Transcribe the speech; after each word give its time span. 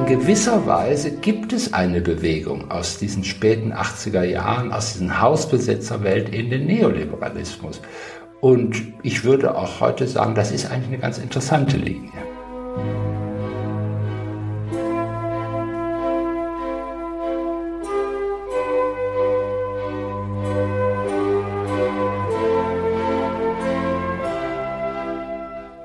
in 0.00 0.06
gewisser 0.06 0.66
Weise 0.66 1.10
gibt 1.10 1.52
es 1.52 1.74
eine 1.74 2.00
Bewegung 2.00 2.70
aus 2.70 2.98
diesen 2.98 3.22
späten 3.22 3.72
80er 3.72 4.22
Jahren, 4.24 4.72
aus 4.72 4.94
diesen 4.94 5.20
Hausbesetzerwelt 5.20 6.30
in 6.30 6.48
den 6.48 6.66
Neoliberalismus. 6.66 7.82
Und 8.40 8.94
ich 9.02 9.24
würde 9.24 9.54
auch 9.54 9.80
heute 9.80 10.06
sagen, 10.06 10.34
das 10.34 10.52
ist 10.52 10.70
eigentlich 10.70 10.88
eine 10.88 10.98
ganz 10.98 11.18
interessante 11.18 11.76
Linie. 11.76 12.10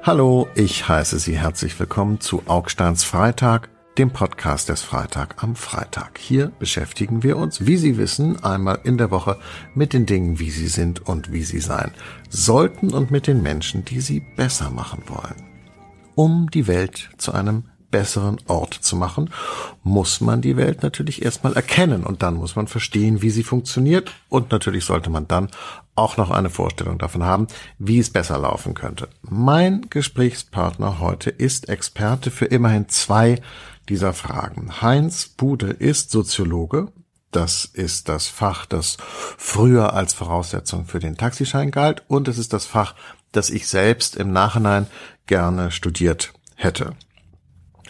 Hallo, 0.04 0.48
ich 0.56 0.88
heiße 0.88 1.20
Sie 1.20 1.38
herzlich 1.38 1.78
willkommen 1.80 2.22
zu 2.22 2.44
Augsteins 2.46 3.04
Freitag, 3.04 3.70
dem 3.98 4.12
Podcast 4.12 4.70
des 4.70 4.82
Freitag 4.82 5.42
am 5.42 5.56
Freitag. 5.56 6.18
Hier 6.20 6.52
beschäftigen 6.60 7.24
wir 7.24 7.38
uns, 7.38 7.66
wie 7.66 7.78
Sie 7.78 7.98
wissen, 7.98 8.44
einmal 8.44 8.80
in 8.84 8.98
der 8.98 9.10
Woche 9.10 9.38
mit 9.74 9.94
den 9.94 10.06
Dingen, 10.06 10.40
wie 10.40 10.52
sie 10.52 10.68
sind 10.68 11.08
und 11.08 11.32
wie 11.32 11.44
sie 11.44 11.60
sein 11.60 11.92
sollten 12.30 12.94
und 12.94 13.12
mit 13.12 13.28
den 13.28 13.42
Menschen, 13.42 13.86
die 13.86 14.02
sie 14.02 14.20
besser 14.20 14.70
machen 14.70 15.04
wollen. 15.08 15.36
Um 16.16 16.50
die 16.52 16.68
Welt 16.68 17.10
zu 17.18 17.32
einem 17.32 17.64
besseren 17.92 18.38
Ort 18.48 18.74
zu 18.74 18.98
machen, 18.98 19.30
muss 19.84 20.20
man 20.20 20.42
die 20.42 20.58
Welt 20.58 20.84
natürlich 20.84 21.24
erstmal 21.24 21.54
erkennen 21.54 22.04
und 22.04 22.24
dann 22.24 22.34
muss 22.34 22.58
man 22.58 22.68
verstehen, 22.68 23.22
wie 23.22 23.30
sie 23.30 23.44
funktioniert 23.44 24.12
und 24.28 24.52
natürlich 24.52 24.84
sollte 24.84 25.10
man 25.10 25.30
dann 25.30 25.50
auch 25.96 26.18
noch 26.18 26.30
eine 26.30 26.50
Vorstellung 26.50 26.98
davon 26.98 27.24
haben, 27.24 27.48
wie 27.80 28.00
es 28.00 28.10
besser 28.10 28.38
laufen 28.38 28.74
könnte. 28.74 29.08
Mein 29.22 29.88
Gesprächspartner 29.90 31.00
heute 31.00 31.30
ist 31.30 31.70
Experte 31.70 32.32
für 32.32 32.46
immerhin 32.46 32.90
zwei 32.90 33.40
dieser 33.90 34.14
Fragen. 34.14 34.82
Heinz 34.82 35.28
Bude 35.28 35.68
ist 35.68 36.12
Soziologe. 36.12 36.92
Das 37.32 37.66
ist 37.66 38.08
das 38.08 38.28
Fach, 38.28 38.66
das 38.66 38.98
früher 39.38 39.94
als 39.94 40.14
Voraussetzung 40.14 40.86
für 40.86 41.00
den 41.00 41.18
Taxischein 41.18 41.70
galt 41.70 42.04
und 42.08 42.28
es 42.28 42.38
ist 42.38 42.54
das 42.54 42.66
Fach, 42.66 42.96
das 43.34 43.50
ich 43.50 43.68
selbst 43.68 44.16
im 44.16 44.32
Nachhinein 44.32 44.88
gerne 45.26 45.72
studiert 45.72 46.34
hätte. 46.56 46.94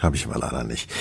Habe 0.00 0.16
ich 0.16 0.26
aber 0.26 0.38
leider 0.38 0.64
nicht. 0.64 0.92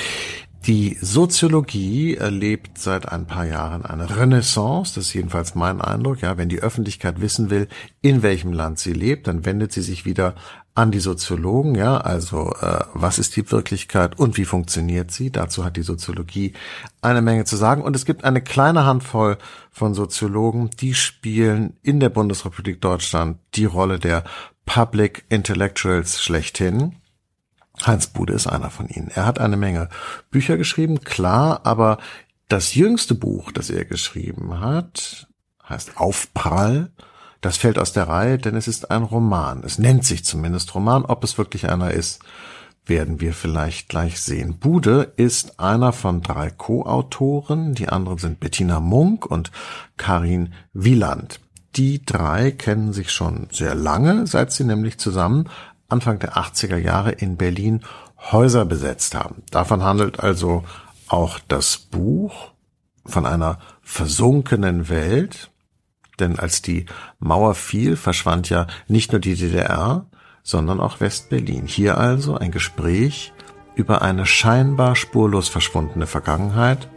Die 0.67 0.97
Soziologie 0.99 2.15
erlebt 2.15 2.79
seit 2.79 3.07
ein 3.11 3.27
paar 3.27 3.45
Jahren 3.45 3.85
eine 3.85 4.17
Renaissance, 4.17 4.95
das 4.95 5.07
ist 5.07 5.13
jedenfalls 5.13 5.53
mein 5.53 5.79
Eindruck. 5.79 6.21
Ja, 6.21 6.37
wenn 6.37 6.49
die 6.49 6.61
Öffentlichkeit 6.61 7.21
wissen 7.21 7.51
will, 7.51 7.67
in 8.01 8.23
welchem 8.23 8.51
Land 8.51 8.79
sie 8.79 8.93
lebt, 8.93 9.27
dann 9.27 9.45
wendet 9.45 9.73
sie 9.73 9.83
sich 9.83 10.05
wieder 10.05 10.33
an 10.75 10.91
die 10.91 10.99
Soziologen. 10.99 11.73
Ja, 11.73 11.97
also 11.97 12.53
äh, 12.61 12.83
was 12.93 13.17
ist 13.17 13.35
die 13.35 13.49
Wirklichkeit 13.49 14.19
und 14.19 14.37
wie 14.37 14.45
funktioniert 14.45 15.09
sie? 15.09 15.31
Dazu 15.31 15.63
hat 15.63 15.77
die 15.77 15.81
Soziologie 15.81 16.53
eine 17.01 17.21
Menge 17.21 17.45
zu 17.45 17.55
sagen. 17.55 17.81
Und 17.81 17.95
es 17.95 18.05
gibt 18.05 18.25
eine 18.25 18.41
kleine 18.41 18.85
Handvoll 18.85 19.37
von 19.71 19.93
Soziologen, 19.93 20.69
die 20.69 20.93
spielen 20.93 21.77
in 21.81 21.99
der 21.99 22.09
Bundesrepublik 22.09 22.81
Deutschland 22.81 23.39
die 23.55 23.65
Rolle 23.65 23.99
der 23.99 24.25
Public 24.65 25.25
Intellectuals 25.29 26.21
schlechthin. 26.21 26.97
Heinz 27.85 28.07
Bude 28.07 28.33
ist 28.33 28.47
einer 28.47 28.69
von 28.69 28.87
ihnen. 28.87 29.09
Er 29.13 29.25
hat 29.25 29.39
eine 29.39 29.57
Menge 29.57 29.89
Bücher 30.29 30.57
geschrieben, 30.57 31.01
klar, 31.01 31.61
aber 31.63 31.97
das 32.47 32.75
jüngste 32.75 33.15
Buch, 33.15 33.51
das 33.51 33.69
er 33.69 33.85
geschrieben 33.85 34.59
hat, 34.59 35.27
heißt 35.67 35.97
Aufprall. 35.97 36.91
Das 37.45 37.57
fällt 37.57 37.77
aus 37.77 37.93
der 37.93 38.07
Reihe, 38.07 38.39
denn 38.39 38.55
es 38.55 38.67
ist 38.67 38.89
ein 38.89 39.03
Roman. 39.03 39.61
Es 39.63 39.77
nennt 39.77 40.03
sich 40.03 40.25
zumindest 40.25 40.73
Roman. 40.73 41.05
Ob 41.05 41.23
es 41.23 41.37
wirklich 41.37 41.69
einer 41.69 41.91
ist, 41.91 42.23
werden 42.87 43.21
wir 43.21 43.33
vielleicht 43.33 43.87
gleich 43.87 44.19
sehen. 44.19 44.57
Bude 44.57 45.13
ist 45.15 45.59
einer 45.59 45.93
von 45.93 46.23
drei 46.23 46.49
Co-Autoren. 46.49 47.75
Die 47.75 47.87
anderen 47.87 48.17
sind 48.17 48.39
Bettina 48.39 48.79
Munk 48.79 49.27
und 49.27 49.51
Karin 49.95 50.55
Wieland. 50.73 51.39
Die 51.75 52.03
drei 52.03 52.49
kennen 52.49 52.93
sich 52.93 53.11
schon 53.11 53.47
sehr 53.51 53.75
lange, 53.75 54.25
seit 54.25 54.51
sie 54.51 54.63
nämlich 54.63 54.97
zusammen 54.97 55.47
Anfang 55.87 56.17
der 56.17 56.37
80er 56.37 56.77
Jahre 56.77 57.11
in 57.11 57.37
Berlin 57.37 57.81
Häuser 58.31 58.65
besetzt 58.65 59.13
haben. 59.13 59.43
Davon 59.51 59.83
handelt 59.83 60.19
also 60.19 60.63
auch 61.09 61.37
das 61.47 61.77
Buch 61.77 62.53
von 63.05 63.27
einer 63.27 63.59
versunkenen 63.83 64.89
Welt, 64.89 65.51
denn 66.19 66.39
als 66.39 66.61
die 66.61 66.85
Mauer 67.19 67.55
fiel, 67.55 67.95
verschwand 67.95 68.49
ja 68.49 68.67
nicht 68.87 69.11
nur 69.11 69.21
die 69.21 69.35
DDR, 69.35 70.05
sondern 70.43 70.79
auch 70.79 70.99
West-Berlin. 70.99 71.65
Hier 71.65 71.97
also 71.97 72.37
ein 72.37 72.51
Gespräch 72.51 73.33
über 73.75 74.01
eine 74.01 74.25
scheinbar 74.25 74.95
spurlos 74.95 75.49
verschwundene 75.49 76.07
Vergangenheit 76.07 76.87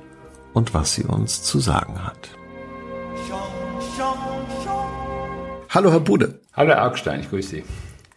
und 0.52 0.74
was 0.74 0.94
sie 0.94 1.04
uns 1.04 1.42
zu 1.42 1.58
sagen 1.58 2.04
hat. 2.04 2.30
Hallo, 5.70 5.90
Herr 5.90 6.00
Bude. 6.00 6.40
Hallo, 6.54 6.70
Herr 6.70 6.86
Augstein, 6.86 7.20
ich 7.20 7.30
grüße 7.30 7.48
Sie. 7.48 7.64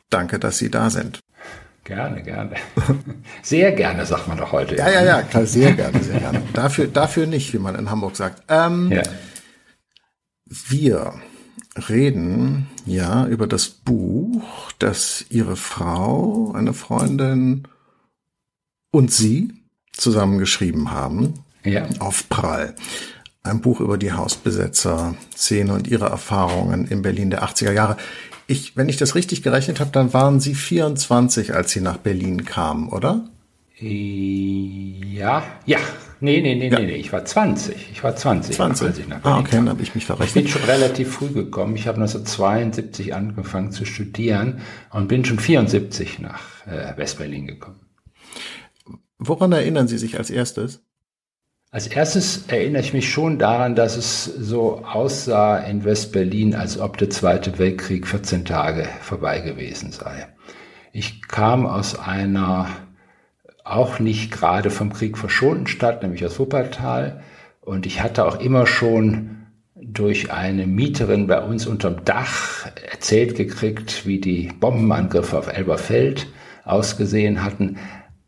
Danke, 0.09 0.39
dass 0.39 0.57
Sie 0.57 0.69
da 0.69 0.89
sind. 0.89 1.19
Gerne, 1.83 2.21
gerne. 2.21 2.55
Sehr 3.41 3.71
gerne, 3.71 4.05
sagt 4.05 4.27
man 4.27 4.37
doch 4.37 4.51
heute. 4.51 4.75
Ja, 4.75 4.89
ja, 4.89 5.03
ja, 5.03 5.21
klar, 5.23 5.45
sehr 5.45 5.71
gerne, 5.81 6.01
sehr 6.01 6.19
gerne. 6.19 6.41
Dafür, 6.53 6.87
dafür 6.87 7.25
nicht, 7.25 7.53
wie 7.53 7.57
man 7.57 7.75
in 7.75 7.89
Hamburg 7.89 8.15
sagt. 8.15 8.43
Ähm, 8.49 8.91
ja. 8.91 9.01
Wir 10.69 11.13
reden 11.87 12.67
ja 12.85 13.25
über 13.27 13.47
das 13.47 13.69
Buch, 13.69 14.71
das 14.79 15.25
Ihre 15.29 15.55
Frau, 15.55 16.51
eine 16.53 16.73
Freundin 16.73 17.67
und 18.91 19.11
Sie 19.11 19.53
zusammen 19.93 20.39
geschrieben 20.39 20.91
haben. 20.91 21.35
Ja. 21.63 21.87
Auf 21.99 22.27
Prall. 22.27 22.75
Ein 23.43 23.61
Buch 23.61 23.79
über 23.79 23.97
die 23.97 24.11
Hausbesetzer-Szene 24.11 25.73
und 25.73 25.87
ihre 25.87 26.05
Erfahrungen 26.05 26.85
in 26.85 27.01
Berlin 27.01 27.29
der 27.29 27.43
80er 27.43 27.71
Jahre 27.71 27.97
ich, 28.51 28.75
wenn 28.75 28.89
ich 28.89 28.97
das 28.97 29.15
richtig 29.15 29.43
gerechnet 29.43 29.79
habe, 29.79 29.91
dann 29.91 30.13
waren 30.13 30.39
Sie 30.39 30.55
24, 30.55 31.55
als 31.55 31.71
Sie 31.71 31.81
nach 31.81 31.97
Berlin 31.97 32.43
kamen, 32.45 32.89
oder? 32.89 33.29
Ja, 33.79 35.43
ja. 35.65 35.79
Nee, 36.23 36.39
nee, 36.41 36.53
nee, 36.53 36.69
ja. 36.69 36.79
nee, 36.79 36.85
nee, 36.85 36.95
ich 36.95 37.11
war 37.11 37.25
20. 37.25 37.89
Ich 37.91 38.03
war 38.03 38.15
20, 38.15 38.55
20. 38.55 38.87
als 38.87 38.97
ich 38.99 39.07
nach 39.07 39.21
Berlin 39.21 39.37
ah, 39.37 39.39
okay, 39.39 39.55
dann 39.55 39.69
habe 39.69 39.81
ich 39.81 39.95
mich 39.95 40.05
verrechnet. 40.05 40.27
Ich 40.27 40.33
bin 40.35 40.47
schon 40.47 40.69
relativ 40.69 41.11
früh 41.11 41.29
gekommen. 41.29 41.75
Ich 41.75 41.87
habe 41.87 41.97
1972 41.97 43.15
angefangen 43.15 43.71
zu 43.71 43.85
studieren 43.85 44.61
und 44.91 45.07
bin 45.07 45.25
schon 45.25 45.39
74 45.39 46.19
nach 46.19 46.67
äh, 46.67 46.95
West-Berlin 46.95 47.47
gekommen. 47.47 47.79
Woran 49.17 49.51
erinnern 49.51 49.87
Sie 49.87 49.97
sich 49.97 50.19
als 50.19 50.29
erstes? 50.29 50.83
Als 51.71 51.87
erstes 51.87 52.45
erinnere 52.49 52.83
ich 52.83 52.93
mich 52.93 53.09
schon 53.09 53.39
daran, 53.39 53.75
dass 53.75 53.97
es 53.97 54.25
so 54.25 54.83
aussah 54.85 55.57
in 55.57 55.85
West-Berlin, 55.85 56.53
als 56.53 56.77
ob 56.77 56.97
der 56.97 57.09
Zweite 57.09 57.57
Weltkrieg 57.57 58.05
14 58.05 58.45
Tage 58.45 58.87
vorbei 59.01 59.39
gewesen 59.39 59.91
sei. 59.91 60.27
Ich 60.91 61.27
kam 61.27 61.65
aus 61.65 61.97
einer 61.97 62.67
auch 63.71 63.99
nicht 63.99 64.31
gerade 64.31 64.69
vom 64.69 64.93
Krieg 64.93 65.17
verschonten 65.17 65.67
Stadt, 65.67 66.03
nämlich 66.03 66.25
aus 66.25 66.39
Wuppertal. 66.39 67.23
Und 67.61 67.85
ich 67.85 68.01
hatte 68.01 68.25
auch 68.25 68.39
immer 68.39 68.67
schon 68.67 69.37
durch 69.75 70.31
eine 70.31 70.67
Mieterin 70.67 71.27
bei 71.27 71.41
uns 71.41 71.65
unterm 71.65 72.05
Dach 72.05 72.67
erzählt 72.91 73.35
gekriegt, 73.35 74.05
wie 74.05 74.19
die 74.19 74.49
Bombenangriffe 74.59 75.37
auf 75.37 75.51
Elberfeld 75.51 76.27
ausgesehen 76.63 77.43
hatten. 77.43 77.77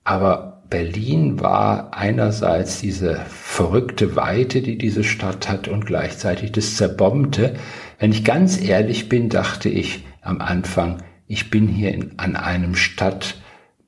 Aber 0.03 0.63
Berlin 0.69 1.39
war 1.39 1.93
einerseits 1.93 2.79
diese 2.81 3.17
verrückte 3.29 4.15
Weite, 4.15 4.61
die 4.61 4.77
diese 4.77 5.03
Stadt 5.03 5.49
hat 5.49 5.67
und 5.67 5.85
gleichzeitig 5.85 6.51
das 6.51 6.75
Zerbombte. 6.77 7.55
Wenn 7.99 8.11
ich 8.11 8.23
ganz 8.23 8.59
ehrlich 8.59 9.09
bin, 9.09 9.29
dachte 9.29 9.69
ich 9.69 10.05
am 10.21 10.41
Anfang, 10.41 11.03
ich 11.27 11.51
bin 11.51 11.67
hier 11.67 11.93
in, 11.93 12.17
an 12.17 12.35
einem 12.35 12.75
Stadt 12.75 13.35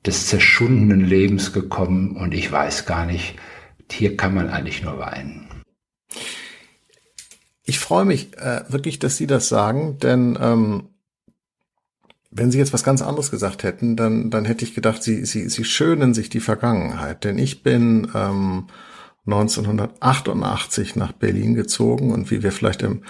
des 0.06 0.26
zerschundenen 0.26 1.00
Lebens 1.00 1.52
gekommen 1.52 2.16
und 2.16 2.32
ich 2.32 2.50
weiß 2.50 2.86
gar 2.86 3.06
nicht, 3.06 3.36
hier 3.90 4.16
kann 4.16 4.34
man 4.34 4.48
eigentlich 4.48 4.82
nur 4.82 4.98
weinen. 4.98 5.48
Ich 7.64 7.78
freue 7.78 8.04
mich 8.04 8.36
äh, 8.38 8.62
wirklich, 8.68 8.98
dass 8.98 9.16
Sie 9.16 9.26
das 9.26 9.48
sagen, 9.48 9.98
denn 9.98 10.38
ähm, 10.40 10.88
wenn 12.30 12.50
Sie 12.50 12.58
jetzt 12.58 12.72
was 12.72 12.84
ganz 12.84 13.02
anderes 13.02 13.30
gesagt 13.30 13.62
hätten, 13.62 13.96
dann, 13.96 14.30
dann 14.30 14.44
hätte 14.44 14.64
ich 14.64 14.74
gedacht, 14.74 15.02
Sie, 15.02 15.24
Sie, 15.24 15.48
Sie 15.48 15.64
schönen 15.64 16.14
sich 16.14 16.28
die 16.28 16.40
Vergangenheit. 16.40 17.24
Denn 17.24 17.38
ich 17.38 17.62
bin 17.62 18.08
ähm, 18.14 18.66
1988 19.26 20.96
nach 20.96 21.12
Berlin 21.12 21.54
gezogen 21.54 22.12
und 22.12 22.30
wie 22.30 22.42
wir 22.42 22.52
vielleicht 22.52 22.82
im 22.82 23.02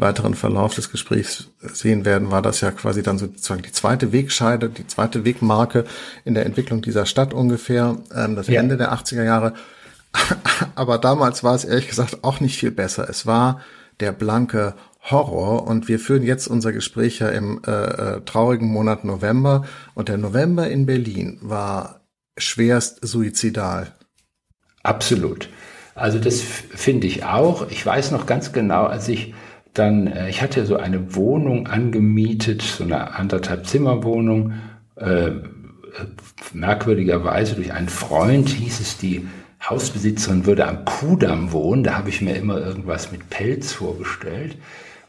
weiteren 0.00 0.34
Verlauf 0.34 0.74
des 0.74 0.90
Gesprächs 0.90 1.48
sehen 1.60 2.04
werden, 2.04 2.30
war 2.30 2.42
das 2.42 2.60
ja 2.60 2.70
quasi 2.70 3.02
dann 3.02 3.18
sozusagen 3.18 3.62
die 3.62 3.72
zweite 3.72 4.12
Wegscheide, 4.12 4.68
die 4.68 4.86
zweite 4.86 5.24
Wegmarke 5.24 5.84
in 6.24 6.34
der 6.34 6.46
Entwicklung 6.46 6.82
dieser 6.82 7.06
Stadt 7.06 7.34
ungefähr, 7.34 7.96
ähm, 8.14 8.36
das 8.36 8.48
ja. 8.48 8.60
Ende 8.60 8.76
der 8.76 8.92
80er 8.92 9.24
Jahre. 9.24 9.54
Aber 10.74 10.98
damals 10.98 11.44
war 11.44 11.54
es 11.54 11.64
ehrlich 11.64 11.88
gesagt 11.88 12.24
auch 12.24 12.40
nicht 12.40 12.58
viel 12.58 12.70
besser. 12.70 13.08
Es 13.08 13.26
war 13.26 13.60
der 14.00 14.12
blanke 14.12 14.74
Horror 15.02 15.66
und 15.66 15.88
wir 15.88 15.98
führen 15.98 16.22
jetzt 16.22 16.46
unser 16.46 16.72
Gespräch 16.72 17.20
ja 17.20 17.28
im 17.28 17.62
äh, 17.66 17.70
äh, 17.70 18.20
traurigen 18.22 18.68
Monat 18.68 19.04
November 19.04 19.64
und 19.94 20.08
der 20.08 20.18
November 20.18 20.68
in 20.68 20.86
Berlin 20.86 21.38
war 21.40 22.00
schwerst 22.36 23.06
suizidal 23.06 23.94
Absolut. 24.82 25.48
Also 25.94 26.18
das 26.18 26.40
finde 26.40 27.06
ich 27.06 27.24
auch. 27.24 27.68
Ich 27.70 27.84
weiß 27.84 28.10
noch 28.12 28.26
ganz 28.26 28.52
genau, 28.52 28.84
als 28.84 29.08
ich 29.08 29.34
dann, 29.74 30.06
äh, 30.06 30.28
ich 30.28 30.42
hatte 30.42 30.66
so 30.66 30.76
eine 30.76 31.14
Wohnung 31.14 31.66
angemietet, 31.66 32.62
so 32.62 32.84
eine 32.84 33.14
anderthalb 33.14 33.66
Zimmerwohnung, 33.66 34.54
äh, 34.96 35.30
merkwürdigerweise 36.52 37.56
durch 37.56 37.72
einen 37.72 37.88
Freund 37.88 38.48
hieß 38.48 38.80
es, 38.80 38.98
die 38.98 39.26
Hausbesitzerin 39.68 40.46
würde 40.46 40.66
am 40.66 40.84
Kudamm 40.84 41.52
wohnen. 41.52 41.84
Da 41.84 41.94
habe 41.94 42.08
ich 42.08 42.22
mir 42.22 42.36
immer 42.36 42.58
irgendwas 42.58 43.12
mit 43.12 43.28
Pelz 43.28 43.72
vorgestellt. 43.72 44.56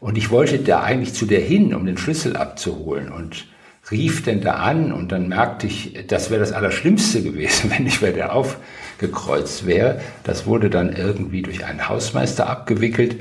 Und 0.00 0.18
ich 0.18 0.30
wollte 0.30 0.58
da 0.58 0.82
eigentlich 0.82 1.14
zu 1.14 1.26
der 1.26 1.40
hin, 1.40 1.74
um 1.74 1.86
den 1.86 1.96
Schlüssel 1.96 2.36
abzuholen 2.36 3.10
und 3.10 3.46
rief 3.90 4.22
denn 4.22 4.40
da 4.40 4.54
an 4.54 4.92
und 4.92 5.12
dann 5.12 5.28
merkte 5.28 5.66
ich, 5.66 6.06
das 6.06 6.30
wäre 6.30 6.40
das 6.40 6.52
Allerschlimmste 6.52 7.22
gewesen, 7.22 7.70
wenn 7.76 7.86
ich 7.86 8.00
bei 8.00 8.10
der 8.10 8.34
aufgekreuzt 8.34 9.66
wäre. 9.66 10.00
Das 10.24 10.46
wurde 10.46 10.70
dann 10.70 10.94
irgendwie 10.94 11.42
durch 11.42 11.64
einen 11.64 11.88
Hausmeister 11.88 12.48
abgewickelt 12.48 13.16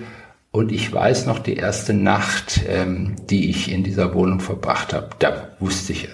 und 0.51 0.71
ich 0.71 0.91
weiß 0.91 1.25
noch 1.25 1.39
die 1.39 1.55
erste 1.55 1.93
Nacht, 1.93 2.61
ähm, 2.67 3.15
die 3.29 3.49
ich 3.49 3.71
in 3.71 3.83
dieser 3.83 4.13
Wohnung 4.13 4.39
verbracht 4.39 4.93
habe, 4.93 5.09
da 5.19 5.55
wusste 5.59 5.93
ich, 5.93 6.09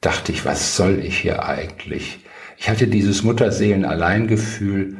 dachte 0.00 0.32
ich, 0.32 0.44
was 0.44 0.76
soll 0.76 0.98
ich 0.98 1.18
hier 1.18 1.44
eigentlich? 1.44 2.20
Ich 2.58 2.68
hatte 2.68 2.88
dieses 2.88 3.22
Mutterseelen-Alleingefühl 3.22 4.96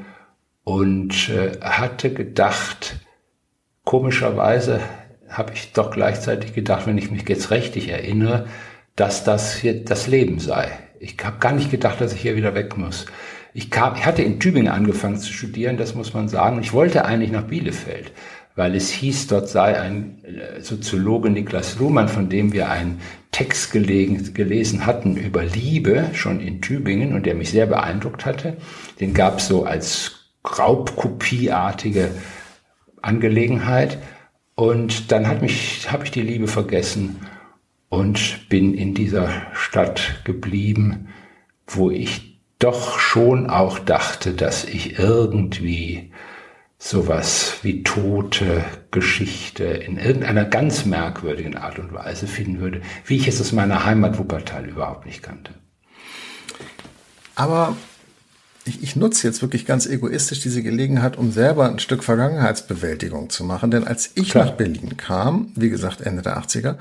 und 0.63 1.29
äh, 1.31 1.59
hatte 1.61 2.13
gedacht, 2.13 2.97
komischerweise 3.85 4.81
habe 5.29 5.53
ich 5.55 5.73
doch 5.73 5.91
gleichzeitig 5.91 6.55
gedacht, 6.55 6.87
wenn 6.87 6.99
ich 6.99 7.11
mich 7.11 7.29
jetzt 7.29 7.51
richtig 7.51 7.89
erinnere, 7.89 8.47
dass 8.95 9.25
das 9.25 9.57
hier 9.57 9.85
das 9.85 10.07
Leben 10.07 10.39
sei. 10.39 10.71
Ich 11.01 11.17
habe 11.25 11.39
gar 11.39 11.53
nicht 11.53 11.71
gedacht, 11.71 12.01
dass 12.01 12.13
ich 12.13 12.21
hier 12.21 12.37
wieder 12.37 12.55
weg 12.55 12.77
muss. 12.77 13.07
Ich, 13.53 13.71
kam, 13.71 13.95
ich 13.95 14.05
hatte 14.05 14.23
in 14.23 14.39
Tübingen 14.39 14.69
angefangen 14.71 15.17
zu 15.17 15.33
studieren, 15.33 15.77
das 15.77 15.95
muss 15.95 16.15
man 16.15 16.29
sagen. 16.29 16.61
Ich 16.61 16.73
wollte 16.73 17.05
eigentlich 17.05 17.33
nach 17.33 17.45
Bielefeld, 17.45 18.13
weil 18.57 18.75
es 18.75 18.91
hieß, 18.91 19.29
dort 19.29 19.49
sei 19.49 19.79
ein 19.79 20.25
äh, 20.25 20.61
Soziologe 20.61 21.31
Niklas 21.31 21.79
Luhmann, 21.79 22.09
von 22.09 22.29
dem 22.29 22.53
wir 22.53 22.71
einen 22.71 23.01
Text 23.31 23.71
gelegen, 23.71 24.33
gelesen 24.33 24.87
hatten 24.87 25.17
über 25.17 25.45
Liebe, 25.45 26.07
schon 26.15 26.41
in 26.41 26.63
Tübingen, 26.63 27.15
und 27.15 27.27
der 27.27 27.35
mich 27.35 27.51
sehr 27.51 27.67
beeindruckt 27.67 28.25
hatte. 28.25 28.57
Den 28.99 29.13
gab 29.13 29.39
es 29.39 29.49
so 29.49 29.65
als 29.65 30.33
Raubkopieartige 30.59 32.11
Angelegenheit. 33.03 33.99
Und 34.55 35.13
dann 35.13 35.29
habe 35.29 35.45
ich 35.45 36.11
die 36.15 36.23
Liebe 36.23 36.49
vergessen 36.49 37.17
und 37.91 38.49
bin 38.49 38.73
in 38.73 38.95
dieser 38.95 39.29
Stadt 39.53 40.23
geblieben, 40.25 41.09
wo 41.67 41.91
ich 41.91 42.41
doch 42.59 42.99
schon 42.99 43.51
auch 43.51 43.79
dachte, 43.79 44.33
dass 44.33 44.65
ich 44.65 44.99
irgendwie 44.99 46.11
sowas 46.87 47.55
wie 47.63 47.83
tote 47.83 48.65
Geschichte 48.93 49.65
in 49.65 49.99
irgendeiner 49.99 50.45
ganz 50.45 50.85
merkwürdigen 50.85 51.57
Art 51.57 51.79
und 51.79 51.93
Weise 51.93 52.27
finden 52.27 52.61
würde, 52.61 52.81
wie 53.05 53.17
ich 53.17 53.27
es 53.27 53.41
aus 53.41 53.53
meiner 53.53 53.85
Heimat 53.85 54.19
Wuppertal 54.19 54.67
überhaupt 54.67 55.05
nicht 55.05 55.23
kannte. 55.23 55.53
Aber 57.35 57.77
ich, 58.65 58.83
ich 58.83 58.95
nutze 58.95 59.27
jetzt 59.27 59.43
wirklich 59.43 59.67
ganz 59.67 59.87
egoistisch 59.87 60.41
diese 60.41 60.63
Gelegenheit, 60.63 61.19
um 61.19 61.33
selber 61.33 61.69
ein 61.69 61.81
Stück 61.81 62.05
Vergangenheitsbewältigung 62.05 63.31
zu 63.31 63.43
machen. 63.43 63.71
Denn 63.71 63.87
als 63.87 64.13
ich 64.15 64.31
Klar. 64.31 64.47
nach 64.47 64.53
Berlin 64.53 64.97
kam, 64.97 65.53
wie 65.57 65.71
gesagt 65.71 66.01
Ende 66.01 66.23
der 66.23 66.39
80er, 66.39 66.77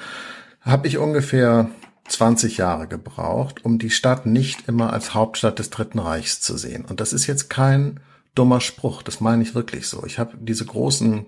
habe 0.62 0.88
ich 0.88 1.00
ungefähr 1.00 1.70
20 2.08 2.58
Jahre 2.58 2.88
gebraucht, 2.88 3.66
um 3.66 3.80
die 3.80 3.90
Stadt 3.90 4.28
nicht 4.28 4.68
immer 4.68 4.94
als 4.94 5.16
Hauptstadt 5.16 5.58
des 5.58 5.72
Dritten 5.72 5.98
Reichs 5.98 6.42
zu 6.42 6.58
sehen. 6.58 6.86
Und 6.86 7.00
das 7.00 7.12
ist 7.12 7.26
jetzt 7.26 7.50
kein 7.50 8.00
dummer 8.36 8.62
Spruch, 8.62 9.02
das 9.02 9.22
meine 9.22 9.44
ich 9.44 9.56
wirklich 9.56 9.88
so. 9.88 10.06
Ich 10.06 10.20
habe 10.20 10.38
diese 10.40 10.66
großen 10.66 11.26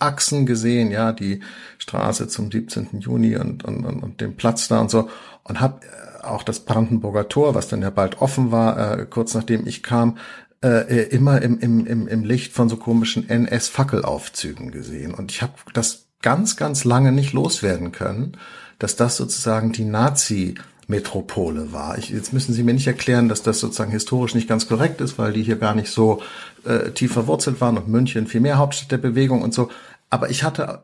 Achsen 0.00 0.44
gesehen, 0.44 0.90
ja, 0.90 1.12
die 1.12 1.40
Straße 1.78 2.28
zum 2.28 2.50
17. 2.50 3.00
Juni 3.00 3.36
und, 3.36 3.64
und, 3.64 3.84
und, 3.84 4.02
und 4.02 4.20
den 4.20 4.36
Platz 4.36 4.68
da 4.68 4.80
und 4.80 4.90
so 4.90 5.08
und 5.44 5.60
habe 5.60 5.80
äh, 5.86 6.24
auch 6.24 6.42
das 6.42 6.60
Brandenburger 6.60 7.28
Tor, 7.28 7.54
was 7.54 7.68
dann 7.68 7.82
ja 7.82 7.90
bald 7.90 8.20
offen 8.20 8.50
war, 8.52 8.98
äh, 8.98 9.06
kurz 9.06 9.34
nachdem 9.34 9.66
ich 9.66 9.82
kam, 9.82 10.18
äh, 10.62 11.04
immer 11.08 11.40
im, 11.40 11.58
im, 11.60 11.86
im, 11.86 12.08
im 12.08 12.24
Licht 12.24 12.52
von 12.52 12.68
so 12.68 12.76
komischen 12.76 13.28
NS-Fackelaufzügen 13.28 14.72
gesehen. 14.72 15.14
Und 15.14 15.30
ich 15.30 15.40
habe 15.40 15.54
das 15.72 16.08
ganz, 16.20 16.56
ganz 16.56 16.84
lange 16.84 17.12
nicht 17.12 17.32
loswerden 17.32 17.92
können 17.92 18.36
dass 18.78 18.96
das 18.96 19.16
sozusagen 19.16 19.72
die 19.72 19.84
Nazi 19.84 20.54
Metropole 20.88 21.70
war. 21.72 21.98
Ich, 21.98 22.08
jetzt 22.08 22.32
müssen 22.32 22.54
Sie 22.54 22.62
mir 22.62 22.72
nicht 22.72 22.86
erklären, 22.86 23.28
dass 23.28 23.42
das 23.42 23.60
sozusagen 23.60 23.90
historisch 23.90 24.34
nicht 24.34 24.48
ganz 24.48 24.66
korrekt 24.66 25.00
ist, 25.02 25.18
weil 25.18 25.34
die 25.34 25.42
hier 25.42 25.56
gar 25.56 25.74
nicht 25.74 25.90
so 25.90 26.22
äh, 26.64 26.90
tief 26.90 27.12
verwurzelt 27.12 27.60
waren 27.60 27.76
und 27.76 27.88
München 27.88 28.26
viel 28.26 28.40
mehr 28.40 28.56
Hauptstadt 28.58 28.90
der 28.90 28.98
Bewegung 28.98 29.42
und 29.42 29.52
so. 29.52 29.70
Aber 30.08 30.30
ich 30.30 30.42
hatte 30.42 30.82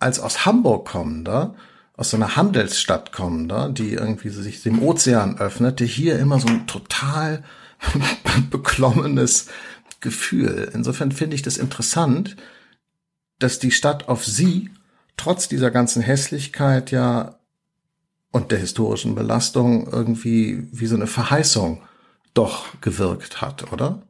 als 0.00 0.18
aus 0.18 0.44
Hamburg 0.46 0.88
kommender, 0.88 1.54
aus 1.96 2.10
so 2.10 2.16
einer 2.16 2.34
Handelsstadt 2.34 3.12
kommender, 3.12 3.68
die 3.68 3.92
irgendwie 3.92 4.30
sich 4.30 4.62
dem 4.62 4.82
Ozean 4.82 5.38
öffnete, 5.38 5.84
hier 5.84 6.18
immer 6.18 6.40
so 6.40 6.48
ein 6.48 6.66
total 6.66 7.44
beklommenes 8.50 9.46
Gefühl. 10.00 10.70
Insofern 10.74 11.12
finde 11.12 11.36
ich 11.36 11.42
das 11.42 11.56
interessant, 11.56 12.36
dass 13.38 13.60
die 13.60 13.70
Stadt 13.70 14.08
auf 14.08 14.24
sie 14.24 14.70
trotz 15.16 15.46
dieser 15.48 15.70
ganzen 15.70 16.02
Hässlichkeit 16.02 16.90
ja 16.90 17.39
und 18.32 18.52
der 18.52 18.58
historischen 18.58 19.14
Belastung 19.14 19.88
irgendwie 19.90 20.68
wie 20.72 20.86
so 20.86 20.96
eine 20.96 21.06
Verheißung 21.06 21.82
doch 22.34 22.80
gewirkt 22.80 23.40
hat, 23.40 23.72
oder? 23.72 24.02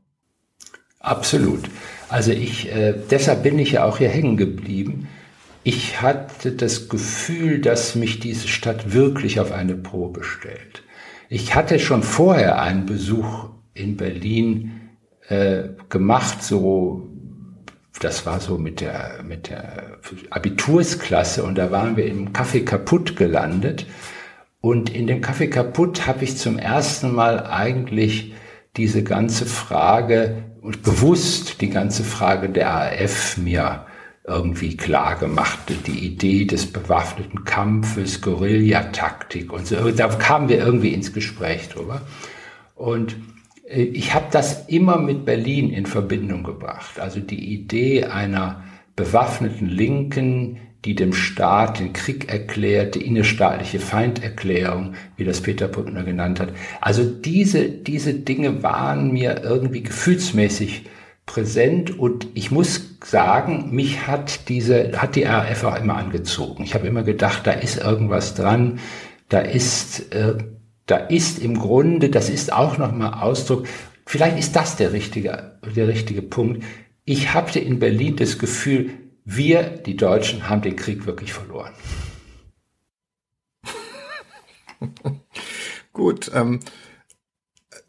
Absolut. 0.99 1.64
Also 2.08 2.32
ich, 2.32 2.70
äh, 2.70 2.94
deshalb 3.11 3.43
bin 3.43 3.58
ich 3.58 3.72
ja 3.72 3.84
auch 3.84 3.99
hier 3.99 4.11
hängen 4.11 4.37
geblieben. 4.37 5.08
Ich 5.62 6.02
hatte 6.02 6.52
das 6.52 6.88
Gefühl, 6.88 7.61
dass 7.61 7.94
mich 7.94 8.20
diese 8.20 8.49
Stadt 8.49 8.93
wirklich 8.93 9.40
auf 9.40 9.52
eine 9.52 9.75
Probe 9.75 10.25
stellt. 10.25 10.82
Ich 11.28 11.55
hatte 11.55 11.78
schon 11.78 12.02
vorher 12.02 12.61
einen 12.61 12.87
Besuch 12.87 13.50
in 13.73 13.96
Berlin 13.96 14.90
äh, 15.28 15.69
gemacht, 15.88 16.43
so 16.43 17.11
das 18.00 18.25
war 18.25 18.40
so 18.40 18.56
mit 18.56 18.81
der, 18.81 19.23
mit 19.23 19.50
der 19.50 19.99
Abitursklasse 20.31 21.44
und 21.44 21.56
da 21.56 21.70
waren 21.70 21.96
wir 21.96 22.06
im 22.06 22.32
Café 22.32 22.64
kaputt 22.64 23.16
gelandet. 23.16 23.87
Und 24.61 24.90
in 24.95 25.07
dem 25.07 25.23
Café 25.23 25.49
kaputt 25.49 26.07
habe 26.07 26.25
ich 26.25 26.37
zum 26.37 26.59
ersten 26.59 27.14
Mal 27.14 27.47
eigentlich 27.47 28.35
diese 28.76 29.02
ganze 29.02 29.47
Frage 29.47 30.45
und 30.61 30.83
bewusst 30.83 31.61
die 31.61 31.71
ganze 31.71 32.05
Frage 32.05 32.50
der 32.50 32.75
AF 32.75 33.38
mir 33.38 33.87
irgendwie 34.25 34.76
klar 34.76 35.17
gemacht. 35.19 35.59
Die 35.87 36.07
Idee 36.07 36.45
des 36.45 36.71
bewaffneten 36.71 37.45
Kampfes, 37.45 38.21
Guerillataktik 38.21 39.52
und 39.52 39.67
so. 39.67 39.90
Da 39.90 40.09
kamen 40.09 40.49
wir 40.49 40.59
irgendwie 40.59 40.93
ins 40.93 41.12
Gespräch 41.12 41.69
drüber. 41.71 42.02
Und 42.75 43.17
äh, 43.67 43.83
ich 43.83 44.14
habe 44.14 44.26
das 44.31 44.69
immer 44.69 44.99
mit 44.99 45.25
Berlin 45.25 45.71
in 45.71 45.87
Verbindung 45.87 46.45
gebracht. 46.45 47.00
Also 47.00 47.21
die 47.21 47.55
Idee 47.55 48.05
einer 48.05 48.62
bewaffneten 48.95 49.69
Linken, 49.69 50.59
die 50.84 50.94
dem 50.94 51.12
Staat 51.12 51.78
den 51.78 51.92
Krieg 51.92 52.30
erklärt, 52.30 52.94
die 52.94 53.04
innerstaatliche 53.04 53.80
Feinderklärung, 53.80 54.94
wie 55.16 55.25
das 55.25 55.42
Peter 55.42 55.68
Brückner 55.68 56.04
genannt 56.04 56.40
hat. 56.40 56.52
Also 56.80 57.04
diese, 57.04 57.68
diese 57.68 58.14
Dinge 58.14 58.62
waren 58.62 59.12
mir 59.12 59.42
irgendwie 59.44 59.82
gefühlsmäßig 59.82 60.87
präsent 61.26 61.99
und 61.99 62.28
ich 62.34 62.50
muss 62.50 62.96
sagen, 63.04 63.68
mich 63.70 64.06
hat 64.06 64.49
diese, 64.49 64.92
hat 65.00 65.16
die 65.16 65.25
RAF 65.25 65.64
auch 65.64 65.78
immer 65.80 65.96
angezogen. 65.96 66.64
Ich 66.64 66.75
habe 66.75 66.87
immer 66.87 67.02
gedacht, 67.02 67.46
da 67.46 67.52
ist 67.52 67.78
irgendwas 67.78 68.34
dran, 68.34 68.80
da 69.28 69.40
ist, 69.40 70.12
äh, 70.12 70.38
da 70.87 70.96
ist 70.96 71.38
im 71.38 71.58
Grunde, 71.58 72.08
das 72.08 72.30
ist 72.30 72.52
auch 72.52 72.78
nochmal 72.78 73.22
Ausdruck, 73.22 73.66
vielleicht 74.06 74.38
ist 74.38 74.56
das 74.56 74.76
der 74.76 74.92
richtige, 74.92 75.58
der 75.76 75.88
richtige 75.88 76.22
Punkt. 76.22 76.64
Ich 77.04 77.32
hatte 77.34 77.60
in 77.60 77.78
Berlin 77.78 78.16
das 78.16 78.38
Gefühl, 78.38 78.90
wir, 79.24 79.62
die 79.62 79.96
Deutschen, 79.96 80.48
haben 80.48 80.62
den 80.62 80.76
Krieg 80.76 81.06
wirklich 81.06 81.32
verloren. 81.32 81.72
Gut, 85.92 86.30
ähm, 86.34 86.60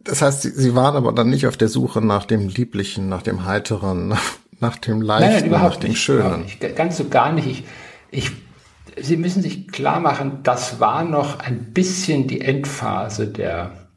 das 0.03 0.21
heißt, 0.21 0.41
Sie, 0.41 0.49
Sie, 0.49 0.75
waren 0.75 0.95
aber 0.95 1.13
dann 1.13 1.29
nicht 1.29 1.47
auf 1.47 1.57
der 1.57 1.69
Suche 1.69 2.01
nach 2.01 2.25
dem 2.25 2.47
Lieblichen, 2.47 3.07
nach 3.07 3.21
dem 3.21 3.45
Heiteren, 3.45 4.15
nach 4.59 4.77
dem 4.77 5.01
Leichten, 5.01 5.49
nein, 5.49 5.51
nein, 5.51 5.61
nach 5.61 5.77
dem 5.77 5.91
nicht, 5.91 6.01
Schönen. 6.01 6.41
Nicht, 6.43 6.75
ganz 6.75 6.97
so 6.97 7.07
gar 7.07 7.31
nicht. 7.31 7.47
Ich, 7.47 7.63
ich 8.11 8.31
Sie 8.99 9.17
müssen 9.17 9.41
sich 9.41 9.69
klar 9.69 9.99
machen, 9.99 10.39
das 10.43 10.79
war 10.79 11.03
noch 11.03 11.39
ein 11.39 11.71
bisschen 11.73 12.27
die 12.27 12.41
Endphase 12.41 13.27
der, 13.27 13.87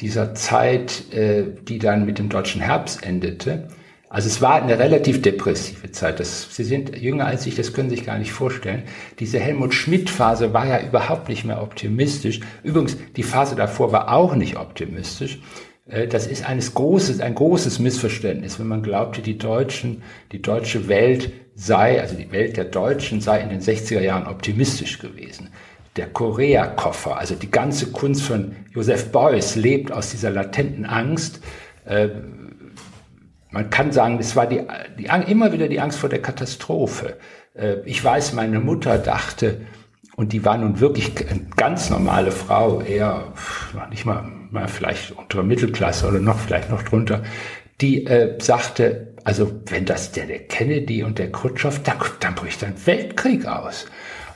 dieser 0.00 0.34
Zeit, 0.34 1.12
äh, 1.12 1.44
die 1.62 1.78
dann 1.78 2.06
mit 2.06 2.18
dem 2.18 2.28
deutschen 2.28 2.60
Herbst 2.60 3.04
endete. 3.04 3.68
Also 4.10 4.26
es 4.26 4.42
war 4.42 4.60
eine 4.60 4.76
relativ 4.76 5.22
depressive 5.22 5.92
Zeit. 5.92 6.18
Das, 6.18 6.52
Sie 6.52 6.64
sind 6.64 6.96
jünger 6.96 7.26
als 7.26 7.46
ich, 7.46 7.54
das 7.54 7.72
können 7.72 7.88
Sie 7.88 7.96
sich 7.96 8.04
gar 8.04 8.18
nicht 8.18 8.32
vorstellen. 8.32 8.82
Diese 9.20 9.38
Helmut 9.38 9.72
Schmidt-Phase 9.72 10.52
war 10.52 10.66
ja 10.66 10.82
überhaupt 10.82 11.28
nicht 11.28 11.44
mehr 11.44 11.62
optimistisch. 11.62 12.40
Übrigens, 12.64 12.96
die 13.14 13.22
Phase 13.22 13.54
davor 13.54 13.92
war 13.92 14.12
auch 14.12 14.34
nicht 14.34 14.56
optimistisch. 14.56 15.38
Äh, 15.86 16.08
das 16.08 16.26
ist 16.26 16.44
eines 16.44 16.74
großes, 16.74 17.20
ein 17.20 17.36
großes 17.36 17.78
Missverständnis, 17.78 18.58
wenn 18.58 18.66
man 18.66 18.82
glaubte, 18.82 19.22
die 19.22 19.38
Deutschen, 19.38 20.02
die 20.32 20.42
deutsche 20.42 20.88
Welt 20.88 21.30
sei, 21.54 22.00
also 22.00 22.16
die 22.16 22.32
Welt 22.32 22.56
der 22.56 22.64
Deutschen 22.64 23.20
sei 23.20 23.40
in 23.40 23.48
den 23.48 23.60
60er 23.60 24.00
Jahren 24.00 24.26
optimistisch 24.26 24.98
gewesen. 24.98 25.50
Der 25.94 26.08
Korea-Koffer, 26.08 27.16
also 27.16 27.36
die 27.36 27.50
ganze 27.52 27.92
Kunst 27.92 28.22
von 28.22 28.56
Joseph 28.74 29.12
Beuys 29.12 29.54
lebt 29.54 29.92
aus 29.92 30.10
dieser 30.10 30.30
latenten 30.30 30.84
Angst. 30.84 31.40
Äh, 31.84 32.08
man 33.50 33.70
kann 33.70 33.92
sagen, 33.92 34.18
es 34.20 34.36
war 34.36 34.46
die, 34.46 34.62
die, 34.98 35.06
immer 35.30 35.52
wieder 35.52 35.68
die 35.68 35.80
Angst 35.80 35.98
vor 35.98 36.08
der 36.08 36.22
Katastrophe. 36.22 37.16
Äh, 37.54 37.76
ich 37.84 38.02
weiß, 38.02 38.32
meine 38.32 38.60
Mutter 38.60 38.98
dachte, 38.98 39.62
und 40.16 40.32
die 40.32 40.44
war 40.44 40.58
nun 40.58 40.80
wirklich 40.80 41.12
eine 41.28 41.46
ganz 41.56 41.88
normale 41.90 42.30
Frau, 42.30 42.82
eher 42.82 43.32
nicht 43.90 44.04
mal, 44.04 44.30
mal 44.50 44.68
vielleicht 44.68 45.12
unter 45.12 45.42
Mittelklasse 45.42 46.06
oder 46.06 46.18
noch 46.18 46.38
vielleicht 46.38 46.70
noch 46.70 46.82
drunter, 46.82 47.22
die 47.80 48.06
äh, 48.06 48.38
sagte, 48.40 49.14
also 49.24 49.50
wenn 49.66 49.86
das 49.86 50.12
der, 50.12 50.26
der 50.26 50.40
Kennedy 50.40 51.02
und 51.02 51.18
der 51.18 51.32
Khrushchev, 51.32 51.80
dann, 51.84 51.96
dann 52.20 52.34
bricht 52.34 52.62
ein 52.64 52.74
Weltkrieg 52.84 53.46
aus. 53.46 53.86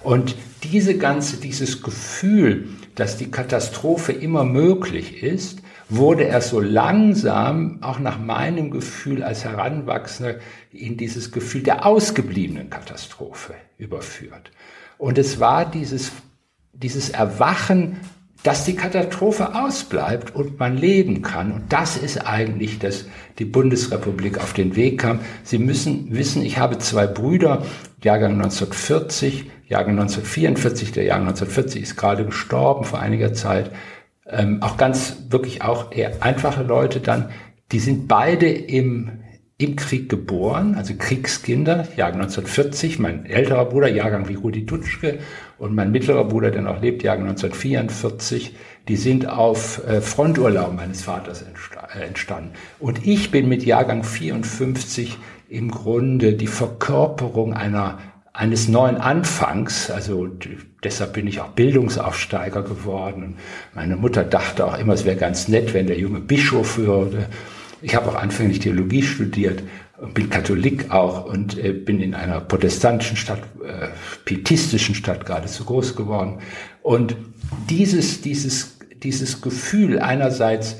Und 0.03 0.37
diese 0.63 0.97
ganze, 0.97 1.39
dieses 1.39 1.83
Gefühl, 1.83 2.69
dass 2.95 3.17
die 3.17 3.31
Katastrophe 3.31 4.13
immer 4.13 4.45
möglich 4.45 5.23
ist, 5.23 5.63
wurde 5.97 6.27
er 6.27 6.41
so 6.41 6.61
langsam, 6.61 7.79
auch 7.83 7.99
nach 7.99 8.19
meinem 8.19 8.71
Gefühl 8.71 9.23
als 9.23 9.45
Heranwachsender, 9.45 10.37
in 10.71 10.97
dieses 10.97 11.33
Gefühl 11.33 11.63
der 11.63 11.87
ausgebliebenen 11.87 12.71
Katastrophe 12.71 13.55
überführt. 13.79 14.51
Und 14.99 15.19
es 15.19 15.41
war 15.41 15.71
dieses, 15.71 16.13
dieses 16.73 17.11
Erwachen, 17.11 17.99
dass 18.45 18.67
die 18.67 18.77
Katastrophe 18.77 19.55
ausbleibt 19.55 20.35
und 20.35 20.59
man 20.61 20.77
leben 20.77 21.23
kann. 21.23 21.51
Und 21.51 21.73
das 21.73 21.97
ist 21.97 22.27
eigentlich, 22.27 22.79
dass 22.79 23.07
die 23.39 23.47
Bundesrepublik 23.47 24.39
auf 24.39 24.53
den 24.53 24.77
Weg 24.77 25.01
kam. 25.01 25.21
Sie 25.43 25.59
müssen 25.59 26.15
wissen, 26.15 26.43
ich 26.43 26.59
habe 26.59 26.79
zwei 26.79 27.07
Brüder, 27.07 27.65
Jahrgang 28.03 28.33
1940, 28.33 29.51
Jahrgang 29.67 29.99
1944. 29.99 30.93
Der 30.93 31.05
Jahrgang 31.05 31.29
1940 31.29 31.83
ist 31.83 31.97
gerade 31.97 32.27
gestorben 32.27 32.85
vor 32.85 33.01
einiger 33.01 33.33
Zeit. 33.33 33.71
Ähm, 34.27 34.63
auch 34.63 34.77
ganz 34.77 35.27
wirklich 35.29 35.63
auch 35.63 35.93
eher 35.93 36.23
einfache 36.23 36.63
Leute 36.63 37.01
dann. 37.01 37.31
Die 37.73 37.79
sind 37.79 38.09
beide 38.09 38.49
im 38.49 39.25
im 39.57 39.77
Krieg 39.77 40.09
geboren, 40.09 40.75
also 40.75 40.95
Kriegskinder, 40.99 41.87
Jahrgang 41.97 42.23
1940, 42.23 42.99
mein 42.99 43.25
älterer 43.25 43.67
Bruder, 43.67 43.89
Jahrgang 43.89 44.29
wie 44.29 44.35
Rudi 44.35 44.67
Dutschke 44.67 45.21
und 45.59 45.75
mein 45.77 45.93
mittlerer 45.93 46.25
Bruder, 46.25 46.51
der 46.51 46.63
noch 46.63 46.83
lebt, 46.83 47.05
Jahrgang 47.05 47.29
1944, 47.29 48.57
die 48.89 48.97
sind 48.97 49.29
auf 49.29 49.87
äh, 49.87 50.01
Fronturlaub 50.01 50.75
meines 50.75 51.03
Vaters 51.03 51.43
äh, 51.43 52.01
entstanden. 52.01 52.51
Und 52.81 53.07
ich 53.07 53.31
bin 53.31 53.49
mit 53.49 53.65
Jahrgang 53.65 54.03
54 54.03 55.19
im 55.49 55.71
Grunde 55.71 56.33
die 56.33 56.49
Verkörperung 56.49 57.55
einer 57.55 57.99
eines 58.35 58.67
neuen 58.69 58.97
Anfangs, 58.97 59.91
also 59.91 60.29
deshalb 60.83 61.13
bin 61.13 61.29
ich 61.29 61.41
auch 61.41 61.51
Bildungsaufsteiger 61.51 62.63
geworden. 62.63 63.37
Meine 63.75 63.97
Mutter 63.97 64.25
dachte 64.25 64.67
auch 64.67 64.77
immer, 64.77 64.93
es 64.93 65.05
wäre 65.05 65.17
ganz 65.17 65.47
nett, 65.47 65.73
wenn 65.73 65.87
der 65.87 65.99
junge 65.99 66.19
Bischof 66.19 66.77
würde. 66.77 67.29
Ich 67.81 67.95
habe 67.95 68.11
auch 68.11 68.17
anfänglich 68.17 68.59
Theologie 68.59 69.03
studiert, 69.03 69.63
bin 70.15 70.31
Katholik 70.31 70.91
auch 70.91 71.27
und 71.27 71.57
äh, 71.57 71.73
bin 71.73 72.01
in 72.01 72.15
einer 72.15 72.41
protestantischen 72.41 73.17
Stadt, 73.17 73.43
äh, 73.65 73.89
pietistischen 74.25 74.97
Stadt 74.97 75.25
geradezu 75.25 75.65
groß 75.65 75.95
geworden. 75.95 76.41
Und 76.83 77.15
dieses, 77.71 78.21
dieses, 78.21 78.79
dieses 79.01 79.43
Gefühl 79.43 80.01
einerseits 80.01 80.77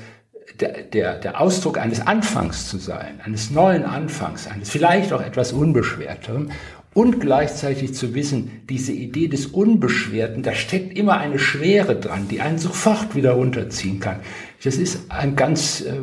der, 0.59 0.83
der, 0.83 1.15
der 1.15 1.41
Ausdruck 1.41 1.77
eines 1.77 2.05
Anfangs 2.05 2.67
zu 2.67 2.77
sein, 2.77 3.19
eines 3.23 3.51
neuen 3.51 3.83
Anfangs, 3.83 4.47
eines 4.47 4.69
vielleicht 4.69 5.11
auch 5.13 5.21
etwas 5.21 5.51
Unbeschwerteren 5.51 6.51
und 6.95 7.19
gleichzeitig 7.19 7.93
zu 7.93 8.15
wissen, 8.15 8.61
diese 8.69 8.93
Idee 8.93 9.27
des 9.27 9.47
Unbeschwerten, 9.47 10.43
da 10.43 10.55
steckt 10.55 10.97
immer 10.97 11.17
eine 11.17 11.39
Schwere 11.39 11.99
dran, 11.99 12.29
die 12.29 12.39
einen 12.39 12.57
sofort 12.57 13.15
wieder 13.15 13.33
runterziehen 13.33 13.99
kann. 13.99 14.21
Das 14.63 14.77
ist 14.77 15.11
ein 15.11 15.35
ganz 15.35 15.81
äh, 15.81 15.99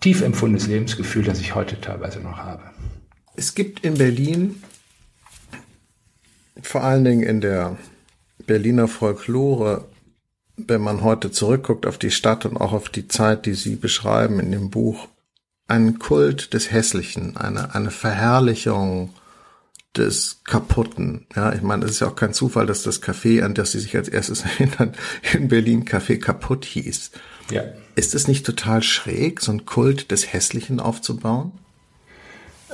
tief 0.00 0.20
empfundenes 0.20 0.66
Lebensgefühl, 0.66 1.24
das 1.24 1.40
ich 1.40 1.54
heute 1.54 1.80
teilweise 1.80 2.20
noch 2.20 2.36
habe. 2.36 2.62
Es 3.36 3.54
gibt 3.54 3.86
in 3.86 3.94
Berlin, 3.94 4.62
vor 6.60 6.84
allen 6.84 7.04
Dingen 7.06 7.22
in 7.22 7.40
der 7.40 7.78
Berliner 8.46 8.86
Folklore, 8.86 9.88
wenn 10.58 10.82
man 10.82 11.02
heute 11.02 11.30
zurückguckt 11.30 11.86
auf 11.86 11.96
die 11.96 12.10
Stadt 12.10 12.44
und 12.44 12.58
auch 12.58 12.74
auf 12.74 12.90
die 12.90 13.08
Zeit, 13.08 13.46
die 13.46 13.54
Sie 13.54 13.76
beschreiben 13.76 14.40
in 14.40 14.52
dem 14.52 14.68
Buch, 14.68 15.08
einen 15.68 15.98
Kult 15.98 16.52
des 16.52 16.70
Hässlichen, 16.70 17.38
eine, 17.38 17.74
eine 17.74 17.90
Verherrlichung 17.90 19.14
des 19.96 20.40
Kaputten. 20.44 21.26
Ja, 21.34 21.52
ich 21.52 21.62
meine, 21.62 21.84
es 21.84 21.92
ist 21.92 22.00
ja 22.00 22.08
auch 22.08 22.16
kein 22.16 22.32
Zufall, 22.32 22.66
dass 22.66 22.82
das 22.82 23.02
Café, 23.02 23.42
an 23.42 23.54
das 23.54 23.72
Sie 23.72 23.80
sich 23.80 23.96
als 23.96 24.08
erstes 24.08 24.44
erinnern, 24.58 24.92
in 25.32 25.48
Berlin 25.48 25.84
Café 25.84 26.18
kaputt 26.18 26.64
hieß. 26.64 27.10
Ja. 27.50 27.62
Ist 27.94 28.14
es 28.14 28.26
nicht 28.26 28.44
total 28.44 28.82
schräg, 28.82 29.40
so 29.40 29.52
ein 29.52 29.66
Kult 29.66 30.10
des 30.10 30.32
Hässlichen 30.32 30.80
aufzubauen? 30.80 31.52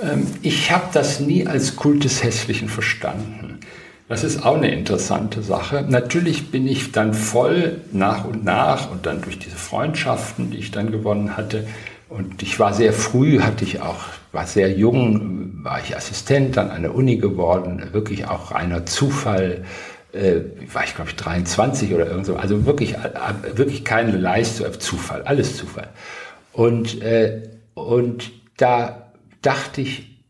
Ähm, 0.03 0.27
ich 0.43 0.71
habe 0.71 0.87
das 0.93 1.21
nie 1.21 1.47
als 1.47 1.77
Kult 1.77 2.05
des 2.05 2.23
Hässlichen 2.23 2.69
verstanden. 2.69 3.61
Das 4.09 4.25
ist 4.25 4.45
auch 4.45 4.57
eine 4.57 4.73
interessante 4.73 5.43
Sache. 5.43 5.85
Natürlich 5.89 6.51
bin 6.51 6.67
ich 6.67 6.91
dann 6.91 7.15
voll 7.15 7.81
nach 7.93 8.25
und 8.25 8.45
nach 8.45 8.91
und 8.91 9.07
dann 9.07 9.23
durch 9.23 9.39
diese 9.39 9.57
Freundschaften, 9.57 10.51
die 10.51 10.57
ich 10.57 10.73
dann 10.73 10.91
gewonnen 10.91 11.37
hatte. 11.37 11.69
Und 12.09 12.43
ich 12.43 12.59
war 12.59 12.75
sehr 12.75 12.93
früh, 12.93 13.41
hatte 13.41 13.65
ich 13.65 13.81
auch, 13.81 14.01
war 14.33 14.47
sehr 14.47 14.71
jung, 14.71 15.65
war 15.65 15.81
ich 15.81 15.97
Assistent 15.97 16.57
an 16.59 16.71
einer 16.71 16.95
Uni 16.95 17.17
geworden, 17.17 17.83
wirklich 17.93 18.27
auch 18.27 18.53
reiner 18.53 18.87
Zufall 18.87 19.65
äh, 20.13 20.41
war 20.73 20.85
ich 20.85 20.95
glaube 20.95 21.11
ich 21.11 21.17
23 21.17 21.95
oder 21.95 22.07
irgend 22.07 22.27
so, 22.27 22.37
also 22.37 22.67
wirklich, 22.67 22.95
äh, 22.95 23.57
wirklich 23.57 23.85
keine 23.85 24.17
Leistung, 24.17 24.67
Zufall, 24.79 25.23
alles 25.23 25.57
Zufall. 25.57 25.89
Und, 26.53 27.01
äh, 27.03 27.43
und 27.75 28.33
da 28.57 29.13
dachte 29.43 29.81
ich, 29.81 30.25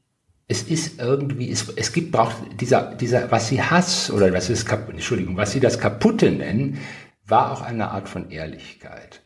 es 0.49 0.64
ist 0.64 1.00
irgendwie, 1.00 1.50
es, 1.50 1.69
es 1.76 1.92
gibt, 1.92 2.12
braucht 2.12 2.37
dieser, 2.61 2.95
dieser, 2.95 3.30
was 3.30 3.49
sie 3.49 3.62
Hass 3.62 4.11
oder 4.11 4.33
was 4.33 4.50
ist, 4.50 4.71
Entschuldigung, 4.71 5.37
was 5.37 5.52
sie 5.52 5.61
das 5.61 5.78
Kaputte 5.78 6.30
nennen, 6.30 6.78
war 7.26 7.52
auch 7.52 7.62
eine 7.62 7.90
Art 7.90 8.09
von 8.09 8.30
Ehrlichkeit. 8.30 9.23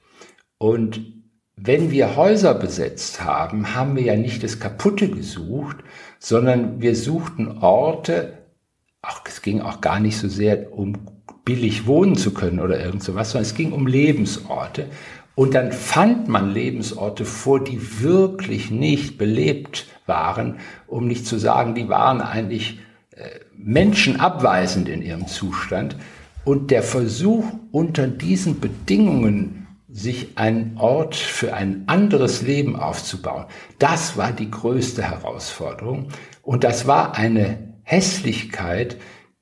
Und 0.58 1.13
wenn 1.56 1.90
wir 1.90 2.16
Häuser 2.16 2.54
besetzt 2.54 3.22
haben, 3.22 3.74
haben 3.74 3.96
wir 3.96 4.02
ja 4.02 4.16
nicht 4.16 4.42
das 4.42 4.58
Kaputte 4.58 5.08
gesucht, 5.08 5.76
sondern 6.18 6.80
wir 6.80 6.96
suchten 6.96 7.58
Orte, 7.58 8.38
auch, 9.02 9.20
es 9.26 9.42
ging 9.42 9.60
auch 9.60 9.80
gar 9.80 10.00
nicht 10.00 10.16
so 10.16 10.28
sehr 10.28 10.72
um 10.72 10.98
billig 11.44 11.86
wohnen 11.86 12.16
zu 12.16 12.32
können 12.32 12.58
oder 12.58 12.80
irgend 12.80 13.02
sowas, 13.02 13.30
sondern 13.30 13.46
es 13.46 13.54
ging 13.54 13.72
um 13.72 13.86
Lebensorte. 13.86 14.86
Und 15.34 15.54
dann 15.54 15.72
fand 15.72 16.28
man 16.28 16.52
Lebensorte 16.52 17.24
vor, 17.24 17.62
die 17.62 18.00
wirklich 18.00 18.70
nicht 18.70 19.18
belebt 19.18 19.86
waren, 20.06 20.56
um 20.86 21.06
nicht 21.06 21.26
zu 21.26 21.38
sagen, 21.38 21.74
die 21.74 21.88
waren 21.88 22.20
eigentlich 22.20 22.78
äh, 23.10 23.40
menschenabweisend 23.56 24.88
in 24.88 25.02
ihrem 25.02 25.26
Zustand. 25.26 25.96
Und 26.44 26.70
der 26.70 26.82
Versuch, 26.82 27.44
unter 27.72 28.06
diesen 28.06 28.60
Bedingungen 28.60 29.63
sich 29.94 30.36
einen 30.36 30.76
Ort 30.76 31.14
für 31.14 31.54
ein 31.54 31.84
anderes 31.86 32.42
Leben 32.42 32.74
aufzubauen, 32.74 33.44
das 33.78 34.16
war 34.16 34.32
die 34.32 34.50
größte 34.50 35.02
Herausforderung. 35.02 36.08
Und 36.42 36.64
das 36.64 36.88
war 36.88 37.16
eine 37.16 37.76
Hässlichkeit, 37.84 38.96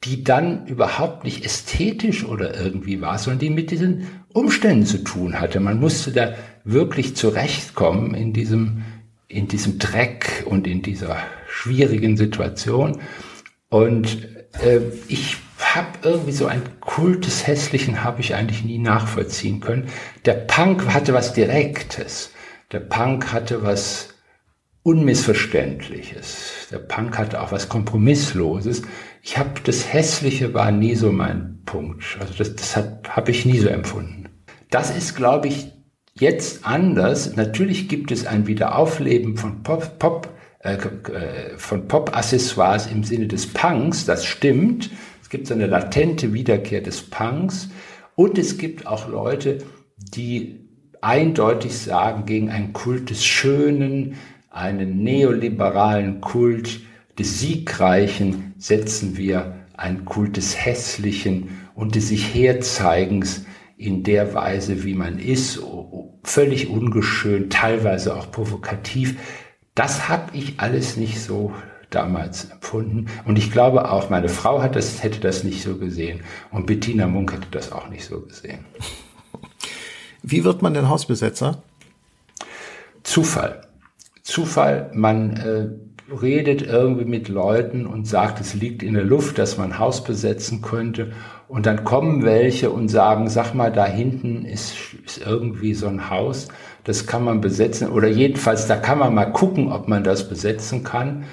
die 0.04 0.24
dann 0.24 0.66
überhaupt 0.66 1.24
nicht 1.24 1.44
ästhetisch 1.44 2.24
oder 2.24 2.54
irgendwie 2.54 3.00
war, 3.00 3.18
sondern 3.18 3.38
die 3.38 3.50
mit 3.50 3.70
diesen 3.70 4.06
Umständen 4.34 4.84
zu 4.84 4.98
tun 4.98 5.40
hatte. 5.40 5.58
Man 5.58 5.80
musste 5.80 6.12
da 6.12 6.34
wirklich 6.64 7.16
zurechtkommen 7.16 8.14
in 8.14 8.34
diesem, 8.34 8.82
in 9.28 9.48
diesem 9.48 9.78
Dreck 9.78 10.44
und 10.44 10.66
in 10.66 10.82
dieser 10.82 11.16
schwierigen 11.48 12.18
Situation. 12.18 13.00
Und 13.70 14.28
äh, 14.62 14.80
ich 15.08 15.38
habe 15.62 15.98
irgendwie 16.02 16.32
so 16.32 16.46
ein 16.46 16.62
Kult 16.80 17.26
des 17.26 17.46
Hässlichen 17.46 18.04
habe 18.04 18.20
ich 18.20 18.34
eigentlich 18.34 18.64
nie 18.64 18.78
nachvollziehen 18.78 19.60
können. 19.60 19.88
Der 20.24 20.34
Punk 20.34 20.92
hatte 20.92 21.14
was 21.14 21.32
Direktes. 21.32 22.32
Der 22.72 22.80
Punk 22.80 23.32
hatte 23.32 23.62
was 23.62 24.08
Unmissverständliches. 24.82 26.68
Der 26.70 26.78
Punk 26.78 27.16
hatte 27.18 27.40
auch 27.40 27.52
was 27.52 27.68
Kompromissloses. 27.68 28.82
Ich 29.22 29.38
habe 29.38 29.60
das 29.62 29.92
Hässliche 29.92 30.54
war 30.54 30.72
nie 30.72 30.96
so 30.96 31.12
mein 31.12 31.60
Punkt. 31.64 32.16
Also 32.18 32.34
das, 32.34 32.56
das 32.56 32.76
habe 32.76 33.30
ich 33.30 33.46
nie 33.46 33.58
so 33.58 33.68
empfunden. 33.68 34.28
Das 34.70 34.90
ist, 34.96 35.14
glaube 35.14 35.48
ich, 35.48 35.72
jetzt 36.14 36.66
anders. 36.66 37.36
Natürlich 37.36 37.88
gibt 37.88 38.10
es 38.10 38.26
ein 38.26 38.46
Wiederaufleben 38.46 39.36
von 39.36 39.62
Pop, 39.62 39.98
Pop 39.98 40.28
äh, 40.64 40.74
äh, 40.74 41.58
von 41.58 41.88
Pop-Accessoires 41.88 42.86
im 42.86 43.04
Sinne 43.04 43.26
des 43.26 43.46
Punks. 43.46 44.04
Das 44.04 44.24
stimmt. 44.24 44.90
Es 45.32 45.38
gibt 45.38 45.46
so 45.46 45.54
eine 45.54 45.66
latente 45.66 46.34
Wiederkehr 46.34 46.82
des 46.82 47.00
Punks. 47.00 47.70
Und 48.16 48.36
es 48.36 48.58
gibt 48.58 48.86
auch 48.86 49.08
Leute, 49.08 49.64
die 49.96 50.68
eindeutig 51.00 51.78
sagen, 51.78 52.26
gegen 52.26 52.50
einen 52.50 52.74
Kult 52.74 53.08
des 53.08 53.24
Schönen, 53.24 54.16
einen 54.50 55.02
neoliberalen 55.02 56.20
Kult 56.20 56.80
des 57.18 57.40
Siegreichen 57.40 58.52
setzen 58.58 59.16
wir 59.16 59.54
einen 59.74 60.04
Kult 60.04 60.36
des 60.36 60.66
Hässlichen 60.66 61.48
und 61.74 61.94
des 61.94 62.08
sich 62.08 62.34
Herzeigens 62.34 63.46
in 63.78 64.02
der 64.02 64.34
Weise, 64.34 64.84
wie 64.84 64.92
man 64.92 65.18
ist, 65.18 65.62
völlig 66.24 66.68
ungeschönt, 66.68 67.54
teilweise 67.54 68.16
auch 68.16 68.30
provokativ. 68.30 69.16
Das 69.74 70.10
habe 70.10 70.36
ich 70.36 70.60
alles 70.60 70.98
nicht 70.98 71.22
so 71.22 71.54
damals 71.94 72.50
empfunden. 72.50 73.06
Und 73.24 73.38
ich 73.38 73.52
glaube 73.52 73.90
auch, 73.90 74.10
meine 74.10 74.28
Frau 74.28 74.62
hat 74.62 74.76
das, 74.76 75.02
hätte 75.02 75.20
das 75.20 75.44
nicht 75.44 75.62
so 75.62 75.76
gesehen. 75.76 76.20
Und 76.50 76.66
Bettina 76.66 77.06
Munk 77.06 77.32
hätte 77.32 77.48
das 77.50 77.72
auch 77.72 77.88
nicht 77.88 78.04
so 78.04 78.20
gesehen. 78.20 78.64
Wie 80.22 80.44
wird 80.44 80.62
man 80.62 80.74
denn 80.74 80.88
Hausbesetzer? 80.88 81.62
Zufall. 83.02 83.62
Zufall, 84.22 84.90
man 84.94 85.36
äh, 85.36 85.68
redet 86.20 86.62
irgendwie 86.62 87.04
mit 87.04 87.28
Leuten 87.28 87.86
und 87.86 88.06
sagt, 88.06 88.40
es 88.40 88.54
liegt 88.54 88.82
in 88.82 88.94
der 88.94 89.04
Luft, 89.04 89.38
dass 89.38 89.58
man 89.58 89.78
Haus 89.78 90.04
besetzen 90.04 90.62
könnte. 90.62 91.12
Und 91.48 91.66
dann 91.66 91.84
kommen 91.84 92.24
welche 92.24 92.70
und 92.70 92.88
sagen, 92.88 93.28
sag 93.28 93.54
mal, 93.54 93.72
da 93.72 93.84
hinten 93.84 94.44
ist, 94.44 94.74
ist 95.04 95.20
irgendwie 95.26 95.74
so 95.74 95.86
ein 95.86 96.08
Haus, 96.08 96.48
das 96.84 97.06
kann 97.06 97.24
man 97.24 97.40
besetzen. 97.40 97.90
Oder 97.90 98.08
jedenfalls, 98.08 98.66
da 98.66 98.76
kann 98.76 98.98
man 98.98 99.14
mal 99.14 99.26
gucken, 99.26 99.70
ob 99.70 99.88
man 99.88 100.04
das 100.04 100.28
besetzen 100.28 100.82
kann. 100.82 101.24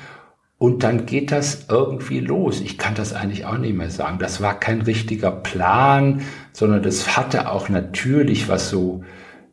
Und 0.59 0.83
dann 0.83 1.05
geht 1.05 1.31
das 1.31 1.67
irgendwie 1.69 2.19
los. 2.19 2.59
Ich 2.59 2.77
kann 2.77 2.93
das 2.93 3.13
eigentlich 3.13 3.45
auch 3.45 3.57
nicht 3.57 3.75
mehr 3.75 3.89
sagen. 3.89 4.19
Das 4.19 4.41
war 4.41 4.59
kein 4.59 4.81
richtiger 4.81 5.31
Plan, 5.31 6.21
sondern 6.51 6.83
das 6.83 7.15
hatte 7.15 7.49
auch 7.49 7.69
natürlich 7.69 8.49
was 8.49 8.69
so, 8.69 9.05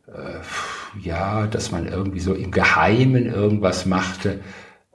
äh, 0.09 1.01
ja, 1.01 1.47
dass 1.47 1.71
man 1.71 1.87
irgendwie 1.87 2.19
so 2.19 2.35
im 2.35 2.51
Geheimen 2.51 3.27
irgendwas 3.27 3.87
machte. 3.87 4.41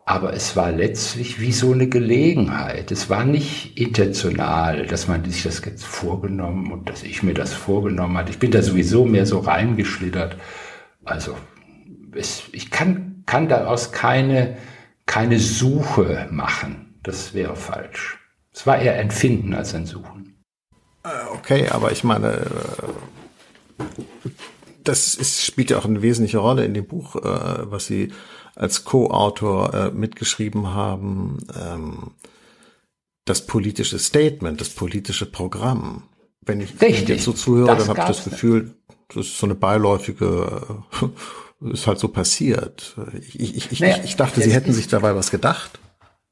Aber 0.05 0.33
es 0.33 0.57
war 0.57 0.73
letztlich 0.73 1.39
wie 1.39 1.53
so 1.53 1.71
eine 1.71 1.87
Gelegenheit. 1.87 2.91
Es 2.91 3.09
war 3.09 3.23
nicht 3.23 3.79
intentional, 3.79 4.87
dass 4.87 5.07
man 5.07 5.23
sich 5.23 5.43
das 5.43 5.63
jetzt 5.63 5.85
vorgenommen 5.85 6.73
und 6.73 6.89
dass 6.89 7.03
ich 7.03 7.23
mir 7.23 7.33
das 7.33 7.53
vorgenommen 7.53 8.17
hatte. 8.17 8.31
Ich 8.31 8.39
bin 8.39 8.51
da 8.51 8.61
sowieso 8.61 9.05
mehr 9.05 9.25
so 9.25 9.39
reingeschlittert. 9.39 10.35
Also 11.05 11.37
es, 12.13 12.43
ich 12.51 12.69
kann, 12.69 13.23
kann 13.25 13.47
daraus 13.47 13.93
keine, 13.93 14.57
keine 15.05 15.39
Suche 15.39 16.27
machen. 16.31 16.99
Das 17.03 17.33
wäre 17.33 17.55
falsch. 17.55 18.19
Es 18.53 18.67
war 18.67 18.79
eher 18.79 18.95
ein 18.95 19.11
Finden 19.11 19.53
als 19.53 19.73
ein 19.73 19.85
Suchen. 19.85 20.43
Äh, 21.03 21.09
okay, 21.33 21.67
aber 21.69 21.91
ich 21.91 22.03
meine, 22.03 22.33
äh, 22.33 23.83
das 24.83 25.15
ist, 25.15 25.45
spielt 25.45 25.71
ja 25.71 25.79
auch 25.79 25.85
eine 25.85 26.01
wesentliche 26.01 26.37
Rolle 26.37 26.65
in 26.65 26.73
dem 26.73 26.85
Buch, 26.85 27.15
äh, 27.15 27.71
was 27.71 27.87
Sie 27.87 28.11
als 28.55 28.83
Co-Autor 28.83 29.91
mitgeschrieben 29.93 30.73
haben, 30.73 31.37
ähm, 31.57 32.11
das 33.25 33.45
politische 33.45 33.97
Statement, 33.97 34.59
das 34.59 34.69
politische 34.69 35.25
Programm. 35.25 36.03
Wenn 36.41 36.59
ich 36.59 36.81
Richtig, 36.81 37.07
jetzt 37.07 37.23
so 37.23 37.31
zuhöre, 37.31 37.77
dann 37.77 37.87
habe 37.87 37.99
ich 38.01 38.05
das 38.05 38.23
Gefühl, 38.25 38.75
das 39.07 39.27
ist 39.27 39.37
so 39.37 39.47
eine 39.47 39.55
beiläufige, 39.55 40.83
ist 41.61 41.87
halt 41.87 41.99
so 41.99 42.07
passiert. 42.07 42.95
Ich, 43.19 43.39
ich, 43.39 43.71
ich, 43.71 43.79
naja, 43.79 43.97
ich 44.03 44.15
dachte, 44.15 44.41
Sie 44.41 44.53
hätten 44.53 44.73
sich 44.73 44.87
dabei 44.87 45.15
was 45.15 45.31
gedacht. 45.31 45.79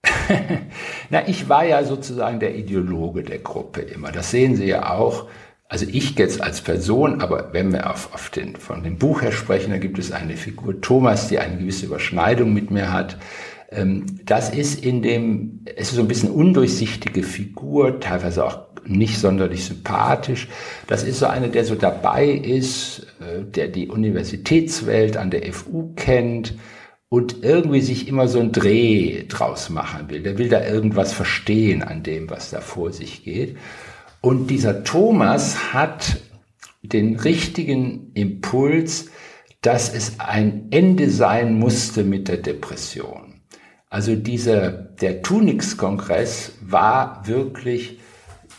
Na, 1.10 1.28
ich 1.28 1.50
war 1.50 1.66
ja 1.66 1.84
sozusagen 1.84 2.40
der 2.40 2.56
Ideologe 2.56 3.24
der 3.24 3.40
Gruppe 3.40 3.82
immer. 3.82 4.12
Das 4.12 4.32
sehen 4.32 4.56
Sie 4.56 4.66
ja 4.66 4.92
auch 4.92 5.28
also 5.70 5.86
ich 5.88 6.18
jetzt 6.18 6.42
als 6.42 6.62
Person, 6.62 7.22
aber 7.22 7.54
wenn 7.54 7.72
wir 7.72 7.92
auf, 7.92 8.12
auf 8.12 8.32
den, 8.32 8.56
von 8.56 8.84
dem 8.84 8.98
Buch 8.98 9.22
her 9.22 9.32
sprechen, 9.32 9.70
da 9.70 9.78
gibt 9.78 10.00
es 10.00 10.12
eine 10.12 10.36
Figur 10.36 10.82
Thomas, 10.82 11.28
die 11.28 11.38
eine 11.38 11.58
gewisse 11.58 11.86
Überschneidung 11.86 12.54
mit 12.54 12.72
mir 12.72 12.92
hat. 12.92 13.18
Ähm, 13.72 14.20
das 14.26 14.50
ist 14.50 14.84
in 14.84 15.02
dem, 15.02 15.66
es 15.76 15.90
ist 15.90 15.96
so 15.96 16.02
ein 16.02 16.08
bisschen 16.08 16.32
undurchsichtige 16.32 17.24
Figur, 17.24 18.00
teilweise 18.00 18.46
auch 18.46 18.70
nicht 18.86 19.20
sonderlich 19.20 19.66
sympathisch. 19.66 20.48
Das 20.88 21.04
ist 21.04 21.20
so 21.20 21.28
eine, 21.28 21.50
der 21.50 21.66
so 21.66 21.76
dabei 21.76 22.28
ist, 22.28 23.08
äh, 23.20 23.44
der 23.44 23.68
die 23.68 23.88
Universitätswelt 23.88 25.18
an 25.18 25.30
der 25.30 25.54
FU 25.54 25.94
kennt 25.96 26.56
und 27.10 27.44
irgendwie 27.44 27.82
sich 27.82 28.08
immer 28.08 28.28
so 28.28 28.40
ein 28.40 28.52
Dreh 28.52 29.26
draus 29.28 29.70
machen 29.70 30.10
will. 30.10 30.22
Der 30.24 30.38
will 30.38 30.50
da 30.50 30.66
irgendwas 30.66 31.14
verstehen 31.14 31.84
an 31.84 32.04
dem, 32.04 32.30
was 32.30 32.52
da 32.52 32.62
vor 32.62 32.92
sich 32.92 33.24
geht. 33.24 33.58
Und 34.22 34.50
dieser 34.50 34.84
Thomas 34.84 35.74
hat 35.74 36.18
den 36.82 37.18
richtigen 37.18 38.12
Impuls, 38.14 39.10
dass 39.62 39.94
es 39.94 40.20
ein 40.20 40.68
Ende 40.72 41.10
sein 41.10 41.58
musste 41.58 42.04
mit 42.04 42.28
der 42.28 42.38
Depression. 42.38 43.29
Also 43.90 44.16
dieser, 44.16 44.70
der 44.70 45.22
Tunix-Kongress 45.24 46.54
war 46.62 47.28
wirklich 47.28 48.00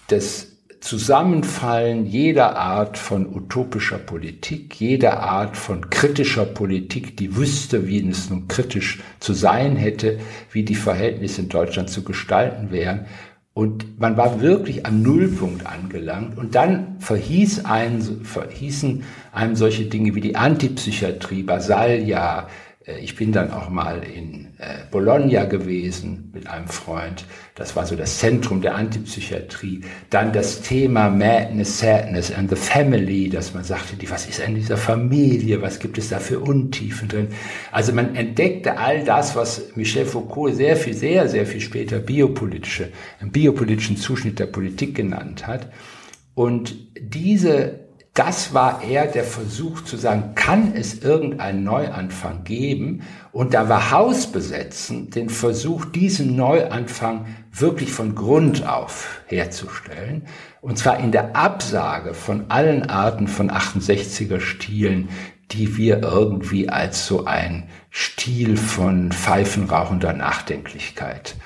das 0.09 0.49
Zusammenfallen 0.81 2.07
jeder 2.07 2.57
Art 2.57 2.97
von 2.97 3.27
utopischer 3.33 3.99
Politik, 3.99 4.81
jeder 4.81 5.23
Art 5.23 5.57
von 5.57 5.91
kritischer 5.91 6.47
Politik, 6.47 7.17
die 7.19 7.37
wüsste, 7.37 7.87
wie 7.87 8.09
es 8.09 8.31
nun 8.31 8.49
kritisch 8.49 9.01
zu 9.21 9.35
sein 9.35 9.77
hätte, 9.77 10.19
wie 10.51 10.65
die 10.65 10.75
Verhältnisse 10.75 11.43
in 11.43 11.49
Deutschland 11.51 11.91
zu 11.91 12.03
gestalten 12.03 12.71
wären, 12.71 13.07
und 13.53 13.99
man 14.01 14.17
war 14.17 14.41
wirklich 14.41 14.87
am 14.87 15.03
Nullpunkt 15.03 15.67
angelangt. 15.67 16.39
Und 16.39 16.55
dann 16.55 16.97
verhieß 17.01 17.65
einen, 17.65 18.25
verhießen 18.25 19.03
einem 19.33 19.57
solche 19.57 19.87
Dinge 19.87 20.15
wie 20.15 20.21
die 20.21 20.37
Antipsychiatrie, 20.37 21.43
Basalia, 21.43 22.49
ich 22.99 23.17
bin 23.17 23.33
dann 23.33 23.53
auch 23.53 23.69
mal 23.69 24.03
in 24.03 24.49
äh, 24.59 24.85
Bologna 24.91 25.45
gewesen 25.45 26.31
mit 26.33 26.47
einem 26.47 26.69
Freund. 26.69 27.25
Das 27.55 27.77
war 27.77 27.87
so 27.87 27.97
das 27.97 28.19
Zentrum 28.19 28.61
der 28.61 28.75
Antipsychiatrie. 28.75 29.83
Dann 30.11 30.33
das 30.33 30.63
Thema 30.63 31.11
Madness, 31.11 31.79
Sadness 31.79 32.33
and 32.33 32.51
the 32.51 32.57
Family, 32.57 33.29
dass 33.29 33.55
man 33.55 33.65
sagte, 33.65 33.97
was 34.11 34.27
ist 34.27 34.41
in 34.41 34.55
dieser 34.55 34.77
Familie? 34.77 35.63
Was 35.63 35.79
gibt 35.79 35.99
es 35.99 36.09
da 36.09 36.19
für 36.19 36.41
Untiefen 36.41 37.09
drin? 37.09 37.29
Also 37.73 37.93
man 37.93 38.15
entdeckte 38.15 38.79
all 38.79 39.05
das, 39.05 39.37
was 39.37 39.77
Michel 39.77 40.07
Foucault 40.07 40.55
sehr 40.55 40.77
viel, 40.77 40.95
sehr, 40.95 41.29
sehr 41.29 41.47
viel 41.47 41.61
später 41.61 41.99
biopolitische, 41.99 42.89
einen 43.21 43.33
biopolitischen 43.33 43.97
Zuschnitt 43.97 44.39
der 44.39 44.47
Politik 44.47 44.95
genannt 44.95 45.47
hat. 45.47 45.69
Und 46.35 46.77
diese 46.99 47.80
das 48.15 48.53
war 48.53 48.83
eher 48.83 49.07
der 49.07 49.23
Versuch 49.23 49.85
zu 49.85 49.97
sagen, 49.97 50.35
kann 50.35 50.75
es 50.75 51.03
irgendeinen 51.03 51.63
Neuanfang 51.63 52.43
geben? 52.43 53.03
Und 53.31 53.55
da 53.55 53.69
war 53.69 53.93
Hausbesetzen 53.93 55.11
den 55.11 55.31
Versuch, 55.31 55.85
diesen 55.85 56.35
Neuanfang 56.35 57.27
wirklich 57.53 57.93
von 57.93 58.17
Grund 58.17 58.67
auf 58.67 59.21
herzustellen. 59.27 60.27
Und 60.61 60.77
zwar 60.77 60.99
in 60.99 61.13
der 61.13 61.37
Absage 61.37 62.15
von 62.15 62.47
allen 62.51 62.91
Arten 62.91 63.29
von 63.29 63.51
68er 63.51 64.41
Stilen, 64.41 65.09
die 65.53 65.77
wir 65.77 66.03
irgendwie 66.03 66.69
als 66.69 67.07
so 67.07 67.27
ein 67.27 67.69
Stil 67.91 68.57
von 68.57 69.13
pfeifenrauchender 69.13 70.13
Nachdenklichkeit 70.13 71.37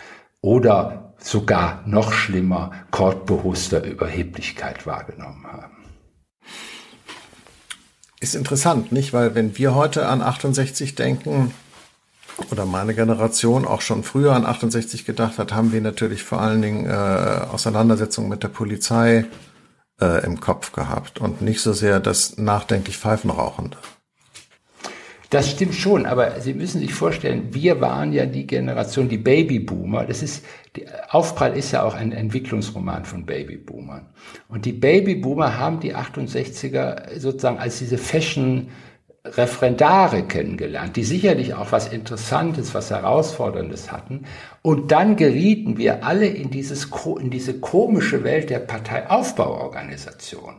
oder 0.41 1.15
sogar 1.19 1.83
noch 1.87 2.13
schlimmer, 2.13 2.73
kortbewusster 2.91 3.85
Überheblichkeit 3.85 4.87
wahrgenommen 4.87 5.47
haben. 5.47 5.84
Ist 8.21 8.35
interessant, 8.35 8.93
nicht? 8.93 9.13
Weil 9.13 9.35
wenn 9.35 9.59
wir 9.59 9.75
heute 9.75 10.07
an 10.07 10.23
68 10.23 10.95
denken, 10.95 11.53
oder 12.51 12.67
meine 12.67 12.95
Generation 12.95 13.65
auch 13.65 13.81
schon 13.81 14.03
früher 14.03 14.35
an 14.35 14.45
68 14.45 15.05
gedacht 15.05 15.39
hat, 15.39 15.53
haben 15.53 15.73
wir 15.73 15.81
natürlich 15.81 16.23
vor 16.23 16.41
allen 16.41 16.63
Dingen 16.63 16.87
äh, 16.87 16.93
Auseinandersetzungen 16.93 18.29
mit 18.29 18.43
der 18.43 18.49
Polizei 18.49 19.27
äh, 20.01 20.25
im 20.25 20.41
Kopf 20.41 20.73
gehabt 20.73 21.21
und 21.21 21.43
nicht 21.43 21.61
so 21.61 21.73
sehr 21.73 22.01
das 22.01 22.37
nachdenklich 22.37 22.99
Pfeifenrauchende. 22.99 23.77
Das 25.31 25.51
stimmt 25.51 25.75
schon, 25.75 26.07
aber 26.07 26.41
Sie 26.41 26.55
müssen 26.55 26.81
sich 26.81 26.93
vorstellen, 26.95 27.49
wir 27.53 27.81
waren 27.81 28.13
ja 28.13 28.27
die 28.27 28.47
Generation, 28.47 29.09
die 29.09 29.19
Babyboomer. 29.19 30.05
Das 30.05 30.23
ist, 30.23 30.45
Aufprall 31.09 31.57
ist 31.57 31.73
ja 31.73 31.83
auch 31.83 31.95
ein 31.95 32.13
Entwicklungsroman 32.13 33.05
von 33.05 33.25
Babyboomern. 33.25 34.07
Und 34.49 34.65
die 34.65 34.73
Babyboomer 34.73 35.59
haben 35.59 35.81
die 35.81 35.95
68er 35.95 37.19
sozusagen 37.19 37.59
als 37.59 37.79
diese 37.79 37.99
Fashion 37.99 38.69
Referendare 39.27 40.25
kennengelernt, 40.25 40.97
die 40.97 41.05
sicherlich 41.05 41.55
auch 41.55 41.73
was 41.73 41.91
Interessantes, 41.91 42.75
was 42.75 42.91
Herausforderndes 42.91 43.91
hatten. 43.91 44.27
Und 44.61 44.93
dann 44.93 45.17
gerieten 45.17 45.79
wir 45.79 46.05
alle 46.05 46.27
in, 46.27 46.51
dieses, 46.51 46.91
in 47.19 47.31
diese 47.31 47.59
komische 47.59 48.23
Welt 48.23 48.51
der 48.51 48.59
Parteiaufbauorganisation. 48.59 50.57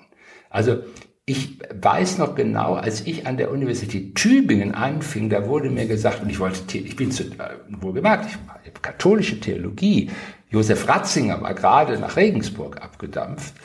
Also 0.50 0.78
ich 1.28 1.58
weiß 1.82 2.20
noch 2.20 2.36
genau, 2.36 2.76
als 2.76 3.02
ich 3.02 3.26
an 3.26 3.38
der 3.38 3.52
Universität 3.52 4.14
Tübingen 4.16 4.76
anfing, 4.76 5.30
da 5.30 5.48
wurde 5.48 5.72
mir 5.72 5.88
gesagt, 5.88 6.22
und 6.22 6.30
ich 6.30 6.40
wollte, 6.40 6.78
ich 6.78 6.96
bin 6.96 7.12
zu, 7.12 7.24
äh, 7.24 7.58
wohlgemerkt, 7.68 8.28
ich 8.28 8.36
habe 8.36 8.80
katholische 8.82 9.40
Theologie. 9.40 10.12
Josef 10.50 10.88
Ratzinger 10.88 11.42
war 11.42 11.56
gerade 11.56 12.00
nach 12.00 12.16
Regensburg 12.16 12.82
abgedampft. 12.82 13.56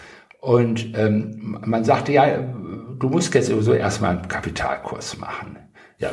Und 0.41 0.97
ähm, 0.97 1.59
man 1.67 1.85
sagte, 1.85 2.13
ja, 2.13 2.39
du 2.39 3.09
musst 3.11 3.35
jetzt 3.35 3.49
sowieso 3.49 3.75
erstmal 3.75 4.17
einen 4.17 4.29
Kapitalkurs 4.29 5.19
machen. 5.19 5.59
Ja, 5.99 6.11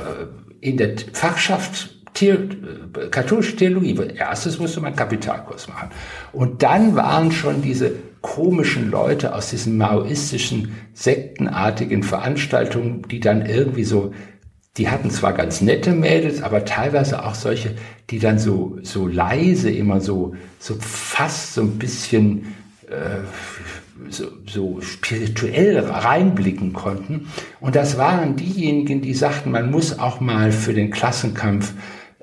in 0.60 0.75
der 0.75 0.95
Fachschaft 1.13 1.97
The 2.17 2.29
äh, 2.29 3.10
katholische 3.12 3.55
Theologie, 3.55 3.95
erstes 4.15 4.60
musste 4.60 4.79
man 4.79 4.88
einen 4.88 4.95
Kapitalkurs 4.95 5.67
machen. 5.67 5.89
Und 6.33 6.63
dann 6.63 6.95
waren 6.95 7.31
schon 7.31 7.62
diese 7.62 7.93
komischen 8.27 8.91
Leute 8.91 9.33
aus 9.33 9.51
diesen 9.51 9.77
maoistischen, 9.77 10.75
sektenartigen 10.93 12.03
Veranstaltungen, 12.03 13.03
die 13.03 13.21
dann 13.21 13.45
irgendwie 13.45 13.85
so, 13.85 14.11
die 14.75 14.89
hatten 14.89 15.09
zwar 15.09 15.31
ganz 15.31 15.61
nette 15.61 15.93
Mädels, 15.93 16.43
aber 16.43 16.65
teilweise 16.65 17.23
auch 17.23 17.35
solche, 17.35 17.75
die 18.09 18.19
dann 18.19 18.37
so, 18.37 18.79
so 18.83 19.07
leise 19.07 19.71
immer 19.71 20.01
so, 20.01 20.35
so 20.59 20.75
fast 20.75 21.53
so 21.53 21.61
ein 21.61 21.79
bisschen, 21.79 22.53
äh, 22.89 23.23
so, 24.09 24.25
so 24.45 24.81
spirituell 24.81 25.79
reinblicken 25.79 26.73
konnten. 26.73 27.29
Und 27.61 27.77
das 27.77 27.97
waren 27.97 28.35
diejenigen, 28.35 29.01
die 29.01 29.13
sagten, 29.13 29.51
man 29.51 29.71
muss 29.71 29.99
auch 29.99 30.19
mal 30.19 30.51
für 30.51 30.73
den 30.73 30.91
Klassenkampf 30.91 31.73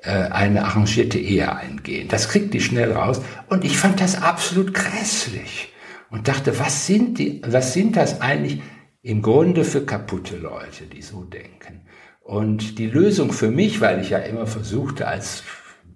äh, 0.03 0.11
eine 0.11 0.65
arrangierte 0.65 1.17
Ehe 1.17 1.53
eingehen. 1.53 2.09
Das 2.09 2.29
kriegt 2.29 2.53
die 2.53 2.61
schnell 2.61 2.91
raus. 2.91 3.21
Und 3.49 3.65
ich 3.65 3.75
fand 3.75 3.99
das 3.99 4.21
absolut 4.21 4.75
grässlich 4.75 5.71
und 6.09 6.27
dachte, 6.27 6.57
was 6.59 6.87
sind 6.87 7.19
die, 7.19 7.41
was 7.45 7.73
sind 7.73 7.95
das 7.95 8.21
eigentlich 8.21 8.61
im 9.01 9.21
Grunde 9.21 9.63
für 9.63 9.85
kaputte 9.85 10.37
Leute, 10.37 10.85
die 10.91 11.01
so 11.01 11.23
denken? 11.23 11.81
Und 12.21 12.79
die 12.79 12.87
Lösung 12.87 13.31
für 13.31 13.51
mich, 13.51 13.81
weil 13.81 14.01
ich 14.01 14.09
ja 14.09 14.17
immer 14.17 14.47
versuchte, 14.47 15.07
als 15.07 15.43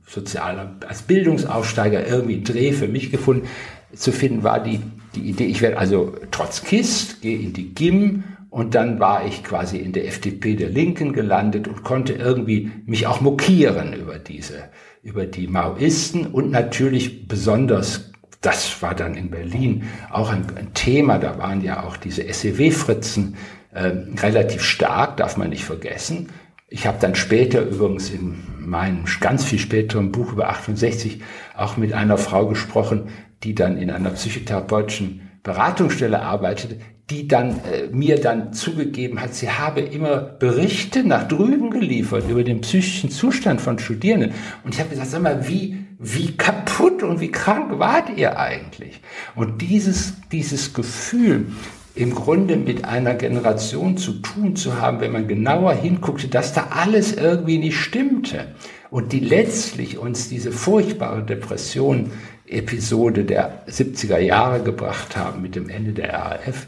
sozialer, 0.06 0.78
als 0.88 1.04
Bildungsaufsteiger 1.04 2.08
irgendwie 2.08 2.44
Dreh 2.44 2.72
für 2.72 2.88
mich 2.88 3.12
gefunden 3.12 3.48
zu 3.94 4.12
finden, 4.12 4.44
war 4.44 4.62
die, 4.62 4.80
die 5.16 5.22
Idee, 5.22 5.46
ich 5.46 5.62
werde 5.62 5.78
also 5.78 6.16
trotz 6.32 6.64
KIST, 6.64 7.22
gehe 7.22 7.40
in 7.40 7.54
die 7.54 7.74
GIM 7.74 8.24
und 8.50 8.76
dann 8.76 9.00
war 9.00 9.26
ich 9.26 9.44
quasi 9.44 9.78
in 9.78 9.92
der 9.92 10.08
FDP 10.08 10.56
der 10.56 10.70
Linken 10.70 11.14
gelandet 11.14 11.68
und 11.68 11.84
konnte 11.84 12.14
irgendwie 12.14 12.72
mich 12.86 13.08
auch 13.08 13.22
mokieren 13.22 13.94
über 13.94 14.18
diese, 14.18 14.70
über 15.02 15.26
die 15.26 15.48
Maoisten 15.48 16.28
und 16.28 16.52
natürlich 16.52 17.28
besonders 17.28 18.09
das 18.42 18.82
war 18.82 18.96
dann 18.96 19.16
in 19.16 19.30
Berlin 19.30 19.90
auch 20.10 20.30
ein, 20.30 20.46
ein 20.56 20.74
Thema. 20.74 21.18
Da 21.18 21.38
waren 21.38 21.62
ja 21.62 21.84
auch 21.84 21.98
diese 21.98 22.32
SEW-Fritzen 22.32 23.36
äh, 23.72 23.92
relativ 24.22 24.64
stark, 24.64 25.18
darf 25.18 25.38
man 25.38 25.50
nicht 25.50 25.66
vergessen. 25.66 26.30
Ich 26.68 26.86
habe 26.88 27.00
dann 27.02 27.16
später 27.16 27.62
übrigens 27.62 28.10
in 28.12 28.44
meinem 28.60 29.06
ganz 29.20 29.44
viel 29.44 29.60
späteren 29.60 30.12
Buch 30.12 30.34
über 30.34 30.50
68 30.50 31.22
auch 31.56 31.78
mit 31.78 31.94
einer 31.94 32.18
Frau 32.18 32.46
gesprochen, 32.48 33.10
die 33.44 33.56
dann 33.56 33.78
in 33.78 33.90
einer 33.90 34.12
psychotherapeutischen 34.12 35.30
Beratungsstelle 35.44 36.22
arbeitete, 36.22 36.80
die 37.10 37.28
dann 37.28 37.60
äh, 37.66 37.88
mir 37.92 38.20
dann 38.20 38.54
zugegeben 38.54 39.22
hat, 39.22 39.34
sie 39.34 39.50
habe 39.50 39.82
immer 39.82 40.18
Berichte 40.18 41.04
nach 41.04 41.28
drüben 41.28 41.72
geliefert 41.72 42.30
über 42.30 42.44
den 42.44 42.62
psychischen 42.62 43.10
Zustand 43.10 43.62
von 43.62 43.80
Studierenden. 43.80 44.34
Und 44.64 44.74
ich 44.74 44.80
habe 44.80 44.90
gesagt, 44.90 45.10
sag 45.10 45.22
mal, 45.22 45.48
wie 45.48 45.78
wie 46.02 46.38
kaputt 46.38 47.04
und 47.04 47.20
wie 47.20 47.30
krank 47.30 47.78
wart 47.78 48.10
ihr 48.16 48.40
eigentlich? 48.40 49.02
Und 49.36 49.62
dieses, 49.62 50.14
dieses 50.32 50.74
Gefühl, 50.74 51.48
im 51.94 52.16
Grunde 52.16 52.56
mit 52.56 52.86
einer 52.86 53.16
Generation 53.16 53.98
zu 53.98 54.14
tun 54.14 54.56
zu 54.56 54.80
haben, 54.80 55.02
wenn 55.02 55.12
man 55.12 55.28
genauer 55.28 55.74
hinguckte, 55.74 56.30
dass 56.30 56.54
da 56.54 56.68
alles 56.70 57.14
irgendwie 57.14 57.58
nicht 57.58 57.78
stimmte 57.78 58.48
und 58.90 59.12
die 59.12 59.20
letztlich 59.20 59.98
uns 59.98 60.30
diese 60.30 60.54
furchtbare 60.54 61.24
Depression 61.24 62.12
Episode 62.48 63.26
der 63.26 63.68
70er 63.68 64.18
Jahre 64.20 64.64
gebracht 64.64 65.18
haben 65.18 65.42
mit 65.42 65.56
dem 65.56 65.68
Ende 65.68 65.92
der 65.92 66.14
RAF, 66.14 66.68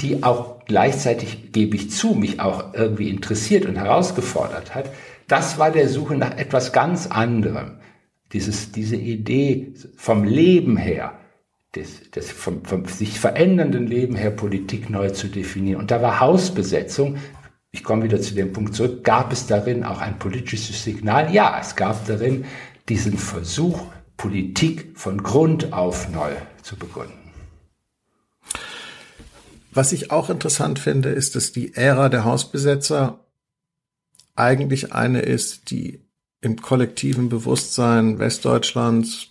die 0.00 0.22
auch 0.22 0.64
gleichzeitig, 0.64 1.52
gebe 1.52 1.76
ich 1.76 1.90
zu, 1.90 2.14
mich 2.14 2.40
auch 2.40 2.74
irgendwie 2.74 3.08
interessiert 3.08 3.66
und 3.66 3.76
herausgefordert 3.76 4.74
hat, 4.74 4.90
das 5.28 5.58
war 5.58 5.70
der 5.70 5.88
Suche 5.88 6.16
nach 6.16 6.36
etwas 6.36 6.72
ganz 6.72 7.06
anderem 7.06 7.78
dieses, 8.32 8.72
diese 8.72 8.96
Idee 8.96 9.72
vom 9.96 10.24
Leben 10.24 10.76
her, 10.76 11.18
des, 11.74 12.10
des 12.10 12.30
vom, 12.30 12.64
vom 12.64 12.86
sich 12.86 13.20
verändernden 13.20 13.86
Leben 13.86 14.16
her 14.16 14.30
Politik 14.30 14.90
neu 14.90 15.10
zu 15.10 15.28
definieren. 15.28 15.80
Und 15.80 15.90
da 15.90 16.02
war 16.02 16.20
Hausbesetzung, 16.20 17.16
ich 17.70 17.84
komme 17.84 18.04
wieder 18.04 18.20
zu 18.20 18.34
dem 18.34 18.52
Punkt 18.52 18.74
zurück, 18.74 19.04
gab 19.04 19.32
es 19.32 19.46
darin 19.46 19.84
auch 19.84 20.00
ein 20.00 20.18
politisches 20.18 20.82
Signal? 20.82 21.32
Ja, 21.32 21.58
es 21.60 21.76
gab 21.76 22.06
darin 22.06 22.44
diesen 22.88 23.18
Versuch, 23.18 23.86
Politik 24.16 24.92
von 24.94 25.22
Grund 25.22 25.74
auf 25.74 26.08
neu 26.10 26.30
zu 26.62 26.76
begründen. 26.76 27.25
Was 29.76 29.92
ich 29.92 30.10
auch 30.10 30.30
interessant 30.30 30.78
finde, 30.78 31.10
ist, 31.10 31.36
dass 31.36 31.52
die 31.52 31.74
Ära 31.74 32.08
der 32.08 32.24
Hausbesetzer 32.24 33.20
eigentlich 34.34 34.94
eine 34.94 35.20
ist, 35.20 35.70
die 35.70 36.00
im 36.40 36.62
kollektiven 36.62 37.28
Bewusstsein 37.28 38.18
Westdeutschlands, 38.18 39.28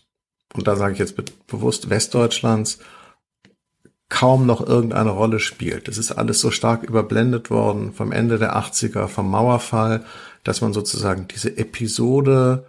und 0.54 0.68
da 0.68 0.76
sage 0.76 0.94
ich 0.94 1.00
jetzt 1.00 1.16
bewusst 1.48 1.90
Westdeutschlands, 1.90 2.78
kaum 4.10 4.46
noch 4.46 4.66
irgendeine 4.66 5.10
Rolle 5.10 5.40
spielt. 5.40 5.88
Es 5.88 5.98
ist 5.98 6.12
alles 6.12 6.42
so 6.42 6.52
stark 6.52 6.84
überblendet 6.84 7.50
worden 7.50 7.92
vom 7.92 8.12
Ende 8.12 8.38
der 8.38 8.56
80er, 8.56 9.08
vom 9.08 9.32
Mauerfall, 9.32 10.06
dass 10.44 10.62
man 10.62 10.74
sozusagen 10.74 11.28
diese 11.28 11.58
Episode 11.58 12.68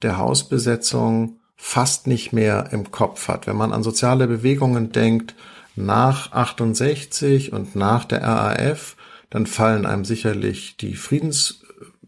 der 0.00 0.16
Hausbesetzung 0.16 1.40
fast 1.56 2.06
nicht 2.06 2.32
mehr 2.32 2.70
im 2.72 2.90
Kopf 2.90 3.28
hat. 3.28 3.46
Wenn 3.46 3.56
man 3.56 3.74
an 3.74 3.82
soziale 3.82 4.26
Bewegungen 4.26 4.92
denkt, 4.92 5.34
nach 5.78 6.32
68 6.32 7.52
und 7.52 7.76
nach 7.76 8.04
der 8.04 8.22
RAF, 8.22 8.96
dann 9.30 9.46
fallen 9.46 9.86
einem 9.86 10.04
sicherlich 10.04 10.76
die 10.76 10.94
Friedens 10.94 11.62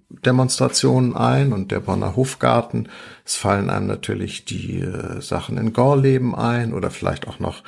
Demonstrationen 0.09 1.17
ein 1.17 1.53
und 1.53 1.71
der 1.71 1.81
Bonner 1.81 2.17
Hofgarten. 2.17 2.89
Es 3.25 3.37
fallen 3.37 3.71
einem 3.71 3.87
natürlich 3.87 4.45
die 4.45 4.81
äh, 4.81 5.21
Sachen 5.21 5.57
in 5.57 5.73
Gorleben 5.73 6.35
ein 6.35 6.75
oder 6.75 6.91
vielleicht 6.91 7.29
auch 7.29 7.39
noch 7.39 7.63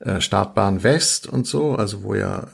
äh, 0.00 0.20
Startbahn 0.20 0.82
West 0.82 1.28
und 1.28 1.46
so, 1.46 1.74
also 1.76 2.02
wo 2.02 2.14
ja 2.14 2.40
äh, 2.40 2.44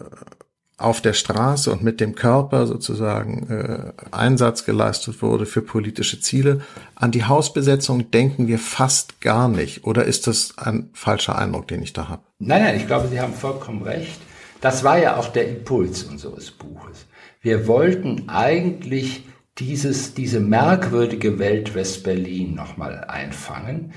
auf 0.80 1.00
der 1.00 1.12
Straße 1.12 1.70
und 1.70 1.82
mit 1.82 2.00
dem 2.00 2.14
Körper 2.14 2.66
sozusagen 2.66 3.48
äh, 3.48 3.92
Einsatz 4.10 4.64
geleistet 4.64 5.20
wurde 5.22 5.46
für 5.46 5.62
politische 5.62 6.20
Ziele. 6.20 6.62
An 6.94 7.10
die 7.10 7.24
Hausbesetzung 7.24 8.10
denken 8.10 8.48
wir 8.48 8.58
fast 8.58 9.20
gar 9.20 9.48
nicht. 9.48 9.84
Oder 9.84 10.04
ist 10.04 10.26
das 10.26 10.56
ein 10.58 10.90
falscher 10.92 11.38
Eindruck, 11.38 11.68
den 11.68 11.82
ich 11.82 11.92
da 11.92 12.08
habe? 12.08 12.22
Nein, 12.38 12.62
nein, 12.62 12.76
ich 12.76 12.86
glaube, 12.86 13.08
Sie 13.08 13.20
haben 13.20 13.34
vollkommen 13.34 13.82
recht. 13.82 14.20
Das 14.60 14.84
war 14.84 14.98
ja 14.98 15.16
auch 15.16 15.28
der 15.28 15.48
Impuls 15.48 16.04
unseres 16.04 16.50
Buches. 16.50 17.06
Wir 17.42 17.66
wollten 17.66 18.28
eigentlich 18.28 19.24
dieses, 19.58 20.14
diese 20.14 20.40
merkwürdige 20.40 21.38
Welt 21.38 21.74
West-Berlin 21.74 22.54
nochmal 22.54 23.04
einfangen. 23.04 23.92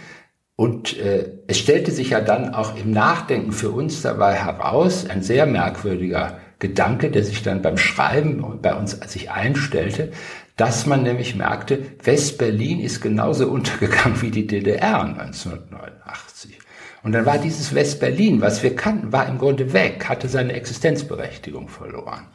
Und 0.56 0.98
äh, 1.00 1.32
es 1.48 1.58
stellte 1.58 1.92
sich 1.92 2.12
ja 2.12 2.22
dann 2.22 2.54
auch 2.54 2.78
im 2.78 2.92
Nachdenken 2.92 3.52
für 3.52 3.72
uns 3.72 4.02
dabei 4.02 4.36
heraus, 4.36 5.10
ein 5.10 5.24
sehr 5.24 5.46
merkwürdiger 5.46 6.40
Gedanke, 6.64 7.12
der 7.12 7.26
sich 7.26 7.44
dann 7.44 7.62
beim 7.62 7.78
Schreiben 7.78 8.60
bei 8.62 8.74
uns 8.74 8.92
sich 9.06 9.30
einstellte, 9.30 10.14
dass 10.56 10.86
man 10.86 11.04
nämlich 11.04 11.36
merkte, 11.36 11.86
West-Berlin 12.02 12.80
ist 12.80 13.02
genauso 13.02 13.48
untergegangen 13.52 14.22
wie 14.22 14.32
die 14.32 14.48
DDR 14.48 15.02
1989. 15.04 16.58
Und 17.04 17.12
dann 17.12 17.26
war 17.26 17.38
dieses 17.38 17.76
West-Berlin, 17.76 18.40
was 18.40 18.64
wir 18.64 18.78
kannten, 18.78 19.12
war 19.12 19.28
im 19.28 19.38
Grunde 19.38 19.74
weg, 19.74 20.06
hatte 20.08 20.30
seine 20.30 20.54
Existenzberechtigung 20.54 21.68
verloren. 21.68 22.28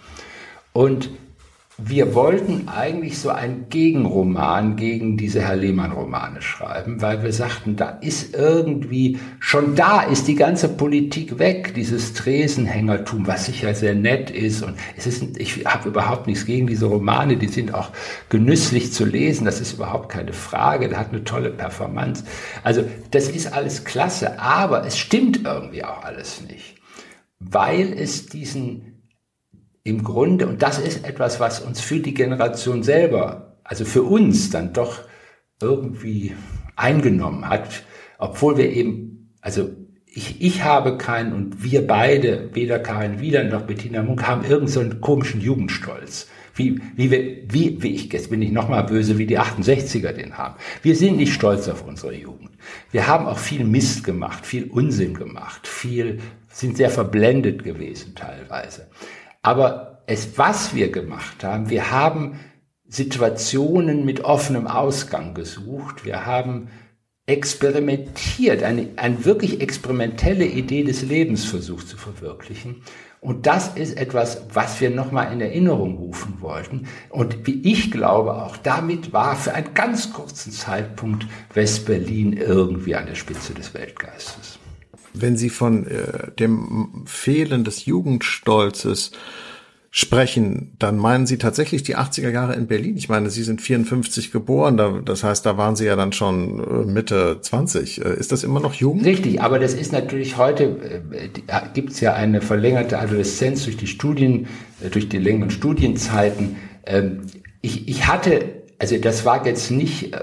Und 0.74 1.08
wir 1.80 2.12
wollten 2.16 2.66
eigentlich 2.66 3.20
so 3.20 3.30
einen 3.30 3.68
Gegenroman 3.68 4.74
gegen 4.74 5.16
diese 5.16 5.42
Herr 5.42 5.54
Lehmann-Romane 5.54 6.42
schreiben, 6.42 7.00
weil 7.00 7.22
wir 7.22 7.32
sagten, 7.32 7.76
da 7.76 7.90
ist 7.90 8.34
irgendwie, 8.34 9.20
schon 9.38 9.76
da 9.76 10.00
ist 10.00 10.26
die 10.26 10.34
ganze 10.34 10.68
Politik 10.68 11.38
weg, 11.38 11.74
dieses 11.74 12.14
Tresenhängertum, 12.14 13.28
was 13.28 13.46
sicher 13.46 13.76
sehr 13.76 13.94
nett 13.94 14.28
ist. 14.28 14.64
Und 14.64 14.74
es 14.96 15.06
ist, 15.06 15.38
ich 15.38 15.64
habe 15.66 15.90
überhaupt 15.90 16.26
nichts 16.26 16.46
gegen 16.46 16.66
diese 16.66 16.86
Romane, 16.86 17.36
die 17.36 17.46
sind 17.46 17.72
auch 17.72 17.90
genüsslich 18.28 18.92
zu 18.92 19.04
lesen, 19.04 19.44
das 19.44 19.60
ist 19.60 19.74
überhaupt 19.74 20.08
keine 20.08 20.32
Frage, 20.32 20.88
der 20.88 20.98
hat 20.98 21.10
eine 21.10 21.22
tolle 21.22 21.50
Performance. 21.50 22.24
Also 22.64 22.82
das 23.12 23.28
ist 23.28 23.52
alles 23.52 23.84
klasse, 23.84 24.40
aber 24.40 24.84
es 24.84 24.98
stimmt 24.98 25.44
irgendwie 25.44 25.84
auch 25.84 26.02
alles 26.02 26.40
nicht, 26.40 26.74
weil 27.38 27.92
es 27.92 28.26
diesen 28.26 28.87
im 29.88 30.04
Grunde, 30.04 30.46
und 30.46 30.62
das 30.62 30.78
ist 30.78 31.04
etwas, 31.04 31.40
was 31.40 31.60
uns 31.60 31.80
für 31.80 32.00
die 32.00 32.14
Generation 32.14 32.82
selber, 32.82 33.56
also 33.64 33.84
für 33.84 34.02
uns 34.02 34.50
dann 34.50 34.72
doch 34.72 35.00
irgendwie 35.62 36.34
eingenommen 36.76 37.48
hat, 37.48 37.84
obwohl 38.18 38.58
wir 38.58 38.70
eben, 38.70 39.32
also 39.40 39.70
ich, 40.06 40.42
ich 40.42 40.62
habe 40.62 40.98
keinen 40.98 41.32
und 41.32 41.62
wir 41.62 41.86
beide, 41.86 42.50
weder 42.54 42.78
Karin 42.78 43.20
Wieland 43.20 43.50
noch 43.50 43.62
Bettina 43.62 44.02
Munk, 44.02 44.26
haben 44.26 44.44
irgendeinen 44.44 44.90
so 44.92 44.98
komischen 44.98 45.40
Jugendstolz. 45.40 46.28
Wie, 46.54 46.80
wie, 46.96 47.10
wir, 47.10 47.36
wie, 47.48 47.82
wie 47.82 47.94
ich, 47.94 48.12
jetzt 48.12 48.30
bin 48.30 48.42
ich 48.42 48.50
nochmal 48.50 48.84
böse, 48.84 49.16
wie 49.16 49.26
die 49.26 49.38
68er 49.38 50.12
den 50.12 50.36
haben. 50.36 50.56
Wir 50.82 50.96
sind 50.96 51.16
nicht 51.16 51.32
stolz 51.32 51.68
auf 51.68 51.86
unsere 51.86 52.14
Jugend. 52.14 52.50
Wir 52.90 53.06
haben 53.06 53.26
auch 53.26 53.38
viel 53.38 53.64
Mist 53.64 54.02
gemacht, 54.02 54.44
viel 54.44 54.64
Unsinn 54.64 55.14
gemacht, 55.14 55.68
viel 55.68 56.18
sind 56.50 56.76
sehr 56.76 56.90
verblendet 56.90 57.62
gewesen 57.62 58.16
teilweise. 58.16 58.88
Aber 59.42 60.02
es, 60.06 60.38
was 60.38 60.74
wir 60.74 60.90
gemacht 60.90 61.44
haben, 61.44 61.70
wir 61.70 61.90
haben 61.90 62.40
Situationen 62.88 64.04
mit 64.04 64.24
offenem 64.24 64.66
Ausgang 64.66 65.34
gesucht. 65.34 66.04
Wir 66.04 66.24
haben 66.24 66.68
experimentiert, 67.26 68.62
eine, 68.62 68.88
eine 68.96 69.24
wirklich 69.26 69.60
experimentelle 69.60 70.46
Idee 70.46 70.82
des 70.82 71.02
Lebens 71.02 71.44
versucht 71.44 71.86
zu 71.86 71.98
verwirklichen. 71.98 72.82
Und 73.20 73.46
das 73.46 73.76
ist 73.76 73.98
etwas, 73.98 74.42
was 74.54 74.80
wir 74.80 74.90
nochmal 74.90 75.32
in 75.32 75.40
Erinnerung 75.40 75.98
rufen 75.98 76.40
wollten. 76.40 76.86
Und 77.10 77.46
wie 77.46 77.60
ich 77.70 77.90
glaube, 77.90 78.42
auch 78.42 78.56
damit 78.56 79.12
war 79.12 79.36
für 79.36 79.54
einen 79.54 79.74
ganz 79.74 80.12
kurzen 80.12 80.52
Zeitpunkt 80.52 81.26
West-Berlin 81.52 82.32
irgendwie 82.32 82.94
an 82.94 83.06
der 83.06 83.16
Spitze 83.16 83.52
des 83.52 83.74
Weltgeistes. 83.74 84.57
Wenn 85.14 85.36
Sie 85.36 85.50
von 85.50 85.86
äh, 85.86 86.30
dem 86.38 87.04
Fehlen 87.06 87.64
des 87.64 87.86
Jugendstolzes 87.86 89.12
sprechen, 89.90 90.76
dann 90.78 90.98
meinen 90.98 91.26
Sie 91.26 91.38
tatsächlich 91.38 91.82
die 91.82 91.96
80er 91.96 92.30
Jahre 92.30 92.54
in 92.54 92.66
Berlin. 92.66 92.96
Ich 92.96 93.08
meine, 93.08 93.30
Sie 93.30 93.42
sind 93.42 93.62
54 93.62 94.30
geboren, 94.30 94.76
das 95.04 95.24
heißt, 95.24 95.46
da 95.46 95.56
waren 95.56 95.76
Sie 95.76 95.86
ja 95.86 95.96
dann 95.96 96.12
schon 96.12 96.60
äh, 96.60 96.84
Mitte 96.84 97.38
20. 97.40 98.04
Äh, 98.04 98.14
ist 98.14 98.30
das 98.30 98.44
immer 98.44 98.60
noch 98.60 98.74
Jugend? 98.74 99.06
Richtig, 99.06 99.40
aber 99.40 99.58
das 99.58 99.74
ist 99.74 99.92
natürlich 99.92 100.36
heute, 100.36 101.02
äh, 101.10 101.28
gibt 101.72 101.92
es 101.92 102.00
ja 102.00 102.12
eine 102.14 102.42
verlängerte 102.42 102.98
Adoleszenz 102.98 103.64
durch 103.64 103.76
die 103.76 103.86
Studien, 103.86 104.46
durch 104.90 105.08
die 105.08 105.18
längeren 105.18 105.50
Studienzeiten. 105.50 106.56
Ähm, 106.84 107.22
ich, 107.62 107.88
ich 107.88 108.06
hatte, 108.06 108.62
also 108.78 108.98
das 108.98 109.24
war 109.24 109.44
jetzt 109.46 109.70
nicht 109.70 110.14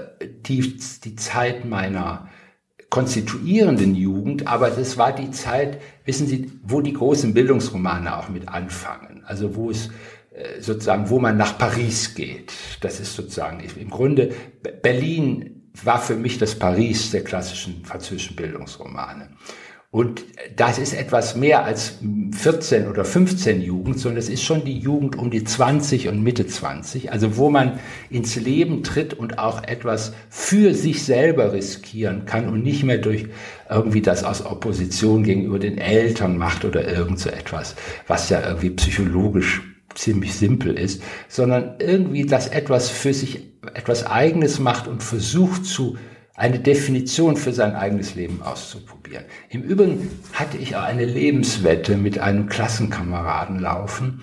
die, 0.48 0.78
die 1.04 1.16
Zeit 1.16 1.64
meiner 1.66 2.28
konstituierenden 2.90 3.94
Jugend, 3.94 4.46
aber 4.46 4.70
das 4.70 4.96
war 4.96 5.12
die 5.12 5.30
Zeit, 5.30 5.80
wissen 6.04 6.26
Sie, 6.26 6.50
wo 6.62 6.80
die 6.80 6.92
großen 6.92 7.34
Bildungsromane 7.34 8.16
auch 8.16 8.28
mit 8.28 8.48
anfangen. 8.48 9.22
Also 9.26 9.56
wo 9.56 9.70
es 9.70 9.88
äh, 10.36 10.60
sozusagen, 10.60 11.10
wo 11.10 11.18
man 11.18 11.36
nach 11.36 11.58
Paris 11.58 12.14
geht. 12.14 12.52
Das 12.80 13.00
ist 13.00 13.16
sozusagen 13.16 13.60
im 13.60 13.90
Grunde 13.90 14.32
Berlin 14.82 15.70
war 15.84 16.00
für 16.00 16.16
mich 16.16 16.38
das 16.38 16.54
Paris 16.54 17.10
der 17.10 17.24
klassischen 17.24 17.84
französischen 17.84 18.36
Bildungsromane. 18.36 19.30
Und 19.96 20.26
das 20.56 20.76
ist 20.76 20.92
etwas 20.92 21.36
mehr 21.36 21.64
als 21.64 21.94
14 22.32 22.86
oder 22.86 23.02
15 23.02 23.62
Jugend, 23.62 23.98
sondern 23.98 24.18
es 24.18 24.28
ist 24.28 24.42
schon 24.42 24.62
die 24.62 24.78
Jugend 24.78 25.16
um 25.16 25.30
die 25.30 25.42
20 25.42 26.08
und 26.08 26.22
Mitte 26.22 26.46
20, 26.46 27.12
also 27.12 27.38
wo 27.38 27.48
man 27.48 27.80
ins 28.10 28.36
Leben 28.36 28.82
tritt 28.82 29.14
und 29.14 29.38
auch 29.38 29.62
etwas 29.62 30.12
für 30.28 30.74
sich 30.74 31.02
selber 31.02 31.54
riskieren 31.54 32.26
kann 32.26 32.50
und 32.50 32.62
nicht 32.62 32.84
mehr 32.84 32.98
durch 32.98 33.28
irgendwie 33.70 34.02
das 34.02 34.22
aus 34.22 34.44
Opposition 34.44 35.22
gegenüber 35.22 35.58
den 35.58 35.78
Eltern 35.78 36.36
macht 36.36 36.66
oder 36.66 36.86
irgend 36.86 37.18
so 37.18 37.30
etwas, 37.30 37.74
was 38.06 38.28
ja 38.28 38.46
irgendwie 38.46 38.68
psychologisch 38.68 39.62
ziemlich 39.94 40.34
simpel 40.34 40.78
ist, 40.78 41.02
sondern 41.26 41.76
irgendwie 41.78 42.26
das 42.26 42.48
etwas 42.48 42.90
für 42.90 43.14
sich, 43.14 43.46
etwas 43.72 44.04
eigenes 44.04 44.58
macht 44.58 44.88
und 44.88 45.02
versucht 45.02 45.64
zu 45.64 45.96
eine 46.36 46.58
Definition 46.58 47.36
für 47.36 47.52
sein 47.52 47.74
eigenes 47.74 48.14
Leben 48.14 48.42
auszuprobieren. 48.42 49.24
Im 49.48 49.62
Übrigen 49.62 50.10
hatte 50.34 50.58
ich 50.58 50.76
auch 50.76 50.82
eine 50.82 51.06
Lebenswette 51.06 51.96
mit 51.96 52.18
einem 52.18 52.46
Klassenkameraden 52.46 53.58
laufen, 53.58 54.22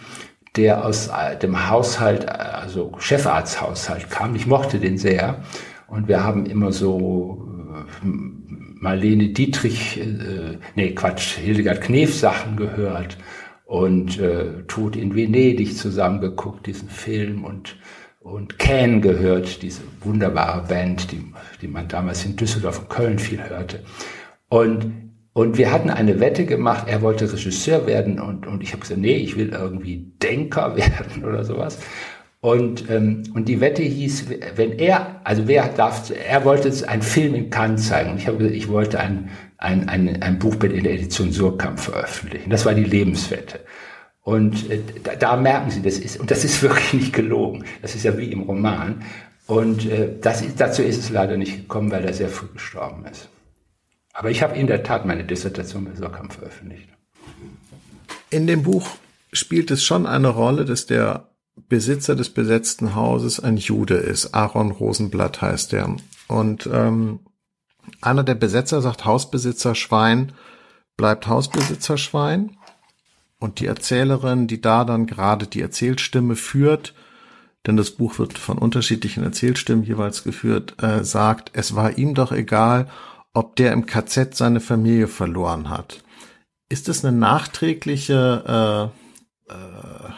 der 0.56 0.86
aus 0.86 1.08
äh, 1.08 1.38
dem 1.38 1.70
Haushalt, 1.70 2.30
also 2.30 2.92
Chefarzthaushalt 3.00 4.12
kam. 4.12 4.36
Ich 4.36 4.46
mochte 4.46 4.80
den 4.80 4.98
sehr. 4.98 5.44
Und 5.88 6.08
wir 6.08 6.24
haben 6.24 6.46
immer 6.46 6.72
so 6.72 7.48
äh, 8.04 8.06
Marlene 8.06 9.30
Dietrich, 9.30 10.00
äh, 10.00 10.60
nee, 10.76 10.92
Quatsch, 10.92 11.38
Hildegard 11.38 11.82
Knef 11.82 12.14
Sachen 12.14 12.58
gehört 12.58 13.18
und 13.66 14.20
äh, 14.20 14.64
Tod 14.68 14.96
in 14.96 15.16
Venedig 15.16 15.76
zusammengeguckt, 15.76 16.68
diesen 16.68 16.90
Film 16.90 17.44
und 17.44 17.76
und 18.24 18.58
Can 18.58 19.02
gehört, 19.02 19.62
diese 19.62 19.82
wunderbare 20.02 20.66
Band, 20.68 21.12
die, 21.12 21.22
die 21.62 21.68
man 21.68 21.90
damals 21.90 22.26
in 22.26 22.38
Düsseldorf 22.38 22.80
und 22.80 22.90
Köln 22.90 23.20
viel 23.20 23.44
hörte. 23.44 23.82
Und, 24.48 25.12
und 25.34 25.58
wir 25.58 25.72
hatten 25.72 25.90
eine 25.90 26.20
Wette 26.22 26.46
gemacht, 26.46 26.88
er 26.88 27.02
wollte 27.02 27.32
Regisseur 27.32 27.86
werden 27.86 28.20
und, 28.20 28.48
und 28.48 28.64
ich 28.64 28.72
habe 28.72 28.82
gesagt, 28.82 29.02
nee, 29.02 29.16
ich 29.16 29.36
will 29.36 29.50
irgendwie 29.50 30.14
Denker 30.22 30.76
werden 30.78 31.26
oder 31.26 31.44
sowas. 31.44 31.80
Und, 32.40 32.90
ähm, 32.90 33.24
und 33.34 33.48
die 33.48 33.62
Wette 33.62 33.84
hieß, 33.84 34.28
wenn 34.56 34.74
er, 34.80 35.22
also 35.24 35.48
wer 35.48 35.68
darf, 35.70 36.12
er 36.12 36.46
wollte 36.46 36.72
einen 36.88 37.02
Film 37.02 37.36
in 37.36 37.50
Cannes 37.50 37.88
zeigen 37.88 38.12
und 38.12 38.18
ich 38.18 38.28
habe 38.28 38.38
gesagt, 38.38 38.56
ich 38.56 38.70
wollte 38.70 39.00
ein, 39.00 39.30
ein, 39.58 39.88
ein, 39.88 40.22
ein 40.22 40.40
Buch 40.40 40.56
in 40.64 40.84
der 40.84 40.94
Edition 40.94 41.32
Surkamp 41.32 41.80
veröffentlichen. 41.80 42.50
Das 42.50 42.66
war 42.66 42.74
die 42.74 42.84
Lebenswette. 42.84 43.60
Und 44.24 44.72
äh, 44.72 44.82
da, 45.04 45.16
da, 45.16 45.36
merken 45.36 45.70
Sie, 45.70 45.82
das 45.82 45.98
ist, 45.98 46.20
und 46.20 46.32
das 46.32 46.44
ist 46.44 46.62
wirklich 46.64 46.94
nicht 46.94 47.14
gelogen. 47.14 47.66
Das 47.82 47.94
ist 47.96 48.04
ja 48.04 48.18
wie 48.18 48.32
im 48.32 48.42
Roman. 48.42 49.04
Und 49.46 49.86
äh, 49.86 50.18
das 50.20 50.42
ist, 50.42 50.60
dazu 50.60 50.82
ist 50.82 50.98
es 50.98 51.10
leider 51.10 51.38
nicht 51.38 51.56
gekommen, 51.56 51.92
weil 51.92 52.06
er 52.06 52.14
sehr 52.14 52.30
früh 52.30 52.48
gestorben 52.48 53.06
ist. 53.06 53.28
Aber 54.14 54.30
ich 54.30 54.42
habe 54.42 54.58
in 54.58 54.68
der 54.68 54.84
Tat 54.84 55.06
meine 55.06 55.26
Dissertation 55.26 55.86
bei 55.86 55.96
Sorkamp 55.96 56.34
veröffentlicht. 56.34 56.88
In 58.30 58.48
dem 58.48 58.64
Buch 58.64 58.88
spielt 59.34 59.72
es 59.72 59.84
schon 59.84 60.06
eine 60.06 60.30
Rolle, 60.30 60.66
dass 60.66 60.86
der 60.86 61.30
Besitzer 61.68 62.16
des 62.16 62.30
besetzten 62.30 62.96
Hauses 62.96 63.40
ein 63.40 63.58
Jude 63.58 63.96
ist. 63.96 64.34
Aaron 64.34 64.72
Rosenblatt 64.72 65.42
heißt 65.42 65.74
er. 65.74 65.96
Und 66.28 66.70
ähm, 66.72 67.20
einer 68.02 68.24
der 68.24 68.36
Besetzer 68.36 68.82
sagt 68.82 69.06
Hausbesitzer 69.06 69.76
Schwein 69.76 70.34
bleibt 70.96 71.28
Hausbesitzer 71.28 71.98
Schwein. 71.98 72.58
Und 73.44 73.60
die 73.60 73.66
Erzählerin, 73.66 74.48
die 74.48 74.62
da 74.62 74.86
dann 74.86 75.06
gerade 75.06 75.48
die 75.48 75.60
Erzählstimme 75.60 76.38
führt, 76.38 76.94
denn 77.68 77.76
das 77.76 77.92
Buch 77.92 78.18
wird 78.18 78.38
von 78.38 78.58
unterschiedlichen 78.58 79.22
Erzählstimmen 79.22 79.84
jeweils 79.84 80.24
geführt, 80.24 80.82
äh, 80.82 81.04
sagt, 81.04 81.52
es 81.52 81.76
war 81.76 81.98
ihm 81.98 82.16
doch 82.16 82.32
egal, 82.32 82.88
ob 83.34 83.58
der 83.58 83.74
im 83.74 83.86
KZ 83.86 84.34
seine 84.34 84.62
Familie 84.62 85.10
verloren 85.10 85.70
hat. 85.70 86.06
Ist 86.70 86.88
es 86.88 87.04
eine 87.04 87.18
nachträgliche, 87.18 88.92
äh, 89.50 89.54
äh, 89.54 90.10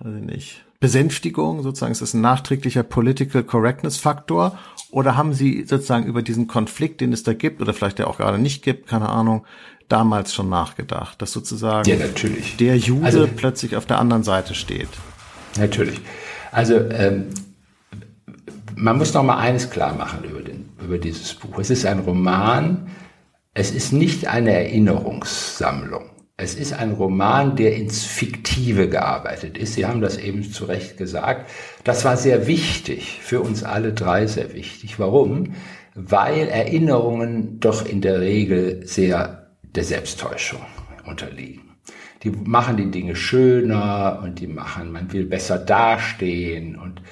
weiß 0.00 0.16
ich 0.16 0.22
nicht, 0.22 0.64
Besänftigung 0.80 1.62
sozusagen? 1.62 1.92
Ist 1.92 2.02
es 2.02 2.12
ein 2.12 2.20
nachträglicher 2.20 2.82
Political 2.82 3.42
Correctness 3.42 3.96
Faktor? 3.96 4.58
Oder 4.90 5.16
haben 5.16 5.32
Sie 5.32 5.64
sozusagen 5.64 6.04
über 6.04 6.20
diesen 6.20 6.46
Konflikt, 6.46 7.00
den 7.00 7.14
es 7.14 7.22
da 7.22 7.32
gibt, 7.32 7.62
oder 7.62 7.72
vielleicht 7.72 7.98
der 7.98 8.08
auch 8.08 8.18
gerade 8.18 8.38
nicht 8.38 8.62
gibt, 8.62 8.86
keine 8.86 9.08
Ahnung, 9.08 9.46
damals 9.88 10.34
schon 10.34 10.48
nachgedacht, 10.48 11.20
dass 11.20 11.32
sozusagen 11.32 11.88
ja, 11.88 11.96
der 12.58 12.76
Jude 12.76 13.04
also, 13.04 13.28
plötzlich 13.28 13.76
auf 13.76 13.86
der 13.86 13.98
anderen 13.98 14.22
Seite 14.22 14.54
steht. 14.54 14.88
Natürlich. 15.58 16.00
Also 16.52 16.76
ähm, 16.90 17.26
man 18.76 18.98
muss 18.98 19.14
noch 19.14 19.22
mal 19.22 19.38
eines 19.38 19.70
klar 19.70 19.94
machen 19.94 20.24
über, 20.24 20.40
den, 20.40 20.68
über 20.82 20.98
dieses 20.98 21.34
Buch. 21.34 21.58
Es 21.58 21.70
ist 21.70 21.86
ein 21.86 22.00
Roman, 22.00 22.88
es 23.52 23.70
ist 23.70 23.92
nicht 23.92 24.26
eine 24.26 24.52
Erinnerungssammlung. 24.52 26.10
Es 26.36 26.56
ist 26.56 26.72
ein 26.72 26.92
Roman, 26.92 27.54
der 27.54 27.76
ins 27.76 28.04
Fiktive 28.04 28.88
gearbeitet 28.88 29.56
ist. 29.56 29.74
Sie 29.74 29.86
haben 29.86 30.00
das 30.00 30.18
eben 30.18 30.42
zu 30.42 30.64
Recht 30.64 30.96
gesagt. 30.96 31.48
Das 31.84 32.04
war 32.04 32.16
sehr 32.16 32.48
wichtig, 32.48 33.20
für 33.22 33.40
uns 33.40 33.62
alle 33.62 33.92
drei 33.92 34.26
sehr 34.26 34.52
wichtig. 34.52 34.98
Warum? 34.98 35.54
Weil 35.94 36.48
Erinnerungen 36.48 37.60
doch 37.60 37.86
in 37.86 38.00
der 38.00 38.20
Regel 38.20 38.84
sehr 38.84 39.43
der 39.74 39.84
Selbsttäuschung 39.84 40.60
unterliegen. 41.06 41.76
Die 42.22 42.30
machen 42.30 42.76
die 42.76 42.90
Dinge 42.90 43.16
schöner 43.16 44.20
und 44.22 44.40
die 44.40 44.46
machen, 44.46 44.92
man 44.92 45.12
will 45.12 45.26
besser 45.26 45.58
dastehen 45.58 46.76
und, 46.76 47.02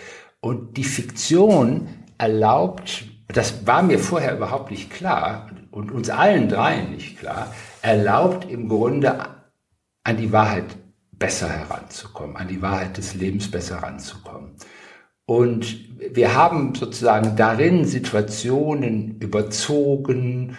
und 0.40 0.76
die 0.76 0.84
Fiktion 0.84 1.88
erlaubt, 2.16 3.04
das 3.28 3.66
war 3.66 3.82
mir 3.82 3.98
vorher 3.98 4.36
überhaupt 4.36 4.70
nicht 4.70 4.90
klar 4.90 5.50
und 5.70 5.90
uns 5.90 6.08
allen 6.08 6.48
dreien 6.48 6.92
nicht 6.92 7.18
klar, 7.18 7.52
erlaubt 7.82 8.50
im 8.50 8.68
Grunde 8.68 9.18
an 10.04 10.16
die 10.16 10.32
Wahrheit 10.32 10.76
besser 11.12 11.48
heranzukommen, 11.48 12.36
an 12.36 12.48
die 12.48 12.62
Wahrheit 12.62 12.96
des 12.96 13.14
Lebens 13.14 13.50
besser 13.50 13.80
heranzukommen. 13.80 14.52
Und 15.24 15.88
wir 16.14 16.34
haben 16.34 16.74
sozusagen 16.74 17.36
darin 17.36 17.84
Situationen 17.84 19.18
überzogen, 19.18 20.56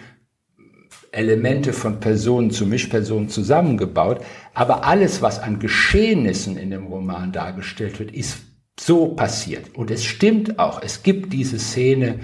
Elemente 1.14 1.72
von 1.72 2.00
Personen 2.00 2.50
zu 2.50 2.66
Mischpersonen 2.66 3.28
zusammengebaut, 3.28 4.24
aber 4.52 4.84
alles, 4.84 5.22
was 5.22 5.38
an 5.38 5.58
Geschehnissen 5.58 6.56
in 6.56 6.70
dem 6.70 6.86
Roman 6.86 7.32
dargestellt 7.32 7.98
wird, 7.98 8.10
ist 8.10 8.38
so 8.78 9.08
passiert. 9.08 9.74
Und 9.74 9.90
es 9.90 10.04
stimmt 10.04 10.58
auch, 10.58 10.82
es 10.82 11.02
gibt 11.02 11.32
diese 11.32 11.58
Szene 11.58 12.20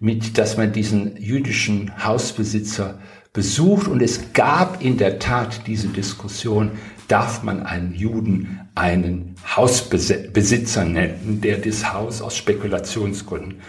mit, 0.00 0.36
dass 0.38 0.56
man 0.56 0.72
diesen 0.72 1.16
jüdischen 1.16 2.04
Hausbesitzer 2.04 2.98
besucht 3.32 3.88
und 3.88 4.00
es 4.00 4.32
gab 4.32 4.82
in 4.82 4.96
der 4.96 5.18
Tat 5.18 5.66
diese 5.66 5.88
Diskussion, 5.88 6.72
darf 7.08 7.42
man 7.42 7.64
einen 7.64 7.94
Juden 7.94 8.60
einen 8.74 9.34
Hausbesitzer 9.56 10.84
nennen, 10.84 11.40
der 11.42 11.58
das 11.58 11.92
Haus 11.92 12.22
aus 12.22 12.36
Spekulationsgründen 12.36 13.60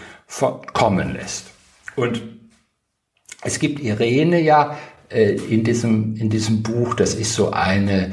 kommen 0.72 1.14
lässt. 1.14 1.46
Und 1.96 2.22
es 3.42 3.58
gibt 3.58 3.80
Irene 3.80 4.40
ja, 4.40 4.76
äh, 5.08 5.34
in, 5.34 5.64
diesem, 5.64 6.16
in 6.16 6.30
diesem 6.30 6.62
Buch. 6.62 6.94
Das 6.94 7.14
ist 7.14 7.34
so 7.34 7.50
eine, 7.50 8.12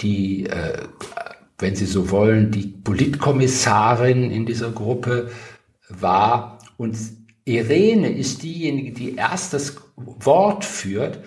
die, 0.00 0.46
äh, 0.46 0.78
wenn 1.58 1.74
Sie 1.74 1.86
so 1.86 2.10
wollen, 2.10 2.50
die 2.50 2.66
Politkommissarin 2.66 4.30
in 4.30 4.46
dieser 4.46 4.70
Gruppe 4.70 5.30
war. 5.88 6.58
Und 6.76 6.96
Irene 7.44 8.10
ist 8.10 8.42
diejenige, 8.42 8.92
die 8.92 9.16
erst 9.16 9.54
das 9.54 9.76
Wort 9.96 10.64
führt, 10.64 11.20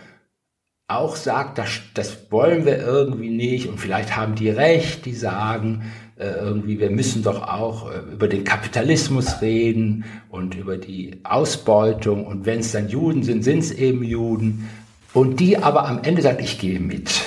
auch 0.88 1.16
sagt, 1.16 1.58
das, 1.58 1.82
das 1.94 2.32
wollen 2.32 2.66
wir 2.66 2.78
irgendwie 2.80 3.30
nicht 3.30 3.68
und 3.68 3.80
vielleicht 3.80 4.16
haben 4.16 4.36
die 4.36 4.50
recht, 4.50 5.06
die 5.06 5.14
sagen, 5.14 5.92
irgendwie, 6.24 6.80
wir 6.80 6.90
müssen 6.90 7.24
doch 7.24 7.42
auch 7.42 7.92
äh, 7.92 8.00
über 8.14 8.28
den 8.28 8.44
Kapitalismus 8.44 9.42
reden 9.42 10.06
und 10.30 10.56
über 10.56 10.78
die 10.78 11.20
Ausbeutung 11.24 12.26
und 12.26 12.46
wenn 12.46 12.60
es 12.60 12.72
dann 12.72 12.90
Juden 12.90 13.24
sind, 13.24 13.44
sind 13.44 13.60
es 13.60 13.72
eben 13.72 14.04
Juden. 14.04 14.70
Und 15.14 15.40
die 15.40 15.58
aber 15.58 15.88
am 15.88 16.04
Ende 16.04 16.22
sagt, 16.22 16.42
ich 16.42 16.60
gehe 16.60 16.80
mit, 16.80 17.22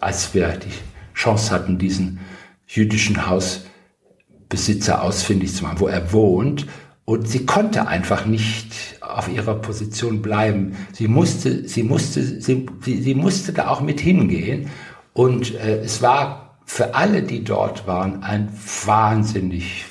als 0.00 0.34
wir 0.34 0.48
die 0.48 0.72
Chance 1.14 1.50
hatten, 1.52 1.78
diesen 1.78 2.20
jüdischen 2.66 3.26
Hausbesitzer 3.28 5.02
ausfindig 5.02 5.54
zu 5.54 5.64
machen, 5.64 5.80
wo 5.80 5.88
er 5.88 6.12
wohnt. 6.12 6.66
Und 7.04 7.26
sie 7.26 7.46
konnte 7.46 7.88
einfach 7.88 8.26
nicht 8.26 8.98
auf 9.00 9.28
ihrer 9.28 9.54
Position 9.54 10.22
bleiben. 10.22 10.76
Sie 10.92 11.08
musste, 11.08 11.66
sie 11.66 11.82
musste, 11.82 12.22
sie, 12.22 12.66
sie 12.82 13.14
musste 13.14 13.52
da 13.52 13.68
auch 13.68 13.80
mit 13.80 14.00
hingehen. 14.00 14.70
Und 15.14 15.54
äh, 15.54 15.80
es 15.80 16.02
war 16.02 16.47
für 16.68 16.94
alle, 16.94 17.22
die 17.22 17.44
dort 17.44 17.86
waren, 17.86 18.22
ein 18.22 18.52
wahnsinnig, 18.84 19.86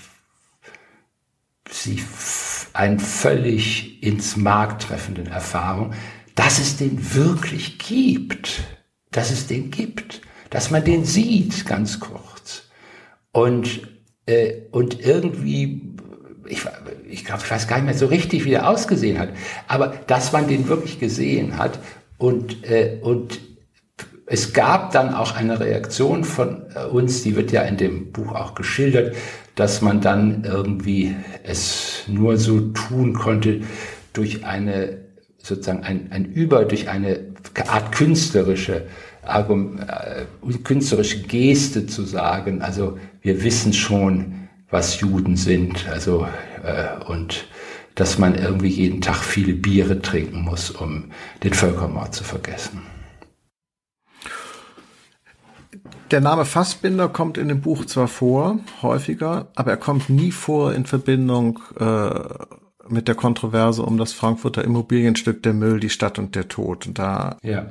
sie, 1.67 2.03
ein 2.71 2.99
völlig 2.99 4.03
ins 4.03 4.37
Mark 4.37 4.79
treffenden 4.79 5.25
Erfahrung, 5.25 5.93
dass 6.35 6.59
es 6.59 6.77
den 6.77 7.15
wirklich 7.15 7.79
gibt, 7.79 8.61
dass 9.09 9.31
es 9.31 9.47
den 9.47 9.71
gibt, 9.71 10.21
dass 10.51 10.69
man 10.69 10.85
den 10.85 11.03
sieht, 11.03 11.65
ganz 11.65 11.99
kurz. 11.99 12.69
Und, 13.31 13.87
äh, 14.27 14.53
und 14.69 15.01
irgendwie, 15.01 15.81
ich, 16.45 16.61
ich 17.09 17.25
glaube, 17.25 17.41
ich 17.43 17.51
weiß 17.51 17.67
gar 17.67 17.77
nicht 17.77 17.85
mehr 17.85 17.97
so 17.97 18.05
richtig, 18.05 18.45
wie 18.45 18.51
der 18.51 18.69
ausgesehen 18.69 19.17
hat, 19.17 19.29
aber 19.67 19.87
dass 20.05 20.31
man 20.31 20.47
den 20.47 20.67
wirklich 20.67 20.99
gesehen 20.99 21.57
hat 21.57 21.79
und, 22.19 22.63
äh, 22.69 22.99
und 23.01 23.39
es 24.29 24.51
gab 24.51 24.91
dann 24.91 25.13
auch 25.13 25.35
eine 25.35 25.59
Reaktion 25.59 26.25
von 26.25 26.63
äh, 26.75 26.83
uns, 26.83 27.23
die 27.23 27.35
wird 27.35 27.51
ja 27.53 27.61
in 27.61 27.77
dem 27.77 28.11
Buch 28.11 28.33
auch 28.33 28.55
geschildert, 28.55 29.15
dass 29.55 29.81
man 29.81 30.01
dann 30.01 30.43
irgendwie 30.43 31.15
es 31.43 32.03
nur 32.07 32.37
so 32.37 32.59
tun 32.59 33.13
konnte 33.13 33.61
durch 34.11 34.45
eine 34.45 34.97
sozusagen 35.37 35.83
ein, 35.83 36.07
ein 36.11 36.25
Über, 36.25 36.65
durch 36.65 36.89
eine 36.89 37.21
Art 37.67 37.93
künstlerische 37.93 38.85
äh, 39.25 39.43
künstlerische 40.63 41.21
Geste 41.21 41.87
zu 41.87 42.03
sagen, 42.03 42.61
also 42.61 42.97
wir 43.21 43.43
wissen 43.43 43.71
schon, 43.73 44.49
was 44.69 44.99
Juden 44.99 45.37
sind, 45.37 45.87
also 45.89 46.27
äh, 46.63 47.03
und 47.05 47.47
dass 47.95 48.17
man 48.17 48.35
irgendwie 48.35 48.67
jeden 48.67 48.99
Tag 49.01 49.23
viele 49.23 49.53
Biere 49.53 50.01
trinken 50.01 50.41
muss, 50.41 50.69
um 50.69 51.05
den 51.43 51.53
Völkermord 51.53 52.13
zu 52.13 52.23
vergessen. 52.23 52.81
Der 56.11 56.21
Name 56.21 56.45
Fassbinder 56.45 57.09
kommt 57.09 57.37
in 57.37 57.49
dem 57.49 57.59
Buch 57.59 57.85
zwar 57.85 58.07
vor, 58.07 58.59
häufiger, 58.81 59.47
aber 59.55 59.71
er 59.71 59.77
kommt 59.77 60.09
nie 60.09 60.31
vor 60.31 60.73
in 60.73 60.85
Verbindung 60.85 61.59
äh, 61.77 62.19
mit 62.87 63.09
der 63.09 63.15
Kontroverse 63.15 63.83
um 63.83 63.97
das 63.97 64.13
Frankfurter 64.13 64.63
Immobilienstück 64.63 65.43
Der 65.43 65.53
Müll, 65.53 65.81
die 65.81 65.89
Stadt 65.89 66.17
und 66.17 66.35
der 66.35 66.47
Tod. 66.47 66.87
Und 66.87 66.97
da 66.97 67.37
ja, 67.43 67.65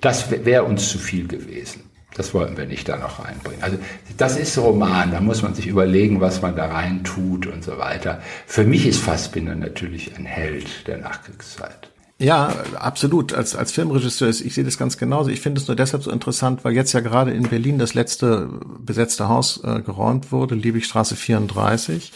das 0.00 0.30
wäre 0.30 0.64
uns 0.64 0.88
zu 0.88 0.98
viel 0.98 1.26
gewesen. 1.26 1.90
Das 2.14 2.32
wollten 2.32 2.56
wir 2.56 2.66
nicht 2.66 2.88
da 2.88 2.96
noch 2.96 3.22
reinbringen. 3.22 3.62
Also 3.62 3.78
das 4.16 4.38
ist 4.38 4.56
Roman, 4.56 5.10
da 5.10 5.20
muss 5.20 5.42
man 5.42 5.54
sich 5.54 5.66
überlegen, 5.66 6.20
was 6.20 6.40
man 6.40 6.54
da 6.54 6.66
rein 6.66 7.02
tut 7.02 7.46
und 7.46 7.64
so 7.64 7.76
weiter. 7.76 8.22
Für 8.46 8.64
mich 8.64 8.86
ist 8.86 9.00
Fassbinder 9.00 9.54
natürlich 9.54 10.16
ein 10.16 10.24
Held 10.24 10.86
der 10.86 10.98
Nachkriegszeit. 10.98 11.90
Ja, 12.18 12.48
absolut. 12.76 13.34
Als, 13.34 13.54
als 13.54 13.72
Filmregisseur, 13.72 14.30
ich 14.30 14.54
sehe 14.54 14.64
das 14.64 14.78
ganz 14.78 14.96
genauso. 14.96 15.28
Ich 15.28 15.40
finde 15.40 15.60
es 15.60 15.68
nur 15.68 15.76
deshalb 15.76 16.02
so 16.02 16.10
interessant, 16.10 16.64
weil 16.64 16.72
jetzt 16.72 16.92
ja 16.94 17.00
gerade 17.00 17.32
in 17.32 17.42
Berlin 17.48 17.78
das 17.78 17.92
letzte 17.92 18.48
besetzte 18.78 19.28
Haus 19.28 19.62
äh, 19.62 19.82
geräumt 19.82 20.32
wurde, 20.32 20.54
Liebigstraße 20.54 21.14
34, 21.14 22.12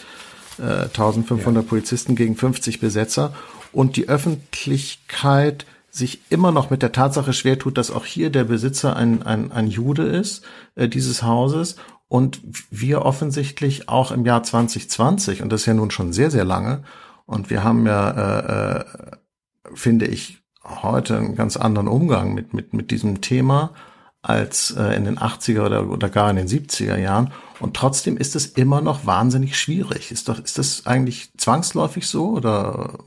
äh, 0.57 0.63
1500 0.63 1.63
ja. 1.63 1.69
Polizisten 1.69 2.15
gegen 2.15 2.35
50 2.35 2.79
Besetzer 2.79 3.33
und 3.71 3.95
die 3.95 4.09
Öffentlichkeit 4.09 5.67
sich 5.91 6.21
immer 6.29 6.51
noch 6.51 6.71
mit 6.71 6.81
der 6.81 6.93
Tatsache 6.93 7.33
schwer 7.33 7.59
tut, 7.59 7.77
dass 7.77 7.91
auch 7.91 8.05
hier 8.05 8.31
der 8.31 8.45
Besitzer 8.45 8.95
ein, 8.95 9.21
ein, 9.23 9.51
ein 9.51 9.67
Jude 9.67 10.03
ist, 10.03 10.43
äh, 10.75 10.87
dieses 10.87 11.21
Hauses 11.21 11.75
und 12.07 12.41
wir 12.71 13.03
offensichtlich 13.03 13.87
auch 13.87 14.11
im 14.11 14.25
Jahr 14.25 14.41
2020, 14.41 15.43
und 15.43 15.51
das 15.51 15.61
ist 15.61 15.65
ja 15.67 15.73
nun 15.75 15.91
schon 15.91 16.11
sehr, 16.11 16.31
sehr 16.31 16.45
lange, 16.45 16.83
und 17.27 17.49
wir 17.51 17.63
haben 17.63 17.85
ja 17.85 18.09
äh, 18.09 18.79
äh 18.79 18.85
finde 19.73 20.05
ich, 20.05 20.41
heute 20.63 21.17
einen 21.17 21.35
ganz 21.35 21.57
anderen 21.57 21.87
Umgang 21.87 22.33
mit, 22.33 22.53
mit, 22.53 22.73
mit 22.73 22.91
diesem 22.91 23.21
Thema 23.21 23.73
als 24.21 24.71
äh, 24.71 24.95
in 24.95 25.05
den 25.05 25.17
80er 25.17 25.65
oder, 25.65 25.89
oder 25.89 26.09
gar 26.09 26.29
in 26.29 26.35
den 26.35 26.47
70er 26.47 26.97
Jahren. 26.97 27.33
Und 27.59 27.75
trotzdem 27.75 28.17
ist 28.17 28.35
es 28.35 28.45
immer 28.45 28.81
noch 28.81 29.05
wahnsinnig 29.05 29.59
schwierig. 29.59 30.11
Ist 30.11 30.29
doch, 30.29 30.39
ist 30.43 30.57
das 30.57 30.85
eigentlich 30.85 31.31
zwangsläufig 31.37 32.07
so 32.07 32.29
oder? 32.29 32.99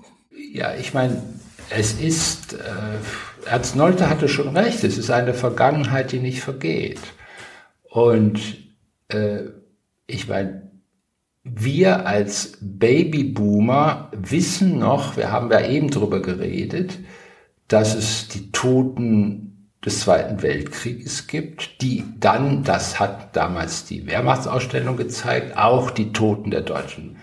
Ja, 0.52 0.74
ich 0.74 0.92
meine, 0.94 1.22
es 1.70 1.92
ist, 1.92 2.54
äh, 2.54 3.48
Ernst 3.48 3.76
Nolte 3.76 4.10
hatte 4.10 4.28
schon 4.28 4.56
recht, 4.56 4.82
es 4.84 4.98
ist 4.98 5.10
eine 5.10 5.34
Vergangenheit, 5.34 6.12
die 6.12 6.20
nicht 6.20 6.40
vergeht. 6.40 7.00
Und 7.84 8.40
äh, 9.08 9.44
ich 10.06 10.28
meine, 10.28 10.63
wir 11.44 12.06
als 12.06 12.58
Babyboomer 12.60 14.10
wissen 14.12 14.78
noch, 14.78 15.16
wir 15.16 15.30
haben 15.30 15.50
ja 15.50 15.60
eben 15.60 15.90
drüber 15.90 16.20
geredet, 16.20 16.98
dass 17.68 17.94
es 17.94 18.28
die 18.28 18.50
Toten 18.50 19.70
des 19.84 20.00
Zweiten 20.00 20.42
Weltkrieges 20.42 21.26
gibt, 21.26 21.82
die 21.82 22.04
dann, 22.18 22.64
das 22.64 22.98
hat 22.98 23.36
damals 23.36 23.84
die 23.84 24.06
Wehrmachtsausstellung 24.06 24.96
gezeigt, 24.96 25.58
auch 25.58 25.90
die 25.90 26.12
Toten 26.12 26.50
der 26.50 26.62
deutschen 26.62 27.18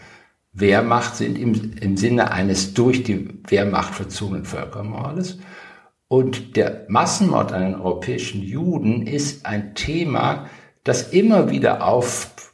Wehrmacht 0.54 1.16
sind 1.16 1.38
im, 1.40 1.74
im 1.82 1.98
Sinne 1.98 2.32
eines 2.32 2.74
durch 2.76 3.04
die 3.04 3.30
Wehrmacht 3.48 3.96
verzogenen 3.96 4.46
Völkermordes. 4.46 5.40
Und 6.08 6.56
der 6.58 6.86
Massenmord 6.90 7.54
an 7.54 7.62
den 7.62 7.76
europäischen 7.76 8.44
Juden 8.44 9.08
ist 9.08 9.46
ein 9.46 9.74
Thema, 9.74 10.48
das 10.84 11.14
immer 11.14 11.50
wieder 11.50 11.88
auf 11.88 12.51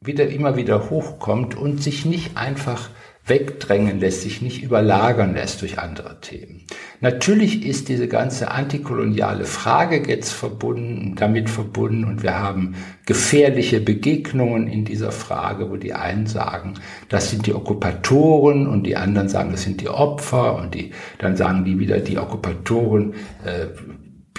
wieder 0.00 0.28
immer 0.28 0.56
wieder 0.56 0.90
hochkommt 0.90 1.54
und 1.54 1.82
sich 1.82 2.04
nicht 2.04 2.36
einfach 2.36 2.90
wegdrängen 3.26 3.98
lässt, 3.98 4.22
sich 4.22 4.40
nicht 4.40 4.62
überlagern 4.62 5.34
lässt 5.34 5.60
durch 5.60 5.80
andere 5.80 6.20
Themen. 6.20 6.62
Natürlich 7.00 7.66
ist 7.66 7.88
diese 7.88 8.06
ganze 8.06 8.52
antikoloniale 8.52 9.44
Frage 9.44 10.08
jetzt 10.08 10.32
verbunden, 10.32 11.16
damit 11.16 11.50
verbunden 11.50 12.04
und 12.04 12.22
wir 12.22 12.38
haben 12.38 12.76
gefährliche 13.04 13.80
Begegnungen 13.80 14.68
in 14.68 14.84
dieser 14.84 15.10
Frage, 15.10 15.70
wo 15.70 15.76
die 15.76 15.92
einen 15.92 16.26
sagen, 16.26 16.74
das 17.08 17.30
sind 17.30 17.46
die 17.46 17.54
Okkupatoren 17.54 18.68
und 18.68 18.84
die 18.84 18.96
anderen 18.96 19.28
sagen, 19.28 19.50
das 19.50 19.62
sind 19.62 19.80
die 19.80 19.88
Opfer 19.88 20.56
und 20.56 20.74
die, 20.74 20.92
dann 21.18 21.36
sagen 21.36 21.64
die 21.64 21.78
wieder, 21.80 21.98
die 21.98 22.18
Okkupatoren 22.18 23.14
äh, 23.44 23.66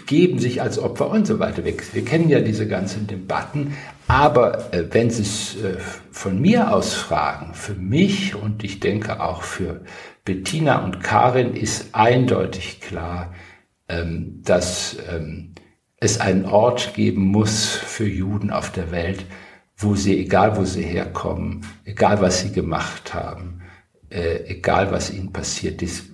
geben 0.07 0.39
sich 0.39 0.61
als 0.61 0.79
Opfer 0.79 1.09
und 1.09 1.27
so 1.27 1.37
weiter 1.37 1.63
weg. 1.63 1.83
Wir 1.93 2.03
kennen 2.03 2.29
ja 2.29 2.39
diese 2.39 2.67
ganzen 2.67 3.05
Debatten, 3.05 3.73
aber 4.07 4.73
äh, 4.73 4.85
wenn 4.91 5.11
Sie 5.11 5.21
es 5.21 5.55
äh, 5.57 5.77
von 6.11 6.41
mir 6.41 6.73
aus 6.73 6.93
fragen, 6.93 7.53
für 7.53 7.75
mich 7.75 8.33
und 8.33 8.63
ich 8.63 8.79
denke 8.79 9.21
auch 9.21 9.43
für 9.43 9.81
Bettina 10.25 10.83
und 10.83 11.03
Karin 11.03 11.55
ist 11.55 11.93
eindeutig 11.93 12.81
klar, 12.81 13.33
ähm, 13.89 14.41
dass 14.43 14.97
ähm, 15.09 15.53
es 15.97 16.19
einen 16.19 16.45
Ort 16.45 16.93
geben 16.95 17.23
muss 17.23 17.65
für 17.65 18.07
Juden 18.07 18.49
auf 18.49 18.71
der 18.71 18.91
Welt, 18.91 19.25
wo 19.75 19.95
sie, 19.95 20.17
egal 20.19 20.57
wo 20.57 20.63
sie 20.63 20.83
herkommen, 20.83 21.65
egal 21.85 22.21
was 22.21 22.41
sie 22.41 22.51
gemacht 22.51 23.13
haben, 23.13 23.61
äh, 24.09 24.45
egal 24.45 24.91
was 24.91 25.11
ihnen 25.11 25.33
passiert 25.33 25.81
ist, 25.81 26.05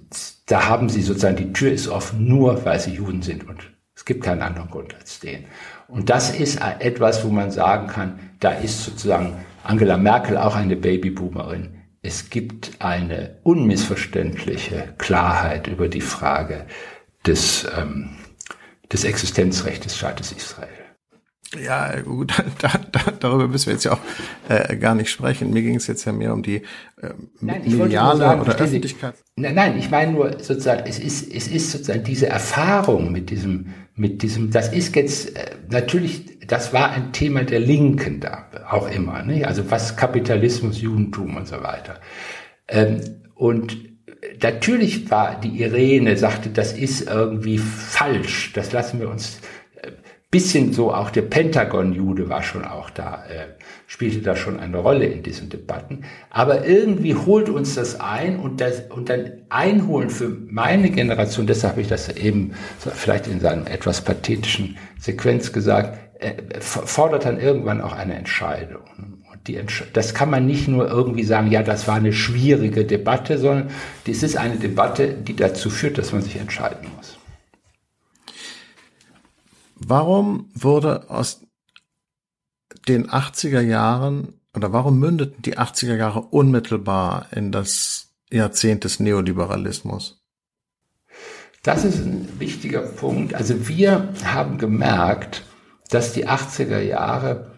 da 0.48 0.68
haben 0.68 0.89
sie 0.89 1.02
sozusagen, 1.02 1.38
die 1.38 1.54
Tür 1.54 1.72
ist 1.72 1.88
offen, 1.88 2.28
nur 2.28 2.66
weil 2.66 2.80
sie 2.80 2.91
Juden 2.91 3.22
sind 3.22 3.48
und 3.48 3.73
es 4.04 4.06
gibt 4.06 4.26
keinen 4.26 4.41
anderen 4.41 4.70
Grund 4.70 4.93
als 4.95 5.22
den. 5.22 5.45
Und 5.88 6.10
das 6.10 6.38
ist 6.38 6.60
etwas, 6.80 7.24
wo 7.24 7.30
man 7.30 7.51
sagen 7.51 7.88
kann, 7.88 8.20
da 8.41 8.51
ist 8.51 8.84
sozusagen 8.84 9.38
Angela 9.64 9.95
Merkel 9.95 10.36
auch 10.36 10.58
eine 10.58 10.76
Babyboomerin. 10.76 11.78
Es 12.01 12.30
gibt 12.30 12.72
eine 12.80 13.38
unmissverständliche 13.43 14.93
Klarheit 14.97 15.68
über 15.68 15.88
die 15.88 16.01
Frage 16.01 16.66
des, 17.26 17.66
ähm, 17.78 18.10
des 18.91 19.06
Existenzrechts 19.06 19.86
des 19.86 19.95
Staates 19.95 20.34
Israel. 20.34 20.83
Ja, 21.62 21.99
gut, 22.01 22.34
da, 22.60 22.72
da, 22.91 22.99
darüber 23.20 23.47
müssen 23.47 23.68
wir 23.68 23.74
jetzt 23.74 23.86
ja 23.86 23.93
auch 23.93 23.99
äh, 24.49 24.76
gar 24.78 24.95
nicht 24.95 25.10
sprechen. 25.10 25.51
Mir 25.51 25.62
ging 25.62 25.76
es 25.76 25.88
jetzt 25.88 26.06
ja 26.06 26.12
mehr 26.12 26.34
um 26.34 26.43
die 26.43 26.58
äh, 26.58 27.10
nein, 27.41 27.62
mediale 27.66 28.18
sagen, 28.18 28.41
oder 28.41 28.56
Öffentlichkeit. 28.56 29.16
Nein, 29.36 29.56
nein, 29.56 29.78
ich 29.78 29.89
meine 29.89 30.12
nur 30.12 30.32
sozusagen, 30.39 30.84
es 30.88 30.99
ist, 30.99 31.34
es 31.34 31.47
ist 31.47 31.72
sozusagen 31.72 32.04
diese 32.04 32.28
Erfahrung 32.28 33.12
mit 33.12 33.30
diesem, 33.30 33.74
mit 33.95 34.22
diesem, 34.22 34.51
das 34.51 34.74
ist 34.74 34.95
jetzt 34.95 35.36
äh, 35.36 35.51
natürlich, 35.70 36.39
das 36.47 36.74
war 36.74 36.91
ein 36.91 37.14
Thema 37.14 37.43
der 37.43 37.60
Linken 37.60 38.20
da, 38.20 38.47
auch 38.70 38.89
immer, 38.89 39.24
ne? 39.24 39.45
also 39.45 39.70
was 39.70 39.95
Kapitalismus, 39.95 40.82
Judentum 40.82 41.38
und 41.38 41.47
so 41.47 41.62
weiter. 41.62 41.99
Ähm, 42.68 43.01
und 43.36 43.78
natürlich 44.41 45.10
war 45.12 45.39
die 45.39 45.62
Irene, 45.62 46.18
sagte, 46.18 46.49
das 46.49 46.74
ist 46.74 47.08
irgendwie 47.10 47.58
falsch, 47.58 48.54
das 48.54 48.72
lassen 48.72 48.99
wir 48.99 49.10
uns 49.10 49.39
bisschen 50.34 50.74
so 50.74 50.92
auch 50.92 51.12
der 51.12 51.22
Pentagon-Jude 51.22 52.28
war 52.28 52.42
schon 52.42 52.66
auch 52.66 52.90
da, 52.90 53.24
äh, 53.30 53.54
spielte 53.86 54.20
da 54.24 54.36
schon 54.36 54.60
eine 54.60 54.78
Rolle 54.78 55.06
in 55.06 55.22
diesen 55.22 55.50
Debatten. 55.50 56.06
Aber 56.32 56.66
irgendwie 56.66 57.14
holt 57.14 57.50
uns 57.50 57.76
das 57.76 58.00
ein 58.00 58.40
und, 58.40 58.60
das, 58.60 58.82
und 58.90 59.10
dann 59.10 59.34
einholen 59.50 60.10
für 60.10 60.36
meine 60.50 60.90
Generation, 60.90 61.46
deshalb 61.46 61.74
habe 61.74 61.82
ich 61.82 61.88
das 61.88 62.10
eben 62.10 62.54
vielleicht 62.80 63.28
in 63.28 63.42
seiner 63.42 63.70
etwas 63.70 64.02
pathetischen 64.02 64.78
Sequenz 65.00 65.54
gesagt, 65.54 66.00
äh, 66.20 66.34
fordert 66.60 67.26
dann 67.26 67.40
irgendwann 67.40 67.80
auch 67.82 67.94
eine 67.94 68.16
Entscheidung. 68.16 68.82
Und 69.32 69.48
die 69.48 69.58
Entsch 69.58 69.84
das 69.94 70.16
kann 70.16 70.32
man 70.32 70.48
nicht 70.48 70.68
nur 70.68 70.90
irgendwie 70.90 71.26
sagen, 71.26 71.52
ja, 71.52 71.62
das 71.62 71.88
war 71.88 71.96
eine 71.96 72.12
schwierige 72.12 72.86
Debatte, 72.86 73.38
sondern 73.38 73.70
das 74.08 74.24
ist 74.24 74.36
eine 74.36 74.56
Debatte, 74.56 75.10
die 75.14 75.36
dazu 75.36 75.70
führt, 75.70 76.00
dass 76.00 76.12
man 76.12 76.24
sich 76.24 76.38
entscheiden 76.38 76.88
muss. 76.98 77.20
Warum 79.86 80.50
wurde 80.54 81.10
aus 81.10 81.42
den 82.88 83.10
80er 83.10 83.62
Jahren 83.62 84.40
oder 84.56 84.72
warum 84.72 85.00
mündeten 85.00 85.42
die 85.42 85.58
80er 85.58 85.96
Jahre 85.96 86.22
unmittelbar 86.22 87.28
in 87.36 87.52
das 87.52 88.14
Jahrzehnt 88.32 88.84
des 88.84 89.00
Neoliberalismus? 89.00 90.22
Das 91.64 91.86
ist 91.86 92.00
ein 92.00 92.28
wichtiger 92.40 92.82
Punkt. 92.82 93.34
Also 93.34 93.68
wir 93.68 94.14
haben 94.26 94.58
gemerkt, 94.58 95.44
dass 95.90 96.14
die 96.14 96.28
80er 96.28 96.80
Jahre 96.80 97.52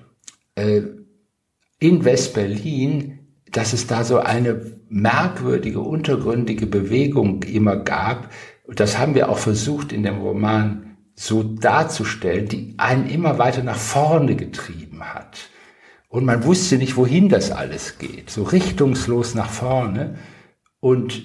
äh, 0.56 0.82
in 1.80 2.06
West-Berlin, 2.06 3.20
dass 3.52 3.74
es 3.74 3.88
da 3.88 4.04
so 4.04 4.20
eine 4.20 4.80
merkwürdige, 4.90 5.80
untergründige 5.80 6.68
Bewegung 6.68 7.44
immer 7.44 7.78
gab. 7.78 8.32
Das 8.68 8.98
haben 8.98 9.16
wir 9.16 9.30
auch 9.30 9.38
versucht 9.38 9.92
in 9.92 10.04
dem 10.04 10.20
Roman 10.20 10.85
so 11.16 11.44
darzustellen, 11.44 12.48
die 12.48 12.76
einen 12.78 13.10
immer 13.10 13.38
weiter 13.38 13.64
nach 13.64 13.78
vorne 13.78 14.36
getrieben 14.36 15.02
hat. 15.14 15.50
Und 16.10 16.26
man 16.26 16.44
wusste 16.44 16.78
nicht, 16.78 16.98
wohin 16.98 17.30
das 17.30 17.52
alles 17.52 17.98
geht, 17.98 18.30
so 18.30 18.44
richtungslos 18.44 19.34
nach 19.34 19.50
vorne. 19.50 20.16
Und 20.80 21.24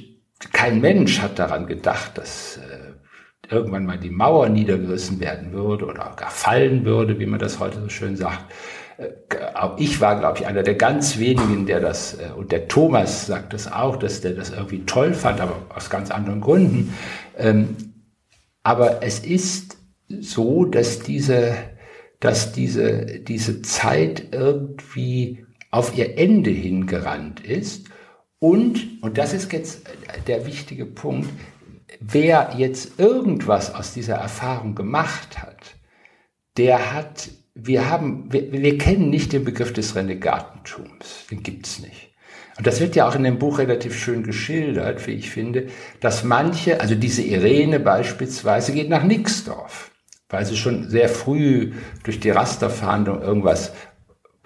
kein 0.52 0.80
Mensch 0.80 1.20
hat 1.20 1.38
daran 1.38 1.66
gedacht, 1.66 2.16
dass 2.18 2.58
äh, 2.58 3.54
irgendwann 3.54 3.84
mal 3.84 3.98
die 3.98 4.10
Mauer 4.10 4.48
niedergerissen 4.48 5.20
werden 5.20 5.52
würde 5.52 5.86
oder 5.86 6.14
gar 6.16 6.30
fallen 6.30 6.84
würde, 6.84 7.18
wie 7.18 7.26
man 7.26 7.40
das 7.40 7.58
heute 7.58 7.80
so 7.80 7.88
schön 7.88 8.16
sagt. 8.16 8.52
Äh, 8.96 9.10
auch 9.54 9.76
ich 9.78 10.00
war, 10.00 10.18
glaube 10.18 10.38
ich, 10.38 10.46
einer 10.46 10.62
der 10.62 10.76
ganz 10.76 11.18
wenigen, 11.18 11.66
der 11.66 11.80
das, 11.80 12.14
äh, 12.14 12.30
und 12.36 12.52
der 12.52 12.68
Thomas 12.68 13.26
sagt 13.26 13.52
das 13.52 13.70
auch, 13.70 13.96
dass 13.96 14.20
der 14.20 14.32
das 14.32 14.50
irgendwie 14.50 14.84
toll 14.86 15.14
fand, 15.14 15.40
aber 15.40 15.56
aus 15.74 15.90
ganz 15.90 16.10
anderen 16.10 16.40
Gründen. 16.40 16.94
Ähm, 17.36 17.76
aber 18.62 19.02
es 19.02 19.20
ist 19.20 19.79
so, 20.20 20.64
dass 20.64 21.00
diese, 21.00 21.56
dass 22.18 22.52
diese, 22.52 23.20
diese 23.20 23.62
Zeit 23.62 24.28
irgendwie 24.32 25.46
auf 25.70 25.96
ihr 25.96 26.18
Ende 26.18 26.50
hingerannt 26.50 27.40
ist. 27.40 27.88
Und, 28.38 29.02
und 29.02 29.18
das 29.18 29.32
ist 29.32 29.52
jetzt 29.52 29.82
der 30.26 30.46
wichtige 30.46 30.86
Punkt, 30.86 31.30
wer 32.00 32.54
jetzt 32.56 32.98
irgendwas 32.98 33.74
aus 33.74 33.92
dieser 33.92 34.16
Erfahrung 34.16 34.74
gemacht 34.74 35.38
hat, 35.40 35.76
der 36.56 36.94
hat, 36.94 37.30
wir 37.54 37.88
haben, 37.88 38.32
wir, 38.32 38.50
wir 38.52 38.78
kennen 38.78 39.10
nicht 39.10 39.32
den 39.32 39.44
Begriff 39.44 39.72
des 39.72 39.94
Renegatentums, 39.94 41.26
den 41.30 41.42
gibt's 41.42 41.78
nicht. 41.78 42.10
Und 42.58 42.66
das 42.66 42.80
wird 42.80 42.96
ja 42.96 43.08
auch 43.08 43.14
in 43.14 43.22
dem 43.22 43.38
Buch 43.38 43.58
relativ 43.58 43.96
schön 43.96 44.22
geschildert, 44.22 45.06
wie 45.06 45.12
ich 45.12 45.30
finde, 45.30 45.68
dass 46.00 46.24
manche, 46.24 46.80
also 46.80 46.94
diese 46.94 47.22
Irene 47.22 47.80
beispielsweise, 47.80 48.72
geht 48.72 48.90
nach 48.90 49.04
Nixdorf 49.04 49.89
weil 50.30 50.46
sie 50.46 50.56
schon 50.56 50.88
sehr 50.88 51.08
früh 51.08 51.72
durch 52.04 52.20
die 52.20 52.30
Rasterfahndung 52.30 53.20
irgendwas, 53.20 53.72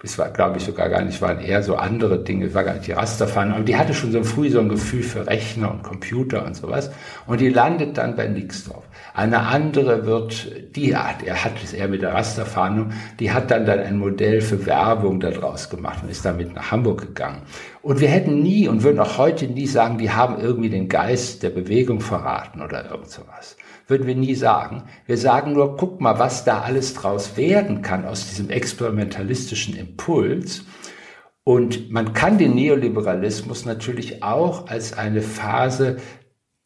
es 0.03 0.19
war, 0.19 0.29
glaube 0.29 0.57
ich, 0.57 0.65
sogar 0.65 0.89
gar 0.89 1.01
nicht, 1.01 1.19
waren 1.21 1.39
eher 1.39 1.63
so 1.63 1.77
andere 1.77 2.23
Dinge, 2.23 2.53
war 2.53 2.63
gar 2.63 2.73
nicht 2.73 2.85
die 2.85 2.91
Rasterfahndung, 2.91 3.55
aber 3.55 3.65
die 3.65 3.75
hatte 3.75 3.93
schon 3.93 4.11
so 4.11 4.23
früh 4.23 4.49
so 4.49 4.59
ein 4.59 4.69
Gefühl 4.69 5.01
für 5.01 5.25
Rechner 5.25 5.71
und 5.71 5.81
Computer 5.81 6.45
und 6.45 6.55
sowas. 6.55 6.91
Und 7.25 7.41
die 7.41 7.49
landet 7.49 7.97
dann 7.97 8.15
bei 8.15 8.27
Nixdorf. 8.27 8.83
Eine 9.15 9.39
andere 9.39 10.05
wird, 10.05 10.75
die 10.75 10.95
hat, 10.95 11.23
er 11.23 11.43
hat 11.43 11.53
es 11.63 11.73
eher 11.73 11.87
mit 11.87 12.03
der 12.03 12.13
Rasterfahndung, 12.13 12.91
die 13.19 13.31
hat 13.31 13.49
dann 13.49 13.65
dann 13.65 13.79
ein 13.79 13.97
Modell 13.97 14.41
für 14.41 14.65
Werbung 14.67 15.19
daraus 15.19 15.69
gemacht 15.69 16.03
und 16.03 16.11
ist 16.11 16.25
damit 16.25 16.53
nach 16.53 16.69
Hamburg 16.69 17.01
gegangen. 17.01 17.41
Und 17.81 17.99
wir 17.99 18.09
hätten 18.09 18.43
nie 18.43 18.67
und 18.67 18.83
würden 18.83 18.99
auch 18.99 19.17
heute 19.17 19.47
nie 19.47 19.67
sagen, 19.67 19.97
die 19.97 20.11
haben 20.11 20.39
irgendwie 20.39 20.69
den 20.69 20.87
Geist 20.87 21.41
der 21.41 21.49
Bewegung 21.49 21.99
verraten 21.99 22.61
oder 22.61 22.91
irgend 22.91 23.09
sowas 23.09 23.55
würden 23.87 24.07
wir 24.07 24.15
nie 24.15 24.35
sagen. 24.35 24.83
Wir 25.05 25.17
sagen 25.17 25.53
nur, 25.53 25.77
guck 25.77 26.01
mal, 26.01 26.19
was 26.19 26.43
da 26.43 26.61
alles 26.61 26.93
draus 26.93 27.37
werden 27.37 27.81
kann 27.81 28.05
aus 28.05 28.27
diesem 28.27 28.49
experimentalistischen 28.49 29.75
Impuls. 29.75 30.65
Und 31.43 31.91
man 31.91 32.13
kann 32.13 32.37
den 32.37 32.55
Neoliberalismus 32.55 33.65
natürlich 33.65 34.23
auch 34.23 34.67
als 34.67 34.93
eine 34.93 35.21
Phase 35.21 35.97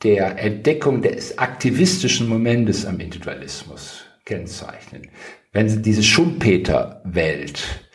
der 0.03 0.39
Entdeckung 0.39 1.01
des 1.01 1.37
aktivistischen 1.37 2.29
Momentes 2.29 2.85
am 2.85 2.99
Individualismus 3.01 4.05
kennzeichnen. 4.23 5.09
Wenn 5.51 5.67
Sie 5.67 5.81
diese 5.81 6.03
Schumpeter-Welt 6.03 7.88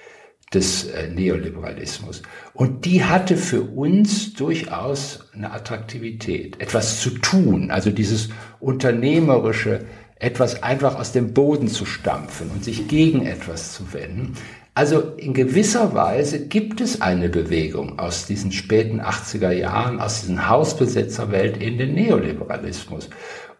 des 0.54 0.84
äh, 0.84 1.08
Neoliberalismus. 1.08 2.22
Und 2.52 2.84
die 2.84 3.04
hatte 3.04 3.36
für 3.36 3.62
uns 3.62 4.34
durchaus 4.34 5.28
eine 5.34 5.52
Attraktivität, 5.52 6.60
etwas 6.60 7.00
zu 7.00 7.10
tun, 7.10 7.70
also 7.70 7.90
dieses 7.90 8.28
unternehmerische, 8.60 9.84
etwas 10.16 10.62
einfach 10.62 10.96
aus 10.98 11.12
dem 11.12 11.34
Boden 11.34 11.68
zu 11.68 11.84
stampfen 11.84 12.50
und 12.50 12.64
sich 12.64 12.88
gegen 12.88 13.26
etwas 13.26 13.74
zu 13.74 13.92
wenden. 13.92 14.34
Also 14.76 15.00
in 15.16 15.34
gewisser 15.34 15.94
Weise 15.94 16.46
gibt 16.48 16.80
es 16.80 17.00
eine 17.00 17.28
Bewegung 17.28 17.98
aus 17.98 18.26
diesen 18.26 18.50
späten 18.50 19.00
80er 19.00 19.52
Jahren, 19.52 20.00
aus 20.00 20.22
diesen 20.22 20.48
Hausbesetzerwelt 20.48 21.56
in 21.56 21.78
den 21.78 21.94
Neoliberalismus. 21.94 23.08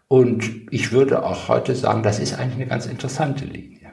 Und 0.09 0.45
ich 0.71 0.91
würde 0.93 1.25
auch 1.25 1.49
heute 1.49 1.75
sagen, 1.75 2.03
das 2.03 2.19
ist 2.19 2.35
eigentlich 2.35 2.57
eine 2.57 2.67
ganz 2.67 2.87
interessante 2.87 3.45
Linie. 3.45 3.93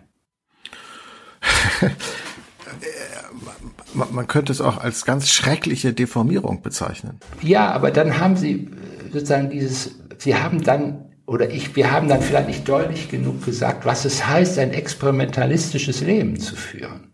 man 3.94 4.28
könnte 4.28 4.52
es 4.52 4.62
auch 4.62 4.78
als 4.78 5.06
ganz 5.06 5.30
schreckliche 5.30 5.94
Deformierung 5.94 6.62
bezeichnen. 6.62 7.20
Ja, 7.42 7.72
aber 7.72 7.92
dann 7.92 8.20
haben 8.20 8.36
sie 8.36 8.70
sozusagen 9.12 9.50
dieses, 9.50 9.96
sie 10.18 10.36
haben 10.36 10.64
dann, 10.64 11.06
oder 11.26 11.50
ich, 11.50 11.76
wir 11.76 11.92
haben 11.92 12.08
dann 12.08 12.22
vielleicht 12.22 12.48
nicht 12.48 12.68
deutlich 12.68 13.10
genug 13.10 13.44
gesagt, 13.46 13.86
was 13.86 14.06
es 14.06 14.28
heißt, 14.28 14.60
ein 14.60 14.72
experimentalistisches 14.72 16.02
Leben 16.02 16.40
zu 16.40 16.56
führen. 16.56 17.12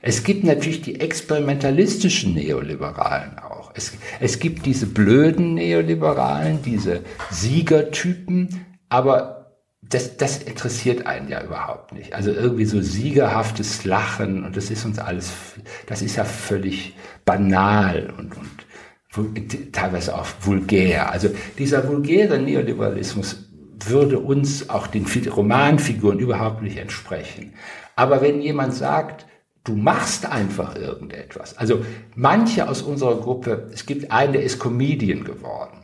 Es 0.00 0.22
gibt 0.22 0.44
natürlich 0.44 0.82
die 0.82 1.00
experimentalistischen 1.00 2.34
Neoliberalen 2.34 3.38
auch. 3.38 3.72
Es, 3.74 3.92
es 4.20 4.38
gibt 4.38 4.64
diese 4.64 4.86
blöden 4.86 5.54
Neoliberalen, 5.54 6.62
diese 6.62 7.02
Siegertypen, 7.30 8.64
aber 8.88 9.37
das, 9.82 10.16
das 10.16 10.42
interessiert 10.42 11.06
einen 11.06 11.28
ja 11.28 11.42
überhaupt 11.42 11.92
nicht. 11.92 12.14
Also 12.14 12.30
irgendwie 12.30 12.64
so 12.64 12.80
siegerhaftes 12.80 13.84
Lachen 13.84 14.44
und 14.44 14.56
das 14.56 14.70
ist 14.70 14.84
uns 14.84 14.98
alles, 14.98 15.32
das 15.86 16.02
ist 16.02 16.16
ja 16.16 16.24
völlig 16.24 16.94
banal 17.24 18.12
und, 18.18 18.36
und 18.36 19.72
teilweise 19.72 20.14
auch 20.16 20.26
vulgär. 20.42 21.10
Also 21.10 21.30
dieser 21.58 21.88
vulgäre 21.88 22.38
Neoliberalismus 22.38 23.48
würde 23.86 24.18
uns 24.18 24.68
auch 24.68 24.86
den 24.88 25.06
Romanfiguren 25.06 26.18
überhaupt 26.18 26.62
nicht 26.62 26.76
entsprechen. 26.76 27.54
Aber 27.96 28.20
wenn 28.20 28.42
jemand 28.42 28.74
sagt, 28.74 29.26
du 29.64 29.74
machst 29.74 30.26
einfach 30.26 30.76
irgendetwas, 30.76 31.56
also 31.56 31.84
manche 32.14 32.68
aus 32.68 32.82
unserer 32.82 33.16
Gruppe, 33.16 33.68
es 33.72 33.86
gibt 33.86 34.10
einen, 34.10 34.32
der 34.32 34.42
ist 34.42 34.58
Comedian 34.58 35.24
geworden. 35.24 35.77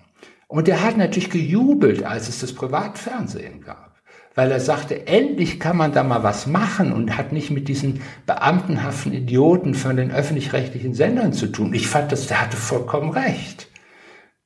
Und 0.54 0.68
der 0.68 0.84
hat 0.84 0.96
natürlich 0.96 1.30
gejubelt, 1.30 2.04
als 2.04 2.28
es 2.28 2.38
das 2.38 2.52
Privatfernsehen 2.52 3.60
gab 3.60 3.94
weil 4.34 4.50
er 4.50 4.60
sagte, 4.60 5.06
endlich 5.06 5.60
kann 5.60 5.76
man 5.76 5.92
da 5.92 6.02
mal 6.02 6.24
was 6.24 6.48
machen 6.48 6.92
und 6.92 7.16
hat 7.16 7.32
nicht 7.32 7.52
mit 7.52 7.68
diesen 7.68 8.00
beamtenhaften 8.26 9.12
Idioten 9.12 9.74
von 9.74 9.96
den 9.96 10.10
öffentlich-rechtlichen 10.10 10.92
Sendern 10.92 11.32
zu 11.32 11.46
tun. 11.46 11.72
Ich 11.72 11.86
fand 11.86 12.10
das, 12.10 12.26
der 12.26 12.40
hatte 12.40 12.56
vollkommen 12.56 13.10
recht. 13.10 13.68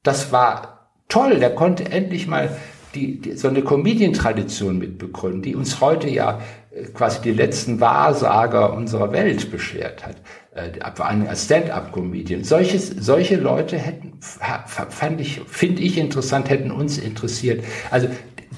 Das 0.02 0.30
war 0.30 0.90
toll, 1.08 1.38
der 1.38 1.54
konnte 1.54 1.90
endlich 1.90 2.26
mal 2.26 2.54
die, 2.94 3.18
die, 3.18 3.32
so 3.32 3.48
eine 3.48 3.62
Comedian-Tradition 3.62 4.78
mitbegründen, 4.78 5.40
die 5.40 5.56
uns 5.56 5.80
heute 5.80 6.10
ja 6.10 6.40
quasi 6.92 7.22
die 7.22 7.32
letzten 7.32 7.80
Wahrsager 7.80 8.74
unserer 8.74 9.12
Welt 9.12 9.50
beschert 9.50 10.06
hat. 10.06 10.16
Äh, 10.58 10.90
vor 10.94 11.06
allem 11.06 11.26
als 11.26 11.44
Stand-up-Comedian. 11.44 12.44
Solches, 12.44 12.88
solche 12.88 13.36
Leute 13.36 13.78
hätten, 13.78 14.18
fand 14.20 15.20
ich, 15.20 15.40
finde 15.46 15.82
ich 15.82 15.98
interessant, 15.98 16.50
hätten 16.50 16.70
uns 16.70 16.98
interessiert. 16.98 17.64
Also 17.90 18.08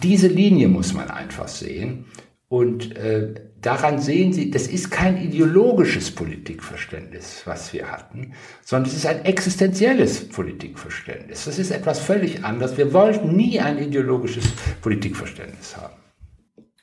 diese 0.03 0.29
Linie 0.29 0.69
muss 0.69 0.95
man 0.95 1.11
einfach 1.11 1.49
sehen. 1.49 2.07
Und 2.49 2.97
äh, 2.97 3.35
daran 3.61 4.01
sehen 4.01 4.33
Sie, 4.33 4.51
das 4.51 4.67
ist 4.67 4.91
kein 4.91 5.19
ideologisches 5.19 6.11
Politikverständnis, 6.11 7.43
was 7.45 7.73
wir 7.73 7.93
hatten, 7.93 8.33
sondern 8.65 8.91
es 8.91 8.97
ist 8.97 9.07
ein 9.07 9.25
existenzielles 9.25 10.29
Politikverständnis. 10.29 11.45
Das 11.45 11.59
ist 11.59 11.71
etwas 11.71 12.01
völlig 12.01 12.45
anderes. 12.45 12.77
Wir 12.77 12.93
wollten 12.93 13.37
nie 13.37 13.61
ein 13.61 13.79
ideologisches 13.79 14.47
Politikverständnis 14.81 15.77
haben. 15.77 15.95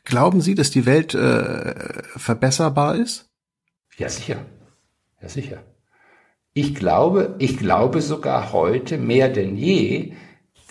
Glauben 0.06 0.40
Sie, 0.40 0.56
dass 0.56 0.72
die 0.72 0.86
Welt 0.86 1.14
äh, 1.16 1.74
verbesserbar 2.16 2.96
ist? 2.96 3.30
Ja, 3.98 4.08
sicher. 4.08 4.38
Sicher. 5.28 5.64
Ich 6.54 6.74
glaube, 6.74 7.36
ich 7.40 7.58
glaube 7.58 8.02
sogar 8.02 8.52
heute 8.52 8.98
mehr 8.98 9.30
denn 9.30 9.56
je, 9.56 10.14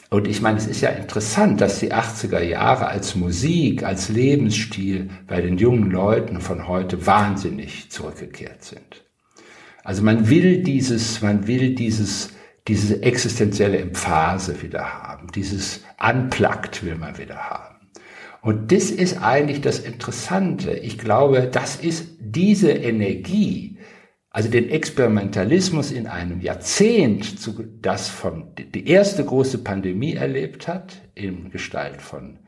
und 0.08 0.28
ich 0.28 0.40
meine, 0.40 0.56
es 0.58 0.66
ist 0.66 0.82
ja 0.82 0.90
interessant, 0.90 1.60
dass 1.60 1.80
die 1.80 1.92
80er 1.92 2.40
Jahre 2.40 2.86
als 2.86 3.16
Musik, 3.16 3.82
als 3.82 4.08
Lebensstil 4.08 5.10
bei 5.26 5.40
den 5.40 5.58
jungen 5.58 5.90
Leuten 5.90 6.40
von 6.40 6.68
heute 6.68 7.06
wahnsinnig 7.06 7.90
zurückgekehrt 7.90 8.62
sind. 8.62 9.04
Also 9.82 10.02
man 10.02 10.28
will 10.28 10.62
dieses, 10.62 11.22
man 11.22 11.46
will 11.46 11.74
dieses, 11.74 12.30
diese 12.68 13.02
existenzielle 13.02 13.78
Emphase 13.78 14.62
wieder 14.62 14.94
haben, 15.02 15.28
dieses 15.32 15.84
Unplugged 16.00 16.84
will 16.84 16.96
man 16.96 17.18
wieder 17.18 17.36
haben. 17.36 17.76
Und 18.42 18.70
das 18.70 18.92
ist 18.92 19.22
eigentlich 19.22 19.60
das 19.60 19.80
Interessante. 19.80 20.72
Ich 20.72 20.98
glaube, 20.98 21.48
das 21.50 21.76
ist 21.76 22.06
diese 22.20 22.70
Energie, 22.70 23.75
also 24.36 24.50
den 24.50 24.68
Experimentalismus 24.68 25.90
in 25.90 26.06
einem 26.06 26.42
Jahrzehnt, 26.42 27.38
das 27.80 28.10
von, 28.10 28.48
die 28.58 28.86
erste 28.86 29.24
große 29.24 29.56
Pandemie 29.64 30.12
erlebt 30.12 30.68
hat, 30.68 31.00
in 31.14 31.50
Gestalt 31.50 32.02
von 32.02 32.38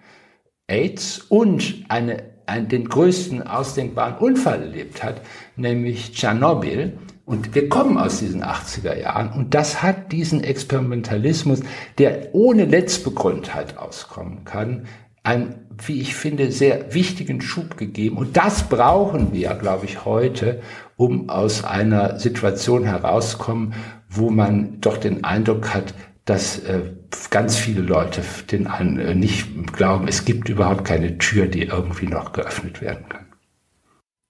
AIDS 0.67 1.21
und 1.31 1.87
eine, 1.89 2.25
einen, 2.45 2.69
den 2.69 2.91
größten 2.91 3.43
ausdenkbaren 3.47 4.19
Unfall 4.19 4.65
erlebt 4.65 5.03
hat, 5.03 5.23
nämlich 5.57 6.13
Tschernobyl. 6.13 6.99
Und 7.25 7.55
wir 7.55 7.71
kommen 7.71 7.97
aus 7.97 8.19
diesen 8.19 8.45
80er 8.45 8.95
Jahren 8.95 9.33
und 9.33 9.55
das 9.55 9.83
hat 9.83 10.13
diesen 10.13 10.45
Experimentalismus, 10.45 11.61
der 11.97 12.35
ohne 12.35 12.67
Letztbegründheit 12.67 13.79
auskommen 13.79 14.45
kann, 14.45 14.87
einen, 15.23 15.67
wie 15.87 16.03
ich 16.03 16.15
finde, 16.15 16.53
sehr 16.53 16.93
wichtigen 16.93 17.41
Schub 17.41 17.79
gegeben. 17.79 18.19
Und 18.19 18.37
das 18.37 18.69
brauchen 18.69 19.33
wir, 19.33 19.55
glaube 19.55 19.87
ich, 19.87 20.05
heute, 20.05 20.61
um 20.99 21.31
aus 21.31 21.65
einer 21.65 22.19
Situation 22.19 22.83
herauskommen, 22.83 23.73
wo 24.11 24.31
man 24.31 24.81
doch 24.81 24.99
den 24.99 25.23
Eindruck 25.23 25.73
hat, 25.73 25.95
dass 26.25 26.59
äh, 26.59 26.93
ganz 27.31 27.57
viele 27.57 27.83
Leute 27.83 28.23
den 28.51 28.67
äh, 28.67 29.15
nicht 29.15 29.73
glauben, 29.73 30.09
es 30.09 30.25
gibt 30.25 30.49
überhaupt 30.49 30.85
keine 30.85 31.17
Tür, 31.17 31.47
die 31.47 31.63
irgendwie 31.63 32.09
noch 32.09 32.33
geöffnet 32.33 32.81
werden 32.81 33.09
kann. 33.09 33.27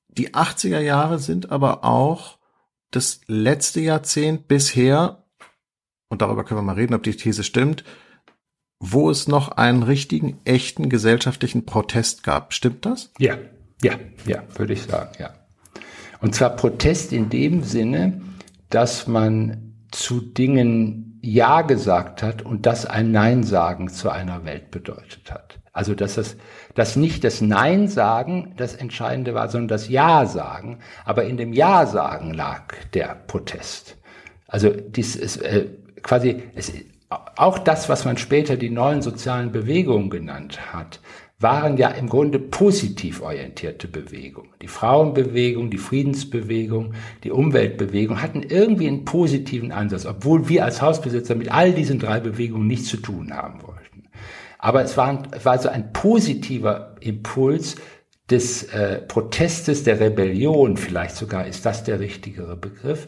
Die 0.08 0.34
80er 0.34 0.80
Jahre 0.80 1.18
sind 1.18 1.50
aber 1.50 1.84
auch 1.84 2.38
das 2.90 3.22
letzte 3.26 3.80
Jahrzehnt 3.80 4.46
bisher, 4.46 5.24
und 6.08 6.20
darüber 6.20 6.44
können 6.44 6.58
wir 6.58 6.64
mal 6.64 6.74
reden, 6.74 6.94
ob 6.94 7.02
die 7.02 7.16
These 7.16 7.44
stimmt, 7.44 7.82
wo 8.78 9.10
es 9.10 9.26
noch 9.26 9.52
einen 9.52 9.82
richtigen, 9.82 10.38
echten 10.44 10.90
gesellschaftlichen 10.90 11.64
Protest 11.64 12.24
gab. 12.24 12.52
Stimmt 12.52 12.84
das? 12.84 13.10
Ja, 13.18 13.38
ja, 13.82 13.98
ja, 14.26 14.42
würde 14.54 14.74
ich 14.74 14.82
sagen, 14.82 15.12
ja. 15.18 15.32
Und 16.20 16.34
zwar 16.34 16.50
Protest 16.50 17.12
in 17.12 17.28
dem 17.28 17.62
Sinne, 17.62 18.20
dass 18.70 19.06
man 19.06 19.74
zu 19.90 20.20
Dingen 20.20 21.18
Ja 21.22 21.62
gesagt 21.62 22.22
hat 22.22 22.42
und 22.42 22.66
das 22.66 22.86
ein 22.86 23.10
Nein 23.12 23.42
sagen 23.42 23.88
zu 23.88 24.10
einer 24.10 24.44
Welt 24.44 24.70
bedeutet 24.70 25.30
hat. 25.30 25.58
Also 25.72 25.94
dass 25.94 26.14
das 26.14 26.36
dass 26.74 26.94
nicht 26.94 27.24
das 27.24 27.40
Nein 27.40 27.88
sagen 27.88 28.54
das 28.56 28.74
Entscheidende 28.74 29.34
war, 29.34 29.48
sondern 29.48 29.68
das 29.68 29.88
Ja 29.88 30.26
sagen. 30.26 30.78
Aber 31.04 31.24
in 31.24 31.36
dem 31.36 31.52
Ja 31.52 31.86
sagen 31.86 32.34
lag 32.34 32.72
der 32.94 33.16
Protest. 33.26 33.96
Also 34.46 34.70
dies 34.70 35.16
ist 35.16 35.38
äh, 35.38 35.66
quasi 36.02 36.42
es, 36.54 36.72
auch 37.10 37.58
das, 37.58 37.88
was 37.88 38.04
man 38.04 38.16
später 38.16 38.56
die 38.56 38.70
neuen 38.70 39.02
sozialen 39.02 39.50
Bewegungen 39.50 40.10
genannt 40.10 40.72
hat, 40.72 41.00
waren 41.40 41.76
ja 41.76 41.88
im 41.90 42.08
Grunde 42.08 42.40
positiv 42.40 43.22
orientierte 43.22 43.86
Bewegungen. 43.86 44.50
Die 44.60 44.68
Frauenbewegung, 44.68 45.70
die 45.70 45.78
Friedensbewegung, 45.78 46.94
die 47.22 47.30
Umweltbewegung 47.30 48.20
hatten 48.20 48.42
irgendwie 48.42 48.88
einen 48.88 49.04
positiven 49.04 49.70
Ansatz, 49.70 50.04
obwohl 50.04 50.48
wir 50.48 50.64
als 50.64 50.82
Hausbesitzer 50.82 51.36
mit 51.36 51.52
all 51.52 51.72
diesen 51.72 52.00
drei 52.00 52.18
Bewegungen 52.18 52.66
nichts 52.66 52.88
zu 52.88 52.96
tun 52.96 53.32
haben 53.32 53.62
wollten. 53.62 54.08
Aber 54.58 54.82
es 54.82 54.96
war, 54.96 55.22
war 55.44 55.58
so 55.58 55.68
ein 55.68 55.92
positiver 55.92 56.96
Impuls 57.00 57.76
des 58.28 58.64
äh, 58.74 58.98
Protestes, 58.98 59.84
der 59.84 60.00
Rebellion, 60.00 60.76
vielleicht 60.76 61.14
sogar 61.14 61.46
ist 61.46 61.64
das 61.64 61.84
der 61.84 62.00
richtigere 62.00 62.56
Begriff. 62.56 63.06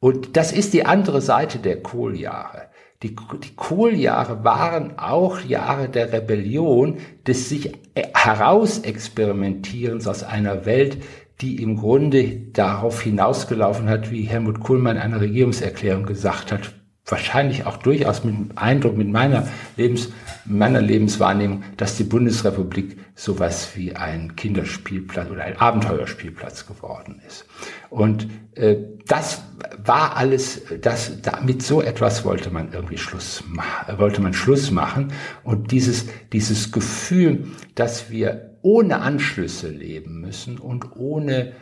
Und 0.00 0.36
das 0.36 0.52
ist 0.52 0.74
die 0.74 0.84
andere 0.84 1.20
Seite 1.20 1.58
der 1.58 1.82
Kohljahre. 1.82 2.69
Die, 3.02 3.16
die 3.16 3.56
Kohljahre 3.56 4.44
waren 4.44 4.98
auch 4.98 5.40
Jahre 5.40 5.88
der 5.88 6.12
Rebellion, 6.12 6.98
des 7.26 7.48
sich 7.48 7.72
herausexperimentierens 7.94 10.06
aus 10.06 10.22
einer 10.22 10.66
Welt, 10.66 10.98
die 11.40 11.62
im 11.62 11.76
Grunde 11.76 12.42
darauf 12.52 13.00
hinausgelaufen 13.00 13.88
hat, 13.88 14.10
wie 14.10 14.24
Helmut 14.24 14.60
Kuhlmann 14.60 14.96
in 14.96 15.02
einer 15.02 15.22
Regierungserklärung 15.22 16.04
gesagt 16.04 16.52
hat, 16.52 16.74
wahrscheinlich 17.06 17.64
auch 17.64 17.78
durchaus 17.78 18.22
mit 18.24 18.34
dem 18.34 18.50
Eindruck, 18.56 18.98
mit 18.98 19.08
meiner, 19.08 19.48
Lebens, 19.78 20.12
meiner 20.44 20.80
Lebenswahrnehmung, 20.80 21.62
dass 21.76 21.96
die 21.96 22.04
Bundesrepublik 22.04 22.98
sowas 23.14 23.70
wie 23.74 23.94
ein 23.94 24.36
Kinderspielplatz 24.36 25.30
oder 25.30 25.44
ein 25.44 25.56
Abenteuerspielplatz 25.58 26.66
geworden 26.66 27.20
ist. 27.26 27.44
Und 27.90 28.28
äh, 28.54 28.76
das 29.06 29.42
war 29.84 30.16
alles, 30.16 30.62
das, 30.80 31.20
da, 31.22 31.40
mit 31.40 31.62
so 31.62 31.82
etwas 31.82 32.24
wollte 32.24 32.50
man 32.50 32.72
irgendwie 32.72 32.98
Schluss 32.98 33.42
machen, 33.48 33.98
wollte 33.98 34.22
man 34.22 34.34
Schluss 34.34 34.70
machen. 34.70 35.12
Und 35.44 35.72
dieses, 35.72 36.06
dieses 36.32 36.72
Gefühl, 36.72 37.48
dass 37.74 38.10
wir 38.10 38.58
ohne 38.62 39.00
Anschlüsse 39.00 39.68
leben 39.68 40.20
müssen 40.20 40.58
und 40.58 40.96
ohne 40.96 41.52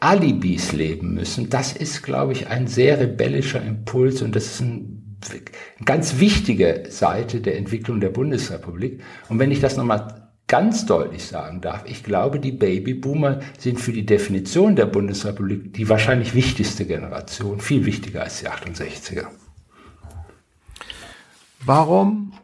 Alibis 0.00 0.72
leben 0.72 1.14
müssen, 1.14 1.50
das 1.50 1.72
ist, 1.72 2.02
glaube 2.02 2.32
ich, 2.32 2.48
ein 2.48 2.66
sehr 2.66 3.00
rebellischer 3.00 3.62
Impuls 3.62 4.22
und 4.22 4.36
das 4.36 4.46
ist 4.46 4.60
ein, 4.60 5.01
ganz 5.84 6.18
wichtige 6.18 6.84
Seite 6.88 7.40
der 7.40 7.56
Entwicklung 7.56 8.00
der 8.00 8.10
Bundesrepublik. 8.10 9.02
Und 9.28 9.38
wenn 9.38 9.50
ich 9.50 9.60
das 9.60 9.76
nochmal 9.76 10.30
ganz 10.46 10.84
deutlich 10.84 11.24
sagen 11.24 11.60
darf, 11.60 11.84
ich 11.86 12.02
glaube, 12.02 12.38
die 12.38 12.52
Babyboomer 12.52 13.40
sind 13.58 13.80
für 13.80 13.92
die 13.92 14.04
Definition 14.04 14.76
der 14.76 14.86
Bundesrepublik 14.86 15.72
die 15.72 15.88
wahrscheinlich 15.88 16.34
wichtigste 16.34 16.84
Generation, 16.84 17.60
viel 17.60 17.86
wichtiger 17.86 18.22
als 18.22 18.40
die 18.40 18.48
68er. 18.48 19.28
Warum 21.64 22.34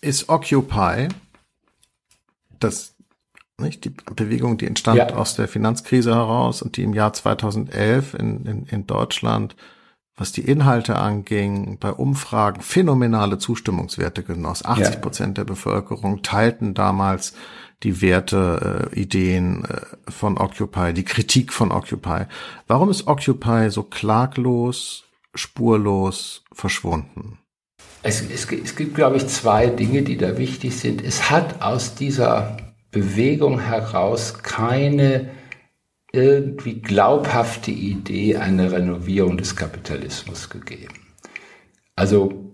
ist 0.00 0.28
Occupy 0.28 1.08
das 2.60 2.94
nicht? 3.58 3.84
Die 3.84 3.90
Bewegung, 3.90 4.58
die 4.58 4.66
entstand 4.66 4.98
ja. 4.98 5.08
aus 5.14 5.34
der 5.34 5.48
Finanzkrise 5.48 6.14
heraus 6.14 6.62
und 6.62 6.76
die 6.76 6.82
im 6.82 6.92
Jahr 6.92 7.12
2011 7.12 8.14
in, 8.14 8.46
in, 8.46 8.66
in 8.66 8.86
Deutschland, 8.86 9.56
was 10.16 10.32
die 10.32 10.42
Inhalte 10.42 10.96
anging, 10.96 11.78
bei 11.78 11.92
Umfragen 11.92 12.62
phänomenale 12.62 13.38
Zustimmungswerte 13.38 14.22
genoss. 14.22 14.64
80 14.64 15.00
Prozent 15.00 15.38
ja. 15.38 15.44
der 15.44 15.52
Bevölkerung 15.52 16.22
teilten 16.22 16.72
damals 16.72 17.34
die 17.82 18.00
Werte, 18.00 18.90
äh, 18.92 18.98
Ideen 18.98 19.64
äh, 19.66 20.10
von 20.10 20.38
Occupy, 20.38 20.94
die 20.94 21.04
Kritik 21.04 21.52
von 21.52 21.70
Occupy. 21.70 22.24
Warum 22.66 22.88
ist 22.88 23.06
Occupy 23.06 23.68
so 23.70 23.82
klaglos, 23.82 25.04
spurlos 25.34 26.44
verschwunden? 26.52 27.38
Es, 28.02 28.22
es, 28.22 28.50
es 28.50 28.76
gibt, 28.76 28.94
glaube 28.94 29.18
ich, 29.18 29.26
zwei 29.26 29.66
Dinge, 29.66 30.02
die 30.02 30.16
da 30.16 30.38
wichtig 30.38 30.76
sind. 30.76 31.04
Es 31.04 31.30
hat 31.30 31.60
aus 31.60 31.94
dieser 31.94 32.56
Bewegung 32.90 33.60
heraus 33.60 34.38
keine 34.42 35.28
irgendwie 36.16 36.80
glaubhafte 36.80 37.70
Idee 37.70 38.36
einer 38.36 38.72
Renovierung 38.72 39.36
des 39.36 39.54
Kapitalismus 39.54 40.48
gegeben. 40.48 40.94
Also 41.94 42.52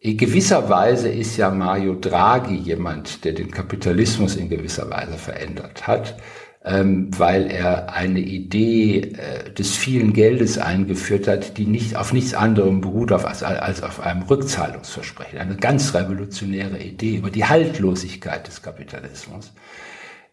in 0.00 0.16
gewisser 0.16 0.68
Weise 0.68 1.08
ist 1.08 1.36
ja 1.36 1.50
Mario 1.50 1.94
Draghi 1.94 2.56
jemand, 2.56 3.24
der 3.24 3.32
den 3.32 3.50
Kapitalismus 3.50 4.36
in 4.36 4.48
gewisser 4.48 4.90
Weise 4.90 5.16
verändert 5.16 5.86
hat, 5.86 6.16
ähm, 6.64 7.08
weil 7.16 7.50
er 7.50 7.92
eine 7.94 8.20
Idee 8.20 8.98
äh, 8.98 9.52
des 9.52 9.76
vielen 9.76 10.12
Geldes 10.12 10.58
eingeführt 10.58 11.28
hat, 11.28 11.56
die 11.56 11.66
nicht 11.66 11.96
auf 11.96 12.12
nichts 12.12 12.34
anderem 12.34 12.80
beruht 12.80 13.12
als, 13.12 13.42
auf 13.82 14.00
einem 14.00 14.22
Rückzahlungsversprechen. 14.22 15.38
Eine 15.38 15.56
ganz 15.56 15.94
revolutionäre 15.94 16.78
Idee 16.82 17.16
über 17.16 17.30
die 17.30 17.44
Haltlosigkeit 17.44 18.46
des 18.46 18.60
Kapitalismus. 18.60 19.52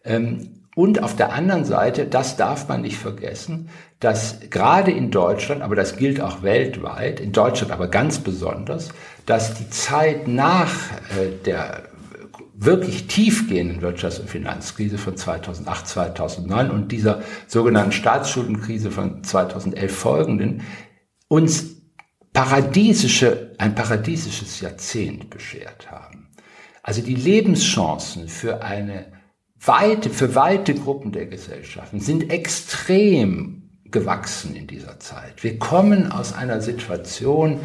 Ähm, 0.04 0.61
und 0.74 1.02
auf 1.02 1.16
der 1.16 1.32
anderen 1.32 1.64
Seite, 1.64 2.06
das 2.06 2.36
darf 2.36 2.68
man 2.68 2.80
nicht 2.80 2.96
vergessen, 2.96 3.68
dass 4.00 4.40
gerade 4.48 4.90
in 4.90 5.10
Deutschland, 5.10 5.60
aber 5.62 5.76
das 5.76 5.96
gilt 5.96 6.20
auch 6.20 6.42
weltweit, 6.42 7.20
in 7.20 7.32
Deutschland 7.32 7.72
aber 7.72 7.88
ganz 7.88 8.18
besonders, 8.18 8.88
dass 9.26 9.54
die 9.54 9.68
Zeit 9.68 10.28
nach 10.28 10.72
äh, 11.16 11.30
der 11.44 11.82
wirklich 12.54 13.06
tiefgehenden 13.06 13.82
Wirtschafts- 13.82 14.20
und 14.20 14.30
Finanzkrise 14.30 14.96
von 14.96 15.16
2008, 15.16 15.86
2009 15.86 16.70
und 16.70 16.92
dieser 16.92 17.22
sogenannten 17.48 17.92
Staatsschuldenkrise 17.92 18.90
von 18.90 19.24
2011 19.24 19.94
folgenden 19.94 20.62
uns 21.28 21.76
paradiesische, 22.32 23.54
ein 23.58 23.74
paradiesisches 23.74 24.60
Jahrzehnt 24.60 25.28
beschert 25.28 25.90
haben. 25.90 26.28
Also 26.82 27.02
die 27.02 27.14
Lebenschancen 27.14 28.28
für 28.28 28.62
eine 28.62 29.21
weite, 29.64 30.10
für 30.10 30.34
weite 30.34 30.74
Gruppen 30.74 31.12
der 31.12 31.26
Gesellschaften 31.26 32.00
sind 32.00 32.30
extrem 32.30 33.70
gewachsen 33.84 34.56
in 34.56 34.66
dieser 34.66 34.98
Zeit. 34.98 35.44
Wir 35.44 35.58
kommen 35.58 36.10
aus 36.10 36.32
einer 36.32 36.60
Situation, 36.60 37.60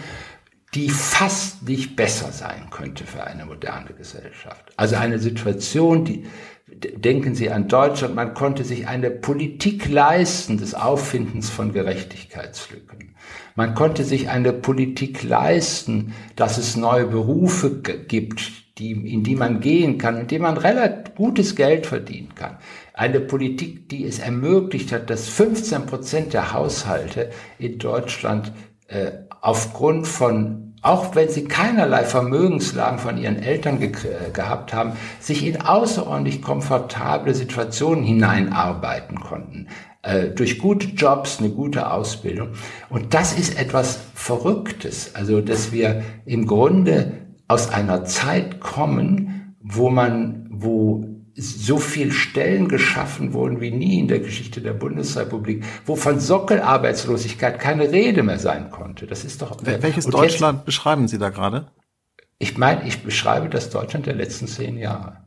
die 0.74 0.90
fast 0.90 1.68
nicht 1.68 1.96
besser 1.96 2.32
sein 2.32 2.70
könnte 2.70 3.06
für 3.06 3.24
eine 3.24 3.46
moderne 3.46 3.94
Gesellschaft. 3.98 4.72
Also 4.76 4.98
eine 4.98 5.18
Situation, 5.18 6.04
die, 6.06 6.26
denken 6.68 7.34
Sie 7.34 7.50
an 7.50 7.70
Deutschland, 7.70 8.14
man 8.14 8.34
konnte 8.34 8.64
sich 8.64 8.88
eine 8.88 9.10
Politik 9.10 9.88
leisten 9.88 10.58
des 10.58 10.76
Auffindens 10.76 11.50
von 11.50 11.72
Gerechtigkeitslücken. 11.72 13.16
Man 13.56 13.74
konnte 13.74 14.04
sich 14.04 14.30
eine 14.30 14.54
Politik 14.54 15.24
leisten, 15.24 16.14
dass 16.36 16.58
es 16.58 16.76
neue 16.76 17.08
Berufe 17.08 17.82
gibt, 17.82 18.67
die, 18.78 18.92
in 18.92 19.24
die 19.24 19.36
man 19.36 19.60
gehen 19.60 19.98
kann, 19.98 20.18
in 20.18 20.28
die 20.28 20.40
man 20.40 20.58
relativ 20.58 21.16
gutes 21.16 21.56
Geld 21.56 21.86
verdienen 21.86 22.34
kann. 22.36 22.58
Eine 22.94 23.20
Politik, 23.20 23.90
die 23.90 24.06
es 24.06 24.20
ermöglicht 24.20 24.92
hat, 24.92 25.10
dass 25.10 25.28
15 25.28 25.86
Prozent 25.86 26.34
der 26.34 26.54
Haushalte 26.54 27.32
in 27.60 27.80
Deutschland 27.80 28.52
äh, 28.88 29.12
aufgrund 29.42 30.08
von 30.08 30.64
auch 30.84 31.16
wenn 31.16 31.28
sie 31.28 31.46
keinerlei 31.46 32.04
Vermögenslagen 32.04 33.00
von 33.00 33.18
ihren 33.18 33.42
Eltern 33.42 33.80
ge 33.80 33.90
äh, 33.90 34.32
gehabt 34.32 34.74
haben, 34.74 34.94
sich 35.20 35.46
in 35.46 35.60
außerordentlich 35.60 36.42
komfortable 36.42 37.34
Situationen 37.34 38.04
hineinarbeiten 38.04 39.20
konnten. 39.20 39.68
Äh, 40.04 40.30
durch 40.30 40.60
gute 40.60 40.88
Jobs, 40.88 41.40
eine 41.40 41.50
gute 41.50 41.92
Ausbildung. 41.92 42.50
Und 42.90 43.14
das 43.14 43.38
ist 43.38 43.60
etwas 43.60 44.00
Verrücktes. 44.14 45.16
Also, 45.16 45.42
dass 45.42 45.72
wir 45.72 46.04
im 46.26 46.46
Grunde 46.46 47.27
aus 47.48 47.70
einer 47.70 48.06
Zeit 48.06 48.60
kommen, 48.60 49.56
wo 49.62 49.90
man, 49.90 50.48
wo 50.52 51.06
so 51.36 51.78
viel 51.78 52.12
Stellen 52.12 52.68
geschaffen 52.68 53.34
wurden 53.34 53.62
wie 53.62 53.70
nie 53.70 54.00
in 54.00 54.08
der 54.08 54.20
Geschichte 54.20 54.60
der 54.60 54.74
Bundesrepublik, 54.74 55.64
wo 55.86 55.96
von 55.96 56.20
Sockelarbeitslosigkeit 56.20 57.60
keine 57.60 57.92
Rede 57.92 58.24
mehr 58.24 58.40
sein 58.40 58.72
konnte. 58.72 59.06
Das 59.06 59.24
ist 59.24 59.42
doch. 59.42 59.58
Welches 59.62 60.08
Deutschland 60.08 60.60
jetzt, 60.60 60.66
beschreiben 60.66 61.08
Sie 61.08 61.20
da 61.20 61.30
gerade? 61.30 61.68
Ich 62.40 62.58
meine, 62.58 62.88
ich 62.88 63.04
beschreibe 63.04 63.50
das 63.50 63.70
Deutschland 63.70 64.08
der 64.08 64.16
letzten 64.16 64.48
zehn 64.48 64.78
Jahre. 64.78 65.27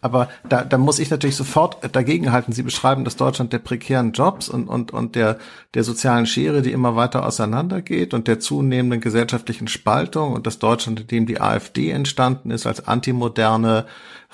Aber 0.00 0.28
da, 0.48 0.64
da 0.64 0.78
muss 0.78 0.98
ich 0.98 1.10
natürlich 1.10 1.36
sofort 1.36 1.78
dagegenhalten. 1.94 2.52
Sie 2.52 2.62
beschreiben 2.62 3.04
das 3.04 3.16
Deutschland 3.16 3.52
der 3.52 3.58
prekären 3.58 4.12
Jobs 4.12 4.48
und, 4.48 4.68
und, 4.68 4.92
und 4.92 5.14
der, 5.14 5.38
der 5.74 5.84
sozialen 5.84 6.26
Schere, 6.26 6.62
die 6.62 6.72
immer 6.72 6.96
weiter 6.96 7.26
auseinandergeht 7.26 8.14
und 8.14 8.28
der 8.28 8.40
zunehmenden 8.40 9.00
gesellschaftlichen 9.00 9.68
Spaltung 9.68 10.32
und 10.32 10.46
das 10.46 10.58
Deutschland, 10.58 11.00
in 11.00 11.06
dem 11.06 11.26
die 11.26 11.40
AfD 11.40 11.90
entstanden 11.90 12.50
ist 12.50 12.66
als 12.66 12.86
antimoderne 12.86 13.86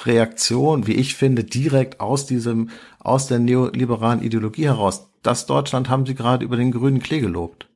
Reaktion, 0.05 0.87
wie 0.87 0.95
ich 0.95 1.15
finde, 1.15 1.45
direkt 1.45 2.01
aus 2.01 2.27
diesem, 2.27 2.71
aus 2.99 3.27
der 3.27 3.39
neoliberalen 3.39 4.23
Ideologie 4.23 4.67
heraus. 4.67 5.09
Das 5.23 5.47
Deutschland 5.47 5.89
haben 5.89 6.07
Sie 6.07 6.15
gerade 6.15 6.45
über 6.45 6.57
den 6.57 6.73
grünen 6.73 7.01
Klee 7.01 7.21
gelobt. 7.21 7.67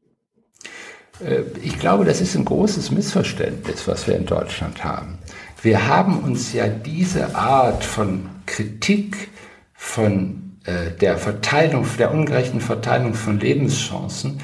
Äh, 1.20 1.42
ich 1.62 1.78
glaube, 1.78 2.04
das 2.04 2.20
ist 2.20 2.34
ein 2.34 2.44
großes 2.44 2.90
Missverständnis, 2.90 3.86
was 3.86 4.06
wir 4.06 4.16
in 4.16 4.26
Deutschland 4.26 4.84
haben. 4.84 5.18
Wir 5.64 5.88
haben 5.88 6.18
uns 6.18 6.52
ja 6.52 6.68
diese 6.68 7.36
Art 7.36 7.84
von 7.84 8.28
Kritik 8.44 9.30
von 9.72 10.58
äh, 10.66 10.90
der 10.90 11.16
Verteilung, 11.16 11.86
der 11.98 12.12
ungerechten 12.12 12.60
Verteilung 12.60 13.14
von 13.14 13.40
Lebenschancen 13.40 14.42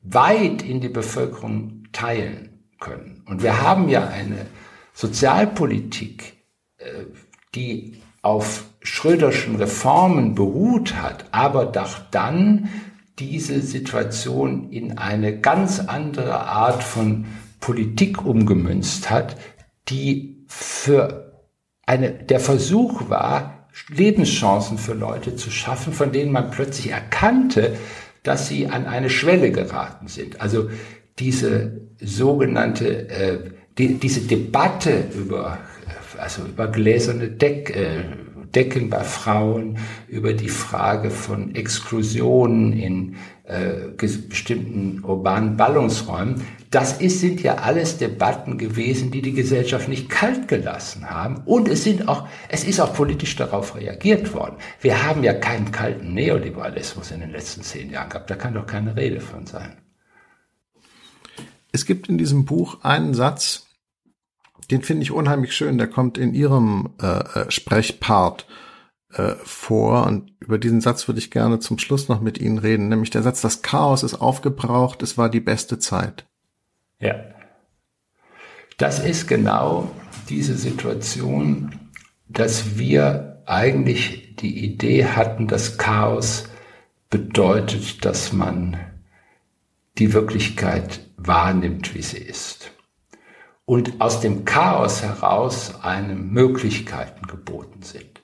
weit 0.00 0.62
in 0.62 0.80
die 0.80 0.88
Bevölkerung 0.88 1.82
teilen 1.92 2.60
können. 2.80 3.22
Und 3.26 3.42
wir 3.42 3.60
haben 3.60 3.90
ja 3.90 4.08
eine 4.08 4.46
Sozialpolitik, 4.94 6.38
äh, 6.78 6.84
die 7.54 8.00
auf 8.22 8.64
Schröderschen 8.80 9.56
Reformen 9.56 10.34
beruht 10.34 10.94
hat, 10.94 11.26
aber 11.30 11.66
doch 11.66 11.98
dann 12.10 12.70
diese 13.18 13.60
Situation 13.60 14.70
in 14.70 14.96
eine 14.96 15.38
ganz 15.38 15.78
andere 15.78 16.40
Art 16.46 16.82
von 16.82 17.26
Politik 17.60 18.24
umgemünzt 18.24 19.10
hat, 19.10 19.36
die 19.90 20.33
für 20.56 21.42
eine, 21.84 22.12
der 22.12 22.40
Versuch 22.40 23.08
war, 23.10 23.68
Lebenschancen 23.88 24.78
für 24.78 24.94
Leute 24.94 25.34
zu 25.34 25.50
schaffen, 25.50 25.92
von 25.92 26.12
denen 26.12 26.30
man 26.30 26.50
plötzlich 26.50 26.92
erkannte, 26.92 27.76
dass 28.22 28.48
sie 28.48 28.68
an 28.68 28.86
eine 28.86 29.10
Schwelle 29.10 29.50
geraten 29.50 30.06
sind. 30.06 30.40
Also 30.40 30.70
diese 31.18 31.80
sogenannte, 32.00 33.08
äh, 33.08 33.38
die, 33.76 33.94
diese 33.94 34.20
Debatte 34.20 35.04
über, 35.14 35.58
also 36.18 36.42
über 36.44 36.68
gläserne 36.68 37.28
Deck, 37.28 37.74
äh, 37.76 38.04
Decken 38.54 38.90
bei 38.90 39.04
Frauen, 39.04 39.78
über 40.08 40.32
die 40.32 40.48
Frage 40.48 41.10
von 41.10 41.54
Exklusionen 41.54 42.72
in 42.72 43.16
äh, 43.44 43.88
bestimmten 43.96 45.04
urbanen 45.04 45.56
Ballungsräumen, 45.56 46.42
das 46.70 47.00
ist, 47.00 47.20
sind 47.20 47.42
ja 47.42 47.56
alles 47.56 47.98
Debatten 47.98 48.58
gewesen, 48.58 49.10
die 49.10 49.22
die 49.22 49.32
Gesellschaft 49.32 49.88
nicht 49.88 50.08
kalt 50.08 50.48
gelassen 50.48 51.08
haben. 51.08 51.42
Und 51.44 51.68
es 51.68 51.84
sind 51.84 52.08
auch, 52.08 52.26
es 52.48 52.64
ist 52.64 52.80
auch 52.80 52.92
politisch 52.94 53.36
darauf 53.36 53.76
reagiert 53.76 54.34
worden. 54.34 54.56
Wir 54.80 55.04
haben 55.04 55.22
ja 55.22 55.34
keinen 55.34 55.70
kalten 55.70 56.14
Neoliberalismus 56.14 57.10
in 57.12 57.20
den 57.20 57.30
letzten 57.30 57.62
zehn 57.62 57.90
Jahren 57.90 58.08
gehabt. 58.08 58.30
Da 58.30 58.34
kann 58.34 58.54
doch 58.54 58.66
keine 58.66 58.96
Rede 58.96 59.20
von 59.20 59.46
sein. 59.46 59.76
Es 61.70 61.86
gibt 61.86 62.08
in 62.08 62.18
diesem 62.18 62.44
Buch 62.44 62.82
einen 62.82 63.14
Satz, 63.14 63.63
den 64.70 64.82
finde 64.82 65.02
ich 65.02 65.12
unheimlich 65.12 65.54
schön. 65.54 65.78
Der 65.78 65.88
kommt 65.88 66.18
in 66.18 66.34
Ihrem 66.34 66.90
äh, 67.00 67.06
äh 67.06 67.50
Sprechpart 67.50 68.46
äh, 69.12 69.34
vor 69.44 70.06
und 70.06 70.32
über 70.40 70.58
diesen 70.58 70.80
Satz 70.80 71.06
würde 71.08 71.20
ich 71.20 71.30
gerne 71.30 71.60
zum 71.60 71.78
Schluss 71.78 72.08
noch 72.08 72.20
mit 72.20 72.38
Ihnen 72.38 72.58
reden, 72.58 72.88
nämlich 72.88 73.10
der 73.10 73.22
Satz, 73.22 73.40
das 73.40 73.62
Chaos 73.62 74.02
ist 74.02 74.14
aufgebraucht, 74.14 75.02
es 75.02 75.16
war 75.16 75.28
die 75.28 75.40
beste 75.40 75.78
Zeit. 75.78 76.26
Ja. 77.00 77.14
Das 78.76 78.98
ist 78.98 79.28
genau 79.28 79.90
diese 80.28 80.56
Situation, 80.56 81.90
dass 82.28 82.76
wir 82.76 83.42
eigentlich 83.46 84.34
die 84.36 84.64
Idee 84.64 85.04
hatten, 85.04 85.46
dass 85.46 85.78
Chaos 85.78 86.48
bedeutet, 87.10 88.04
dass 88.04 88.32
man 88.32 88.76
die 89.98 90.12
Wirklichkeit 90.12 91.00
wahrnimmt, 91.16 91.94
wie 91.94 92.02
sie 92.02 92.18
ist. 92.18 92.73
Und 93.66 94.00
aus 94.00 94.20
dem 94.20 94.44
Chaos 94.44 95.02
heraus 95.02 95.82
einem 95.82 96.30
Möglichkeiten 96.30 97.26
geboten 97.26 97.82
sind. 97.82 98.22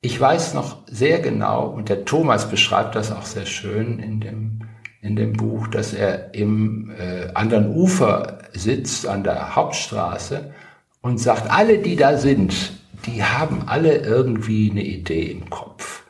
Ich 0.00 0.20
weiß 0.20 0.54
noch 0.54 0.78
sehr 0.86 1.20
genau, 1.20 1.66
und 1.66 1.88
der 1.88 2.04
Thomas 2.04 2.50
beschreibt 2.50 2.94
das 2.94 3.12
auch 3.12 3.24
sehr 3.24 3.46
schön 3.46 3.98
in 3.98 4.20
dem 4.20 4.60
in 5.04 5.16
dem 5.16 5.34
Buch, 5.34 5.68
dass 5.68 5.92
er 5.92 6.34
im 6.34 6.90
äh, 6.98 7.28
anderen 7.34 7.76
Ufer 7.76 8.38
sitzt, 8.54 9.06
an 9.06 9.22
der 9.22 9.54
Hauptstraße 9.54 10.54
und 11.02 11.18
sagt, 11.18 11.50
alle, 11.50 11.78
die 11.78 11.94
da 11.94 12.16
sind, 12.16 12.72
die 13.04 13.22
haben 13.22 13.64
alle 13.66 13.98
irgendwie 13.98 14.70
eine 14.70 14.82
Idee 14.82 15.24
im 15.24 15.50
Kopf. 15.50 16.04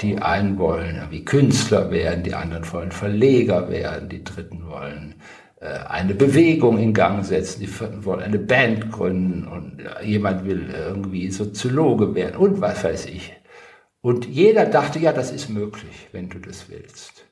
Die 0.00 0.16
einen 0.16 0.58
wollen 0.58 1.02
wie 1.10 1.22
Künstler 1.26 1.90
werden, 1.90 2.24
die 2.24 2.34
anderen 2.34 2.72
wollen 2.72 2.92
Verleger 2.92 3.68
werden, 3.68 4.08
die 4.08 4.24
dritten 4.24 4.66
wollen 4.66 5.16
eine 5.66 6.14
Bewegung 6.14 6.78
in 6.78 6.94
Gang 6.94 7.24
setzen, 7.24 7.60
die 7.60 8.04
wollen 8.04 8.22
eine 8.22 8.38
Band 8.38 8.90
gründen 8.90 9.46
und 9.46 9.80
äh, 9.80 10.04
jemand 10.04 10.46
will 10.46 10.74
irgendwie 10.74 11.30
Soziologe 11.30 12.14
werden 12.14 12.36
und 12.36 12.60
was 12.60 12.82
weiß 12.82 13.06
ich. 13.06 13.32
Und 14.00 14.26
jeder 14.26 14.64
dachte, 14.64 14.98
ja, 14.98 15.12
das 15.12 15.30
ist 15.30 15.50
möglich, 15.50 16.08
wenn 16.12 16.30
du 16.30 16.38
das 16.38 16.70
willst. 16.70 17.26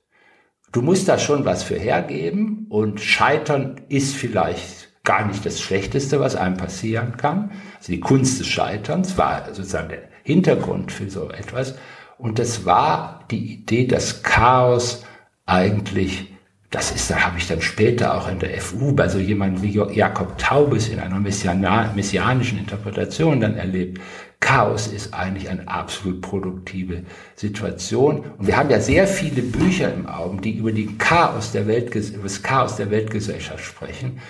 Du 0.72 0.82
musst 0.82 1.08
da 1.08 1.18
schon 1.18 1.46
was 1.46 1.62
für 1.62 1.78
hergeben 1.78 2.66
und 2.68 3.00
Scheitern 3.00 3.80
ist 3.88 4.14
vielleicht 4.14 5.02
gar 5.02 5.26
nicht 5.26 5.46
das 5.46 5.62
Schlechteste, 5.62 6.20
was 6.20 6.36
einem 6.36 6.58
passieren 6.58 7.16
kann. 7.16 7.52
Also 7.78 7.92
die 7.92 8.00
Kunst 8.00 8.40
des 8.40 8.46
Scheiterns 8.46 9.16
war 9.16 9.46
sozusagen 9.46 9.88
der 9.88 10.02
Hintergrund 10.22 10.92
für 10.92 11.08
so 11.08 11.30
etwas. 11.30 11.76
Und 12.18 12.38
das 12.38 12.66
war 12.66 13.24
die 13.30 13.54
Idee, 13.54 13.86
dass 13.86 14.22
Chaos 14.22 15.06
eigentlich, 15.46 16.34
das 16.70 16.90
ist, 16.90 17.10
da 17.10 17.20
habe 17.20 17.38
ich 17.38 17.48
dann 17.48 17.62
später 17.62 18.14
auch 18.14 18.28
in 18.28 18.38
der 18.40 18.60
FU 18.60 18.92
bei 18.92 19.08
so 19.08 19.18
jemandem 19.18 19.62
wie 19.62 19.72
Jakob 19.94 20.36
Taubes 20.36 20.88
in 20.88 21.00
einer 21.00 21.18
messianischen 21.18 22.58
Interpretation 22.58 23.40
dann 23.40 23.56
erlebt. 23.56 24.00
Chaos 24.40 24.86
ist 24.86 25.14
eigentlich 25.14 25.48
eine 25.48 25.66
absolut 25.66 26.20
produktive 26.20 27.04
Situation. 27.34 28.20
Und 28.36 28.46
wir 28.46 28.56
haben 28.56 28.70
ja 28.70 28.80
sehr 28.80 29.08
viele 29.08 29.42
Bücher 29.42 29.92
im 29.92 30.06
Augen, 30.06 30.42
die 30.42 30.56
über, 30.56 30.70
die 30.70 30.96
Chaos 30.98 31.52
der 31.52 31.66
Welt, 31.66 31.94
über 31.94 32.22
das 32.22 32.42
Chaos 32.42 32.76
der 32.76 32.90
Weltgesellschaft 32.90 33.64
sprechen. 33.64 34.20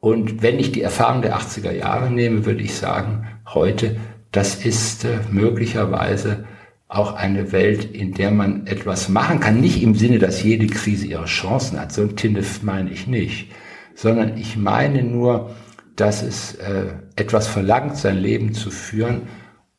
Und 0.00 0.42
wenn 0.42 0.58
ich 0.58 0.72
die 0.72 0.82
Erfahrung 0.82 1.22
der 1.22 1.36
80er 1.36 1.70
Jahre 1.70 2.10
nehme, 2.10 2.44
würde 2.44 2.62
ich 2.62 2.74
sagen, 2.74 3.28
heute, 3.46 3.96
das 4.32 4.64
ist 4.64 5.04
äh, 5.04 5.18
möglicherweise 5.30 6.44
auch 6.92 7.14
eine 7.14 7.52
Welt, 7.52 7.84
in 7.84 8.12
der 8.12 8.30
man 8.30 8.66
etwas 8.66 9.08
machen 9.08 9.40
kann. 9.40 9.60
Nicht 9.60 9.82
im 9.82 9.94
Sinne, 9.94 10.18
dass 10.18 10.42
jede 10.42 10.66
Krise 10.66 11.06
ihre 11.06 11.24
Chancen 11.24 11.80
hat. 11.80 11.92
So 11.92 12.02
ein 12.02 12.16
Tinnef 12.16 12.62
meine 12.62 12.90
ich 12.90 13.06
nicht. 13.06 13.50
Sondern 13.94 14.36
ich 14.36 14.56
meine 14.56 15.02
nur, 15.02 15.54
dass 15.96 16.22
es 16.22 16.54
äh, 16.56 16.92
etwas 17.16 17.46
verlangt, 17.46 17.96
sein 17.96 18.18
Leben 18.18 18.52
zu 18.52 18.70
führen 18.70 19.22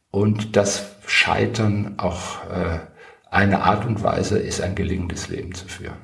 und 0.09 0.55
das 0.55 0.95
Scheitern 1.05 1.95
auch 1.97 2.43
äh, 2.49 2.79
eine 3.29 3.61
Art 3.61 3.85
und 3.85 4.03
Weise 4.03 4.39
ist, 4.39 4.61
ein 4.61 4.75
gelingendes 4.75 5.29
Leben 5.29 5.53
zu 5.53 5.67
führen. 5.67 5.97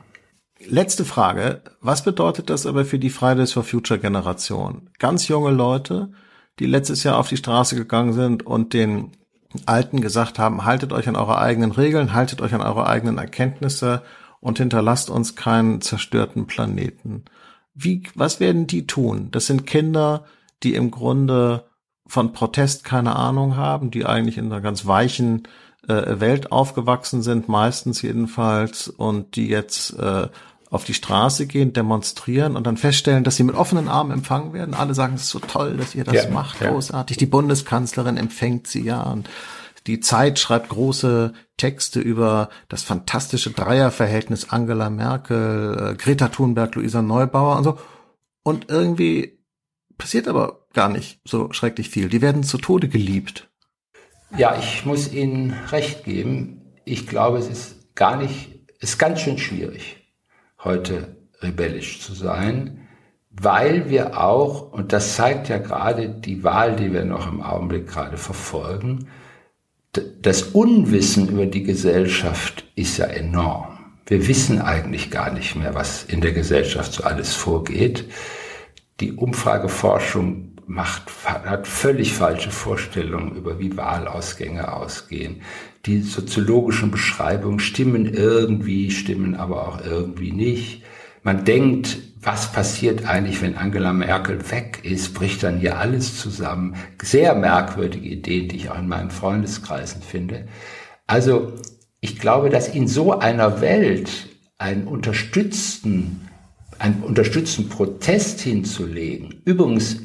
Letzte 0.66 1.06
Frage. 1.06 1.62
Was 1.80 2.04
bedeutet 2.04 2.50
das 2.50 2.66
aber 2.66 2.86
für 2.86 3.00
die 3.00 3.10
Fridays 3.10 3.54
for 3.54 3.64
Future 3.64 4.00
Generation? 4.00 4.90
Ganz 5.00 5.28
junge 5.28 5.52
Leute, 5.52 6.12
die 6.60 6.66
letztes 6.66 7.04
Jahr 7.04 7.18
auf 7.18 7.30
die 7.30 7.38
Straße 7.38 7.76
gegangen 7.76 8.14
sind 8.14 8.46
und 8.46 8.74
den 8.74 9.12
Alten 9.66 10.02
gesagt 10.02 10.38
haben, 10.38 10.66
haltet 10.66 10.94
euch 10.94 11.08
an 11.08 11.16
eure 11.16 11.40
eigenen 11.40 11.72
Regeln, 11.72 12.14
haltet 12.14 12.42
euch 12.42 12.54
an 12.54 12.62
eure 12.62 12.88
eigenen 12.88 13.18
Erkenntnisse 13.18 14.04
und 14.40 14.60
hinterlasst 14.60 15.10
uns 15.10 15.36
keinen 15.36 15.82
zerstörten 15.82 16.46
Planeten. 16.46 17.26
Wie, 17.74 18.04
was 18.16 18.40
werden 18.40 18.68
die 18.68 18.86
tun? 18.86 19.30
Das 19.32 19.48
sind 19.48 19.66
Kinder, 19.66 20.26
die 20.64 20.76
im 20.76 20.92
Grunde 20.92 21.66
von 22.06 22.34
Protest 22.34 22.84
keine 22.84 23.16
Ahnung 23.16 23.56
haben, 23.56 23.92
die 23.92 24.06
eigentlich 24.06 24.38
in 24.38 24.46
einer 24.46 24.62
ganz 24.62 24.86
weichen 24.86 25.44
äh, 25.88 26.20
Welt 26.20 26.52
aufgewachsen 26.52 27.22
sind, 27.22 27.48
meistens 27.48 28.02
jedenfalls, 28.02 28.88
und 28.88 29.36
die 29.36 29.48
jetzt 29.48 29.98
äh, 29.98 30.28
auf 30.72 30.84
die 30.84 30.94
Straße 30.94 31.48
gehen, 31.48 31.74
demonstrieren 31.74 32.56
und 32.56 32.68
dann 32.68 32.78
feststellen, 32.78 33.24
dass 33.24 33.36
sie 33.36 33.44
mit 33.44 33.56
offenen 33.56 33.88
Armen 33.88 34.12
empfangen 34.12 34.54
werden. 34.54 34.76
Alle 34.76 34.94
sagen, 34.94 35.16
es 35.16 35.24
ist 35.24 35.30
so 35.30 35.40
toll, 35.40 35.78
dass 35.78 35.96
ihr 35.96 36.04
das 36.04 36.26
ja, 36.26 36.30
macht, 36.30 36.62
ja. 36.62 36.70
großartig. 36.70 37.18
Die 37.18 37.26
Bundeskanzlerin 37.26 38.18
empfängt 38.18 38.68
sie 38.68 38.84
ja 38.84 39.02
und 39.04 39.30
die 39.88 40.00
Zeit 40.00 40.38
schreibt 40.38 40.70
große 40.70 41.34
Texte 41.58 42.00
über 42.00 42.50
das 42.68 42.84
fantastische 42.84 43.52
Dreierverhältnis 43.52 44.50
Angela 44.50 44.90
Merkel, 44.90 45.94
äh, 45.94 45.96
Greta 45.96 46.28
Thunberg, 46.28 46.76
Luisa 46.76 47.02
Neubauer 47.02 47.58
und 47.58 47.64
so. 47.64 47.80
Und 48.44 48.70
irgendwie 48.70 49.40
passiert 49.98 50.28
aber 50.28 50.68
gar 50.74 50.90
nicht 50.90 51.20
so 51.26 51.52
schrecklich 51.52 51.90
viel. 51.90 52.10
Die 52.10 52.22
werden 52.22 52.44
zu 52.44 52.60
Tode 52.60 52.90
geliebt. 52.90 53.50
Ja, 54.38 54.56
ich 54.60 54.86
muss 54.86 55.12
Ihnen 55.12 55.54
recht 55.72 56.04
geben. 56.04 56.76
Ich 56.86 57.08
glaube, 57.08 57.40
es 57.40 57.48
ist 57.48 57.96
gar 57.96 58.16
nicht, 58.18 58.52
es 58.80 58.92
ist 58.92 58.98
ganz 59.00 59.22
schön 59.22 59.40
schwierig 59.40 59.99
heute 60.64 61.16
rebellisch 61.42 62.02
zu 62.02 62.14
sein, 62.14 62.88
weil 63.30 63.90
wir 63.90 64.22
auch, 64.22 64.72
und 64.72 64.92
das 64.92 65.16
zeigt 65.16 65.50
ja 65.50 65.58
gerade 65.58 66.10
die 66.10 66.44
Wahl, 66.44 66.76
die 66.76 66.92
wir 66.92 67.06
noch 67.06 67.32
im 67.32 67.42
Augenblick 67.42 67.88
gerade 67.88 68.18
verfolgen, 68.18 69.08
das 70.22 70.44
Unwissen 70.44 71.30
über 71.30 71.46
die 71.46 71.64
Gesellschaft 71.64 72.66
ist 72.76 72.98
ja 72.98 73.06
enorm. 73.06 73.80
Wir 74.06 74.28
wissen 74.28 74.62
eigentlich 74.62 75.12
gar 75.12 75.32
nicht 75.32 75.56
mehr, 75.56 75.76
was 75.76 76.04
in 76.04 76.22
der 76.22 76.32
Gesellschaft 76.32 76.94
so 76.94 77.04
alles 77.04 77.34
vorgeht. 77.34 78.06
Die 79.00 79.14
Umfrageforschung 79.14 80.58
macht, 80.66 81.04
hat 81.26 81.68
völlig 81.68 82.14
falsche 82.14 82.52
Vorstellungen 82.52 83.36
über 83.36 83.60
wie 83.60 83.78
Wahlausgänge 83.78 84.72
ausgehen 84.72 85.42
die 85.86 86.02
soziologischen 86.02 86.92
Beschreibungen 86.92 87.60
stimmen 87.60 88.06
irgendwie, 88.14 88.92
stimmen 88.92 89.36
aber 89.36 89.68
auch 89.68 89.84
irgendwie 89.84 90.32
nicht. 90.32 90.84
Man 91.24 91.46
denkt, 91.46 91.98
was 92.22 92.52
passiert 92.52 93.06
eigentlich, 93.06 93.42
wenn 93.42 93.56
Angela 93.56 93.94
Merkel 93.94 94.52
weg 94.52 94.82
ist? 94.84 95.14
Bricht 95.14 95.42
dann 95.44 95.60
hier 95.60 95.78
alles 95.78 96.20
zusammen? 96.20 96.76
Sehr 97.02 97.34
merkwürdige 97.34 98.10
Ideen, 98.10 98.50
die 98.50 98.58
ich 98.58 98.70
auch 98.70 98.78
in 98.78 98.90
meinen 98.90 99.10
Freundeskreisen 99.10 100.02
finde. 100.02 100.48
Also 101.08 101.54
ich 102.02 102.20
glaube, 102.20 102.50
dass 102.50 102.68
in 102.68 102.88
so 102.88 103.18
einer 103.18 103.62
Welt 103.62 104.28
einen 104.58 104.86
unterstützten, 104.86 106.28
einen 106.78 107.04
unterstützten 107.04 107.70
Protest 107.70 108.42
hinzulegen, 108.42 109.42
übrigens 109.46 110.02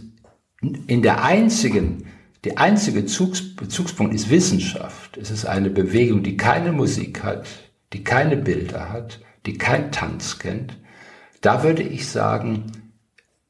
in 0.86 1.02
der 1.02 1.24
einzigen 1.24 2.04
der 2.44 2.58
einzige 2.58 3.00
Bezugs 3.00 3.56
Bezugspunkt 3.56 4.14
ist 4.14 4.30
Wissenschaft. 4.30 5.03
Es 5.20 5.30
ist 5.30 5.46
eine 5.46 5.70
Bewegung, 5.70 6.22
die 6.22 6.36
keine 6.36 6.72
Musik 6.72 7.22
hat, 7.22 7.46
die 7.92 8.02
keine 8.02 8.36
Bilder 8.36 8.92
hat, 8.92 9.20
die 9.46 9.58
kein 9.58 9.92
Tanz 9.92 10.38
kennt. 10.38 10.78
Da 11.40 11.62
würde 11.62 11.82
ich 11.82 12.08
sagen, 12.08 12.72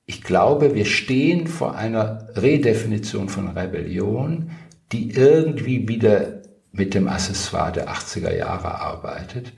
ich 0.06 0.22
glaube, 0.22 0.74
wir 0.74 0.84
stehen 0.84 1.46
vor 1.46 1.76
einer 1.76 2.28
Redefinition 2.36 3.28
von 3.28 3.48
Rebellion, 3.48 4.50
die 4.92 5.12
irgendwie 5.12 5.88
wieder 5.88 6.42
mit 6.72 6.94
dem 6.94 7.08
Accessoire 7.08 7.72
der 7.72 7.88
80er 7.88 8.34
Jahre 8.36 8.80
arbeitet. 8.80 9.52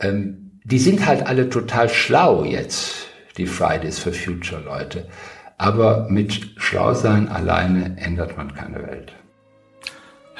Ähm, 0.00 0.60
die 0.64 0.78
sind 0.78 1.06
halt 1.06 1.26
alle 1.26 1.48
total 1.48 1.88
schlau 1.88 2.44
jetzt, 2.44 3.06
die 3.38 3.46
Fridays 3.46 3.98
for 3.98 4.12
Future 4.12 4.60
Leute. 4.60 5.08
Aber 5.56 6.08
mit 6.10 6.54
Schlausein 6.56 7.28
alleine 7.28 7.96
ändert 7.98 8.36
man 8.36 8.54
keine 8.54 8.82
Welt. 8.86 9.14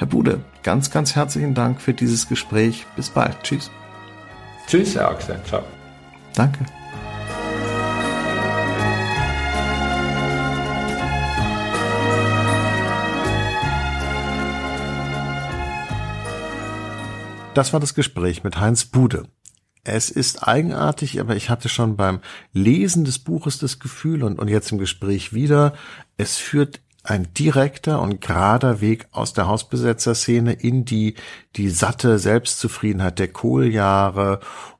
Herr 0.01 0.07
Bude, 0.07 0.43
ganz, 0.63 0.89
ganz 0.89 1.15
herzlichen 1.15 1.53
Dank 1.53 1.79
für 1.79 1.93
dieses 1.93 2.27
Gespräch. 2.27 2.87
Bis 2.95 3.11
bald. 3.11 3.37
Tschüss. 3.43 3.69
Tschüss, 4.65 4.95
Herr 4.95 5.09
Axel. 5.09 5.39
Ciao. 5.45 5.63
Danke. 6.33 6.65
Das 17.53 17.71
war 17.71 17.79
das 17.79 17.93
Gespräch 17.93 18.43
mit 18.43 18.59
Heinz 18.59 18.85
Bude. 18.85 19.27
Es 19.83 20.09
ist 20.09 20.47
eigenartig, 20.47 21.19
aber 21.19 21.35
ich 21.35 21.51
hatte 21.51 21.69
schon 21.69 21.95
beim 21.95 22.21
Lesen 22.53 23.03
des 23.03 23.19
Buches 23.19 23.59
das 23.59 23.77
Gefühl 23.77 24.23
und, 24.23 24.39
und 24.39 24.47
jetzt 24.47 24.71
im 24.71 24.79
Gespräch 24.79 25.33
wieder, 25.33 25.75
es 26.17 26.37
führt 26.37 26.81
ein 27.03 27.33
direkter 27.33 28.01
und 28.01 28.21
gerader 28.21 28.81
Weg 28.81 29.07
aus 29.11 29.33
der 29.33 29.47
Hausbesetzerszene 29.47 30.53
in 30.53 30.85
die, 30.85 31.15
die 31.55 31.69
satte 31.69 32.19
Selbstzufriedenheit 32.19 33.19
der 33.19 33.29
Kohljahre 33.29 34.39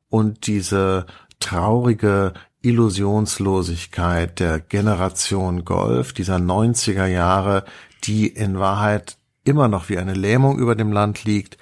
und 0.10 0.48
diese 0.48 1.08
traurige 1.40 2.34
Illusionslosigkeit 2.62 4.40
der 4.40 4.60
Generation 4.60 5.66
Golf, 5.66 6.14
dieser 6.14 6.36
90er 6.36 7.08
Jahre, 7.08 7.66
die 8.04 8.28
in 8.28 8.60
Wahrheit 8.60 9.18
immer 9.44 9.68
noch 9.68 9.90
wie 9.90 9.98
eine 9.98 10.14
Lähmung 10.14 10.60
über 10.60 10.76
dem 10.76 10.92
Land 10.92 11.24
liegt, 11.24 11.58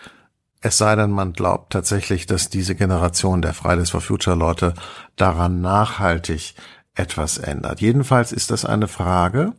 es 0.61 0.77
sei 0.77 0.95
denn, 0.97 1.11
man 1.11 1.31
glaubt 1.31 1.71
tatsächlich, 1.71 2.25
dass 2.25 2.49
diese 2.49 2.75
Generation 2.75 3.41
der 3.41 3.53
Fridays 3.53 3.91
for 3.91 4.01
Future 4.01 4.35
Leute 4.35 4.73
daran 5.15 5.61
nachhaltig 5.61 6.53
etwas 6.95 7.37
ändert. 7.37 7.79
Jedenfalls 7.79 8.33
ist 8.33 8.51
das 8.51 8.65
eine 8.65 8.89
Frage, 8.89 9.53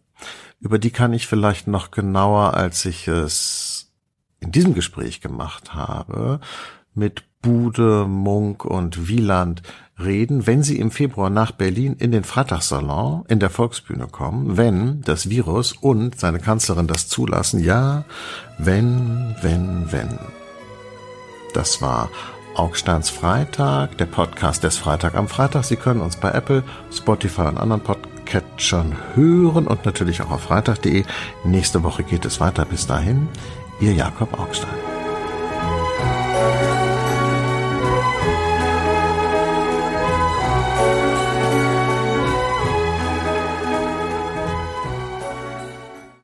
über 0.60 0.78
die 0.78 0.90
kann 0.90 1.12
ich 1.12 1.26
vielleicht 1.26 1.66
noch 1.66 1.90
genauer, 1.90 2.54
als 2.54 2.84
ich 2.84 3.08
es 3.08 3.92
in 4.40 4.52
diesem 4.52 4.74
Gespräch 4.74 5.20
gemacht 5.20 5.74
habe, 5.74 6.40
mit 6.94 7.24
Bude, 7.42 8.06
Munk 8.06 8.64
und 8.64 9.08
Wieland 9.08 9.62
reden, 9.98 10.46
wenn 10.46 10.62
sie 10.62 10.78
im 10.78 10.90
Februar 10.90 11.30
nach 11.30 11.52
Berlin 11.52 11.94
in 11.98 12.12
den 12.12 12.24
Freitagssalon 12.24 13.24
in 13.28 13.38
der 13.38 13.50
Volksbühne 13.50 14.08
kommen, 14.08 14.56
wenn 14.56 15.00
das 15.02 15.30
Virus 15.30 15.72
und 15.72 16.18
seine 16.18 16.38
Kanzlerin 16.38 16.86
das 16.86 17.08
zulassen. 17.08 17.62
Ja, 17.62 18.04
wenn, 18.58 19.34
wenn, 19.40 19.90
wenn. 19.90 20.18
Das 21.54 21.80
war 21.80 22.10
Augsteins 22.56 23.08
Freitag, 23.08 23.96
der 23.98 24.06
Podcast 24.06 24.64
des 24.64 24.76
Freitag 24.76 25.14
am 25.14 25.28
Freitag. 25.28 25.64
Sie 25.64 25.76
können 25.76 26.00
uns 26.00 26.16
bei 26.16 26.30
Apple, 26.30 26.62
Spotify 26.92 27.42
und 27.42 27.58
anderen 27.58 27.82
Podcatchern 28.30 28.96
hören 29.14 29.66
und 29.66 29.84
natürlich 29.84 30.22
auch 30.22 30.30
auf 30.30 30.42
freitag.de. 30.42 31.04
Nächste 31.44 31.82
Woche 31.82 32.04
geht 32.04 32.24
es 32.24 32.40
weiter. 32.40 32.64
Bis 32.64 32.86
dahin, 32.86 33.28
Ihr 33.80 33.92
Jakob 33.92 34.38
Augstein. 34.38 34.89